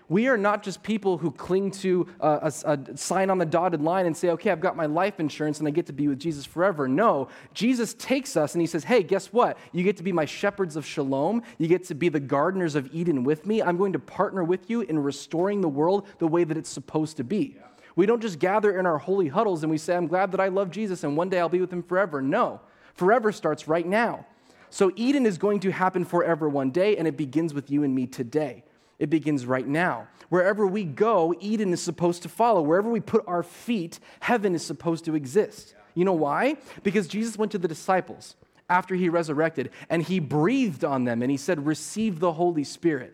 We 0.09 0.27
are 0.27 0.37
not 0.37 0.63
just 0.63 0.83
people 0.83 1.17
who 1.17 1.31
cling 1.31 1.71
to 1.71 2.07
a, 2.21 2.51
a, 2.65 2.71
a, 2.71 2.97
sign 2.97 3.29
on 3.29 3.39
the 3.39 3.45
dotted 3.45 3.81
line 3.81 4.05
and 4.05 4.15
say, 4.15 4.29
okay, 4.29 4.51
I've 4.51 4.61
got 4.61 4.77
my 4.77 4.85
life 4.85 5.19
insurance 5.19 5.59
and 5.59 5.67
I 5.67 5.71
get 5.71 5.85
to 5.87 5.93
be 5.93 6.07
with 6.07 6.17
Jesus 6.17 6.45
forever. 6.45 6.87
No, 6.87 7.27
Jesus 7.53 7.93
takes 7.93 8.37
us 8.37 8.53
and 8.53 8.61
he 8.61 8.67
says, 8.67 8.85
hey, 8.85 9.03
guess 9.03 9.33
what? 9.33 9.57
You 9.73 9.83
get 9.83 9.97
to 9.97 10.03
be 10.03 10.13
my 10.13 10.23
shepherds 10.23 10.77
of 10.77 10.85
shalom. 10.85 11.43
You 11.57 11.67
get 11.67 11.83
to 11.85 11.95
be 11.95 12.07
the 12.07 12.21
gardeners 12.21 12.75
of 12.75 12.93
Eden 12.93 13.25
with 13.25 13.45
me. 13.45 13.61
I'm 13.61 13.75
going 13.75 13.93
to 13.93 13.99
partner 13.99 14.45
with 14.45 14.69
you 14.69 14.81
in 14.81 14.97
restoring 14.97 15.59
the 15.59 15.67
world 15.67 16.07
the 16.19 16.27
way 16.27 16.45
that 16.45 16.55
it's 16.55 16.69
supposed 16.69 17.17
to 17.17 17.25
be. 17.25 17.57
We 17.97 18.05
don't 18.05 18.21
just 18.21 18.39
gather 18.39 18.79
in 18.79 18.85
our 18.85 18.99
holy 18.99 19.27
huddles 19.27 19.63
and 19.63 19.69
we 19.69 19.77
say, 19.77 19.95
I'm 19.95 20.07
glad 20.07 20.31
that 20.31 20.39
I 20.39 20.47
love 20.47 20.71
Jesus 20.71 21.03
and 21.03 21.17
one 21.17 21.27
day 21.27 21.39
I'll 21.39 21.49
be 21.49 21.59
with 21.59 21.73
him 21.73 21.83
forever. 21.83 22.21
No, 22.21 22.61
forever 22.93 23.33
starts 23.33 23.67
right 23.67 23.85
now. 23.85 24.25
So 24.69 24.91
Eden 24.95 25.25
is 25.25 25.37
going 25.37 25.61
to 25.61 25.71
happen 25.71 26.05
forever 26.05 26.49
one 26.49 26.71
day, 26.71 26.97
and 26.97 27.07
it 27.07 27.15
begins 27.15 27.53
with 27.53 27.71
you 27.71 27.83
and 27.83 27.95
me 27.95 28.05
today. 28.05 28.63
It 28.99 29.09
begins 29.09 29.45
right 29.45 29.67
now. 29.67 30.07
Wherever 30.29 30.65
we 30.65 30.83
go, 30.83 31.33
Eden 31.39 31.71
is 31.71 31.81
supposed 31.81 32.23
to 32.23 32.29
follow. 32.29 32.61
Wherever 32.61 32.89
we 32.89 32.99
put 32.99 33.23
our 33.27 33.43
feet, 33.43 33.99
heaven 34.19 34.55
is 34.55 34.65
supposed 34.65 35.05
to 35.05 35.15
exist. 35.15 35.75
You 35.93 36.05
know 36.05 36.13
why? 36.13 36.57
Because 36.83 37.07
Jesus 37.07 37.37
went 37.37 37.51
to 37.53 37.57
the 37.57 37.67
disciples 37.67 38.35
after 38.69 38.95
he 38.95 39.09
resurrected 39.09 39.71
and 39.89 40.03
he 40.03 40.19
breathed 40.19 40.83
on 40.83 41.05
them 41.05 41.21
and 41.21 41.31
he 41.31 41.37
said, 41.37 41.65
Receive 41.65 42.19
the 42.19 42.33
Holy 42.33 42.63
Spirit. 42.63 43.13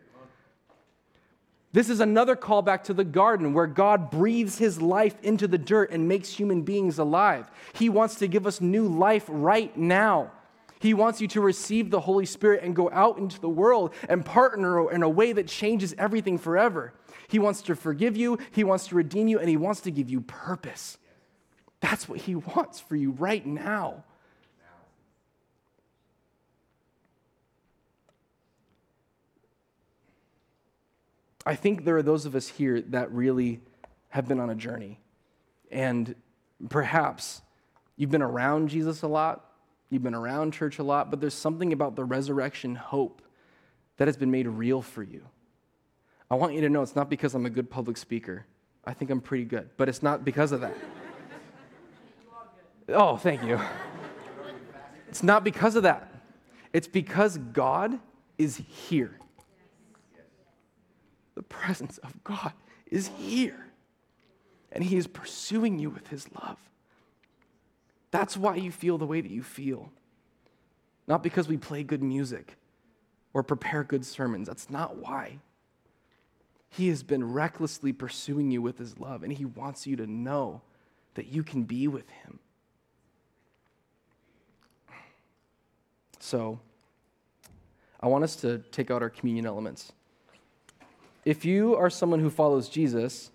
This 1.73 1.89
is 1.89 1.99
another 1.99 2.35
callback 2.35 2.83
to 2.83 2.93
the 2.93 3.03
garden 3.03 3.53
where 3.53 3.65
God 3.65 4.11
breathes 4.11 4.59
his 4.59 4.79
life 4.79 5.15
into 5.23 5.47
the 5.47 5.57
dirt 5.57 5.89
and 5.91 6.07
makes 6.07 6.29
human 6.29 6.61
beings 6.61 6.99
alive. 6.99 7.49
He 7.73 7.89
wants 7.89 8.15
to 8.15 8.27
give 8.27 8.45
us 8.45 8.61
new 8.61 8.87
life 8.87 9.25
right 9.27 9.75
now. 9.75 10.31
He 10.83 10.93
wants 10.93 11.21
you 11.21 11.29
to 11.29 11.39
receive 11.39 11.91
the 11.91 12.01
Holy 12.01 12.25
Spirit 12.25 12.61
and 12.61 12.75
go 12.75 12.89
out 12.91 13.17
into 13.17 13.39
the 13.39 13.47
world 13.47 13.93
and 14.09 14.25
partner 14.25 14.91
in 14.91 15.01
a 15.01 15.07
way 15.07 15.31
that 15.31 15.47
changes 15.47 15.95
everything 15.97 16.37
forever. 16.37 16.93
He 17.29 17.39
wants 17.39 17.61
to 17.61 17.75
forgive 17.77 18.17
you, 18.17 18.37
He 18.51 18.65
wants 18.65 18.87
to 18.87 18.95
redeem 18.95 19.29
you, 19.29 19.39
and 19.39 19.47
He 19.47 19.55
wants 19.55 19.79
to 19.81 19.91
give 19.91 20.09
you 20.09 20.19
purpose. 20.19 20.97
That's 21.79 22.09
what 22.09 22.19
He 22.19 22.35
wants 22.35 22.81
for 22.81 22.97
you 22.97 23.11
right 23.11 23.45
now. 23.45 24.03
I 31.45 31.55
think 31.55 31.85
there 31.85 31.95
are 31.95 32.03
those 32.03 32.25
of 32.25 32.35
us 32.35 32.49
here 32.49 32.81
that 32.81 33.09
really 33.13 33.61
have 34.09 34.27
been 34.27 34.41
on 34.41 34.49
a 34.49 34.55
journey. 34.55 34.99
And 35.71 36.13
perhaps 36.67 37.41
you've 37.95 38.11
been 38.11 38.21
around 38.21 38.67
Jesus 38.67 39.01
a 39.01 39.07
lot, 39.07 39.49
you've 39.93 40.03
been 40.03 40.15
around 40.15 40.53
church 40.53 40.79
a 40.79 40.83
lot, 40.83 41.09
but 41.09 41.21
there's 41.21 41.33
something 41.33 41.71
about 41.71 41.95
the 41.95 42.03
resurrection 42.03 42.75
hope 42.75 43.21
that 43.97 44.07
has 44.07 44.17
been 44.17 44.31
made 44.31 44.47
real 44.47 44.81
for 44.81 45.03
you. 45.03 45.21
I 46.29 46.35
want 46.35 46.53
you 46.53 46.61
to 46.61 46.69
know 46.69 46.81
it's 46.81 46.95
not 46.95 47.09
because 47.09 47.35
I'm 47.35 47.45
a 47.45 47.49
good 47.49 47.69
public 47.69 47.95
speaker. 47.95 48.45
I 48.85 48.93
think 48.93 49.11
I'm 49.11 49.21
pretty 49.21 49.45
good, 49.45 49.69
but 49.77 49.87
it's 49.87 50.01
not 50.01 50.25
because 50.25 50.51
of 50.51 50.61
that. 50.61 50.75
Oh, 52.89 53.15
thank 53.15 53.43
you. 53.43 53.59
It's 55.07 55.23
not 55.23 55.43
because 55.43 55.75
of 55.75 55.83
that. 55.83 56.11
It's 56.73 56.87
because 56.87 57.37
God 57.37 57.99
is 58.37 58.57
here. 58.57 59.19
The 61.35 61.43
presence 61.43 61.97
of 61.99 62.23
God 62.23 62.51
is 62.87 63.09
here. 63.19 63.67
And 64.71 64.83
He 64.83 64.97
is 64.97 65.07
pursuing 65.07 65.77
you 65.77 65.89
with 65.89 66.07
His 66.07 66.27
love. 66.41 66.57
That's 68.13 68.37
why 68.37 68.57
you 68.57 68.71
feel 68.71 68.99
the 68.99 69.07
way 69.07 69.21
that 69.21 69.31
you 69.31 69.41
feel. 69.41 69.91
Not 71.07 71.23
because 71.23 71.47
we 71.47 71.57
play 71.57 71.81
good 71.81 72.03
music 72.03 72.57
or 73.33 73.41
prepare 73.41 73.83
good 73.83 74.05
sermons. 74.05 74.47
That's 74.47 74.69
not 74.69 74.97
why. 74.97 75.39
He 76.69 76.89
has 76.89 77.01
been 77.01 77.33
recklessly 77.33 77.91
pursuing 77.91 78.51
you 78.51 78.61
with 78.61 78.77
His 78.77 78.99
love, 78.99 79.23
and 79.23 79.33
He 79.33 79.45
wants 79.45 79.87
you 79.87 79.95
to 79.95 80.05
know 80.05 80.61
that 81.15 81.33
you 81.33 81.41
can 81.41 81.63
be 81.63 81.87
with 81.87 82.07
Him. 82.07 82.37
So, 86.19 86.59
I 87.99 88.05
want 88.05 88.23
us 88.23 88.35
to 88.37 88.59
take 88.71 88.91
out 88.91 89.01
our 89.01 89.09
communion 89.09 89.47
elements. 89.47 89.91
If 91.25 91.45
you 91.45 91.75
are 91.75 91.89
someone 91.89 92.19
who 92.19 92.29
follows 92.29 92.69
Jesus, 92.69 93.31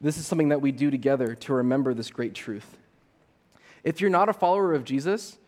this 0.00 0.16
is 0.16 0.26
something 0.26 0.48
that 0.48 0.62
we 0.62 0.72
do 0.72 0.90
together 0.90 1.34
to 1.34 1.52
remember 1.52 1.92
this 1.92 2.08
great 2.08 2.34
truth. 2.34 2.78
If 3.84 4.00
you're 4.00 4.10
not 4.10 4.28
a 4.28 4.32
follower 4.32 4.74
of 4.74 4.84
Jesus, 4.84 5.38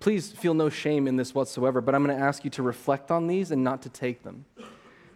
please 0.00 0.32
feel 0.32 0.54
no 0.54 0.68
shame 0.68 1.06
in 1.06 1.16
this 1.16 1.34
whatsoever, 1.34 1.80
but 1.80 1.94
I'm 1.94 2.04
going 2.04 2.16
to 2.16 2.22
ask 2.22 2.44
you 2.44 2.50
to 2.50 2.62
reflect 2.62 3.10
on 3.10 3.26
these 3.26 3.50
and 3.50 3.64
not 3.64 3.82
to 3.82 3.88
take 3.88 4.22
them. 4.22 4.44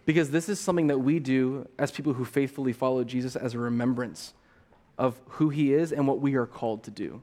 Because 0.05 0.31
this 0.31 0.49
is 0.49 0.59
something 0.59 0.89
that 0.89 0.99
we 0.99 1.21
do 1.21 1.69
as 1.79 1.93
people 1.93 2.15
who 2.15 2.25
faithfully 2.25 2.73
follow 2.73 3.05
Jesus 3.05 3.37
as 3.37 3.55
a 3.55 3.59
remembrance 3.59 4.35
of 4.99 5.21
who 5.27 5.49
he 5.49 5.73
is 5.73 5.93
and 5.93 6.09
what 6.09 6.21
we 6.21 6.35
are 6.35 6.47
called 6.47 6.83
to 6.85 6.91
do. 6.91 7.23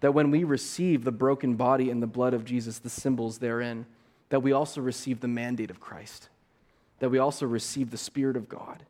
That 0.00 0.14
when 0.14 0.30
we 0.30 0.44
receive 0.44 1.04
the 1.04 1.12
broken 1.12 1.54
body 1.56 1.90
and 1.90 2.02
the 2.02 2.06
blood 2.06 2.32
of 2.32 2.44
Jesus, 2.44 2.78
the 2.78 2.88
symbols 2.88 3.38
therein, 3.38 3.84
that 4.30 4.40
we 4.40 4.52
also 4.52 4.80
receive 4.80 5.20
the 5.20 5.28
mandate 5.28 5.70
of 5.70 5.80
Christ 5.80 6.30
that 7.00 7.08
we 7.08 7.18
also 7.18 7.46
receive 7.46 7.90
the 7.90 7.98
Spirit 7.98 8.36
of 8.36 8.48
God, 8.48 8.84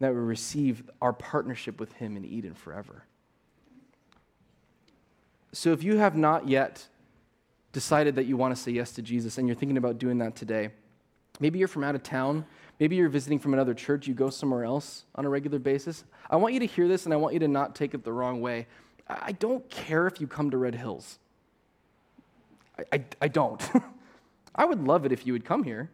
that 0.00 0.12
we 0.12 0.20
receive 0.20 0.82
our 1.00 1.12
partnership 1.12 1.80
with 1.80 1.92
Him 1.94 2.16
in 2.16 2.24
Eden 2.24 2.54
forever. 2.54 3.04
So 5.54 5.72
if 5.72 5.84
you 5.84 5.98
have 5.98 6.16
not 6.16 6.48
yet 6.48 6.84
decided 7.72 8.16
that 8.16 8.26
you 8.26 8.36
want 8.36 8.56
to 8.56 8.60
say 8.60 8.72
yes 8.72 8.90
to 8.92 9.02
Jesus 9.02 9.38
and 9.38 9.46
you're 9.46 9.54
thinking 9.54 9.76
about 9.76 9.98
doing 9.98 10.18
that 10.18 10.34
today, 10.34 10.70
maybe 11.38 11.60
you're 11.60 11.68
from 11.68 11.84
out 11.84 11.94
of 11.94 12.02
town, 12.02 12.44
maybe 12.80 12.96
you're 12.96 13.08
visiting 13.08 13.38
from 13.38 13.54
another 13.54 13.72
church, 13.72 14.08
you 14.08 14.14
go 14.14 14.30
somewhere 14.30 14.64
else 14.64 15.04
on 15.14 15.24
a 15.24 15.28
regular 15.28 15.60
basis. 15.60 16.02
I 16.28 16.36
want 16.36 16.54
you 16.54 16.60
to 16.60 16.66
hear 16.66 16.88
this 16.88 17.04
and 17.04 17.14
I 17.14 17.16
want 17.18 17.34
you 17.34 17.40
to 17.40 17.48
not 17.48 17.76
take 17.76 17.94
it 17.94 18.02
the 18.02 18.12
wrong 18.12 18.40
way. 18.40 18.66
I 19.08 19.30
don't 19.30 19.68
care 19.70 20.08
if 20.08 20.20
you 20.20 20.26
come 20.26 20.50
to 20.50 20.56
Red 20.56 20.74
Hills. 20.74 21.20
I, 22.76 22.96
I, 22.96 23.04
I 23.22 23.28
don't. 23.28 23.62
I 24.56 24.64
would 24.64 24.82
love 24.82 25.06
it 25.06 25.12
if 25.12 25.24
you 25.24 25.34
would 25.34 25.44
come 25.44 25.62
here. 25.62 25.88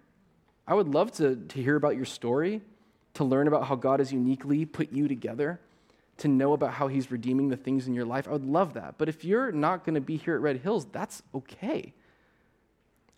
I 0.66 0.72
would 0.72 0.88
love 0.88 1.12
to, 1.12 1.36
to 1.36 1.62
hear 1.62 1.76
about 1.76 1.96
your 1.96 2.06
story, 2.06 2.62
to 3.14 3.24
learn 3.24 3.46
about 3.46 3.66
how 3.66 3.74
God 3.74 4.00
has 4.00 4.10
uniquely 4.10 4.64
put 4.64 4.90
you 4.90 5.06
together, 5.06 5.60
to 6.20 6.28
know 6.28 6.52
about 6.52 6.74
how 6.74 6.88
He's 6.88 7.10
redeeming 7.10 7.48
the 7.48 7.56
things 7.56 7.86
in 7.86 7.94
your 7.94 8.04
life. 8.04 8.28
I 8.28 8.32
would 8.32 8.44
love 8.44 8.74
that. 8.74 8.94
But 8.98 9.08
if 9.08 9.24
you're 9.24 9.52
not 9.52 9.84
going 9.84 9.94
to 9.94 10.00
be 10.00 10.16
here 10.16 10.34
at 10.34 10.40
Red 10.40 10.58
Hills, 10.58 10.86
that's 10.92 11.22
okay. 11.34 11.92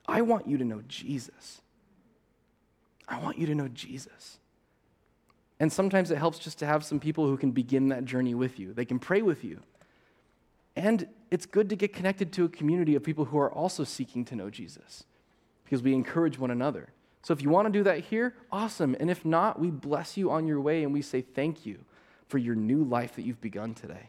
I 0.06 0.22
want 0.22 0.48
you 0.48 0.58
to 0.58 0.64
know 0.64 0.82
Jesus. 0.88 1.60
I 3.08 3.18
want 3.18 3.38
you 3.38 3.46
to 3.46 3.54
know 3.54 3.68
Jesus. 3.68 4.38
And 5.60 5.72
sometimes 5.72 6.10
it 6.10 6.18
helps 6.18 6.38
just 6.38 6.58
to 6.58 6.66
have 6.66 6.84
some 6.84 6.98
people 6.98 7.26
who 7.26 7.36
can 7.36 7.52
begin 7.52 7.88
that 7.88 8.04
journey 8.04 8.34
with 8.34 8.58
you. 8.58 8.72
They 8.72 8.84
can 8.84 8.98
pray 8.98 9.22
with 9.22 9.44
you. 9.44 9.60
And 10.74 11.06
it's 11.30 11.46
good 11.46 11.68
to 11.68 11.76
get 11.76 11.92
connected 11.92 12.32
to 12.32 12.44
a 12.44 12.48
community 12.48 12.94
of 12.94 13.04
people 13.04 13.26
who 13.26 13.38
are 13.38 13.52
also 13.52 13.84
seeking 13.84 14.24
to 14.26 14.36
know 14.36 14.50
Jesus 14.50 15.04
because 15.64 15.82
we 15.82 15.94
encourage 15.94 16.38
one 16.38 16.50
another. 16.50 16.88
So 17.22 17.32
if 17.32 17.42
you 17.42 17.50
want 17.50 17.66
to 17.66 17.72
do 17.72 17.84
that 17.84 18.00
here, 18.00 18.34
awesome. 18.50 18.96
And 18.98 19.10
if 19.10 19.24
not, 19.24 19.60
we 19.60 19.70
bless 19.70 20.16
you 20.16 20.30
on 20.30 20.46
your 20.46 20.60
way 20.60 20.82
and 20.82 20.92
we 20.92 21.02
say 21.02 21.20
thank 21.20 21.64
you 21.64 21.84
for 22.32 22.38
your 22.38 22.54
new 22.54 22.82
life 22.82 23.16
that 23.16 23.26
you've 23.26 23.42
begun 23.42 23.74
today. 23.74 24.08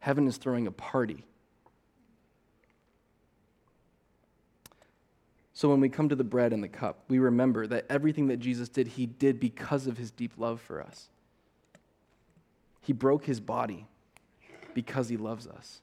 Heaven 0.00 0.28
is 0.28 0.36
throwing 0.36 0.66
a 0.66 0.70
party. 0.70 1.24
So 5.54 5.70
when 5.70 5.80
we 5.80 5.88
come 5.88 6.10
to 6.10 6.14
the 6.14 6.22
bread 6.22 6.52
and 6.52 6.62
the 6.62 6.68
cup, 6.68 6.98
we 7.08 7.18
remember 7.18 7.66
that 7.66 7.86
everything 7.88 8.26
that 8.26 8.40
Jesus 8.40 8.68
did, 8.68 8.88
he 8.88 9.06
did 9.06 9.40
because 9.40 9.86
of 9.86 9.96
his 9.96 10.10
deep 10.10 10.32
love 10.36 10.60
for 10.60 10.82
us. 10.82 11.08
He 12.82 12.92
broke 12.92 13.24
his 13.24 13.40
body 13.40 13.86
because 14.74 15.08
he 15.08 15.16
loves 15.16 15.46
us. 15.46 15.80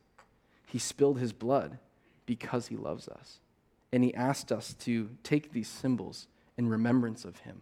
He 0.68 0.78
spilled 0.78 1.18
his 1.18 1.34
blood 1.34 1.80
because 2.28 2.68
he 2.68 2.78
loves 2.78 3.08
us. 3.08 3.40
And 3.92 4.04
he 4.04 4.14
asked 4.14 4.52
us 4.52 4.76
to 4.82 5.10
take 5.24 5.54
these 5.54 5.70
symbols 5.70 6.28
in 6.56 6.70
remembrance 6.70 7.26
of 7.26 7.40
him. 7.40 7.62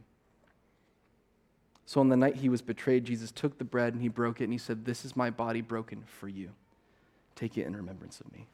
So 1.91 1.99
on 1.99 2.07
the 2.07 2.15
night 2.15 2.37
he 2.37 2.47
was 2.47 2.61
betrayed, 2.61 3.03
Jesus 3.03 3.33
took 3.33 3.57
the 3.57 3.65
bread 3.65 3.91
and 3.91 4.01
he 4.01 4.07
broke 4.07 4.39
it 4.39 4.45
and 4.45 4.53
he 4.53 4.57
said, 4.57 4.85
This 4.85 5.03
is 5.03 5.17
my 5.17 5.29
body 5.29 5.59
broken 5.59 6.03
for 6.05 6.29
you. 6.29 6.51
Take 7.35 7.57
it 7.57 7.67
in 7.67 7.75
remembrance 7.75 8.21
of 8.21 8.31
me. 8.31 8.47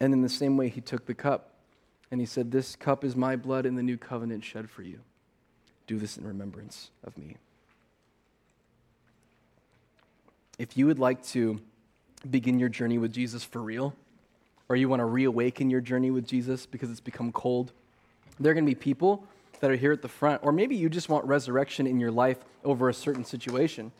And 0.00 0.14
in 0.14 0.22
the 0.22 0.30
same 0.30 0.56
way, 0.56 0.70
he 0.70 0.80
took 0.80 1.04
the 1.04 1.12
cup 1.12 1.50
and 2.10 2.20
he 2.22 2.26
said, 2.26 2.52
This 2.52 2.74
cup 2.74 3.04
is 3.04 3.14
my 3.14 3.36
blood 3.36 3.66
in 3.66 3.74
the 3.74 3.82
new 3.82 3.98
covenant 3.98 4.44
shed 4.44 4.70
for 4.70 4.80
you. 4.80 5.00
Do 5.86 5.98
this 5.98 6.16
in 6.16 6.26
remembrance 6.26 6.88
of 7.04 7.18
me. 7.18 7.36
If 10.58 10.78
you 10.78 10.86
would 10.86 10.98
like 10.98 11.22
to 11.26 11.60
begin 12.30 12.58
your 12.58 12.70
journey 12.70 12.96
with 12.96 13.12
Jesus 13.12 13.44
for 13.44 13.60
real, 13.60 13.94
or 14.70 14.76
you 14.76 14.88
want 14.88 15.00
to 15.00 15.04
reawaken 15.04 15.68
your 15.68 15.82
journey 15.82 16.10
with 16.10 16.26
Jesus 16.26 16.64
because 16.64 16.90
it's 16.90 16.98
become 16.98 17.30
cold, 17.30 17.72
there 18.40 18.52
are 18.52 18.54
going 18.54 18.64
to 18.64 18.70
be 18.70 18.74
people 18.74 19.28
that 19.60 19.70
are 19.70 19.76
here 19.76 19.92
at 19.92 20.02
the 20.02 20.08
front, 20.08 20.42
or 20.44 20.52
maybe 20.52 20.76
you 20.76 20.88
just 20.88 21.08
want 21.08 21.24
resurrection 21.24 21.86
in 21.86 21.98
your 21.98 22.10
life 22.10 22.38
over 22.64 22.88
a 22.88 22.94
certain 22.94 23.24
situation. 23.24 23.92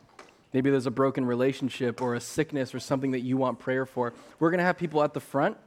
Maybe 0.53 0.69
there's 0.69 0.85
a 0.85 0.91
broken 0.91 1.25
relationship 1.25 2.01
or 2.01 2.15
a 2.15 2.19
sickness 2.19 2.73
or 2.73 2.79
something 2.79 3.11
that 3.11 3.21
you 3.21 3.37
want 3.37 3.59
prayer 3.59 3.85
for. 3.85 4.13
We're 4.39 4.49
going 4.49 4.59
to 4.59 4.63
have 4.63 4.77
people 4.77 5.03
at 5.03 5.13
the 5.13 5.19
front 5.19 5.57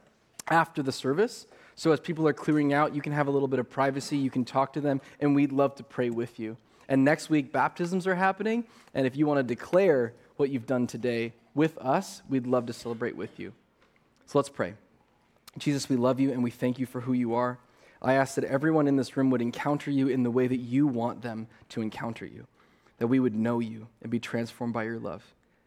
after 0.49 0.81
the 0.81 0.91
service. 0.91 1.45
So 1.75 1.91
as 1.91 1.99
people 1.99 2.27
are 2.27 2.33
clearing 2.33 2.73
out, 2.73 2.95
you 2.95 3.01
can 3.01 3.13
have 3.13 3.27
a 3.27 3.31
little 3.31 3.47
bit 3.47 3.59
of 3.59 3.69
privacy, 3.69 4.17
you 4.17 4.29
can 4.29 4.45
talk 4.45 4.73
to 4.73 4.81
them, 4.81 5.01
and 5.19 5.35
we'd 5.35 5.51
love 5.51 5.75
to 5.75 5.83
pray 5.83 6.09
with 6.09 6.39
you. 6.39 6.57
And 6.89 7.05
next 7.05 7.29
week, 7.29 7.51
baptisms 7.51 8.05
are 8.05 8.15
happening. 8.15 8.65
And 8.93 9.07
if 9.07 9.15
you 9.15 9.25
want 9.25 9.37
to 9.39 9.43
declare 9.43 10.13
what 10.35 10.49
you've 10.49 10.65
done 10.65 10.87
today 10.87 11.33
with 11.53 11.77
us, 11.77 12.21
we'd 12.27 12.47
love 12.47 12.65
to 12.65 12.73
celebrate 12.73 13.15
with 13.15 13.39
you. 13.39 13.53
So 14.25 14.39
let's 14.39 14.49
pray. 14.49 14.73
Jesus, 15.57 15.89
we 15.89 15.95
love 15.95 16.19
you 16.19 16.31
and 16.31 16.43
we 16.43 16.51
thank 16.51 16.79
you 16.79 16.85
for 16.85 17.01
who 17.01 17.13
you 17.13 17.33
are. 17.33 17.59
I 18.01 18.13
ask 18.13 18.35
that 18.35 18.43
everyone 18.45 18.87
in 18.87 18.95
this 18.95 19.15
room 19.15 19.29
would 19.29 19.41
encounter 19.41 19.91
you 19.91 20.07
in 20.07 20.23
the 20.23 20.31
way 20.31 20.47
that 20.47 20.57
you 20.57 20.87
want 20.87 21.21
them 21.21 21.47
to 21.69 21.81
encounter 21.81 22.25
you, 22.25 22.47
that 22.97 23.07
we 23.07 23.19
would 23.19 23.35
know 23.35 23.59
you 23.59 23.87
and 24.01 24.09
be 24.09 24.19
transformed 24.19 24.73
by 24.73 24.83
your 24.83 24.99
love. 24.99 25.23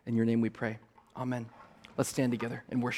In 0.07 0.17
your 0.17 0.27
name 0.27 0.41
we 0.41 0.51
pray. 0.51 0.79
Amen. 1.17 1.47
Let's 1.97 2.11
stand 2.11 2.33
together 2.33 2.65
and 2.71 2.83
worship. 2.83 2.93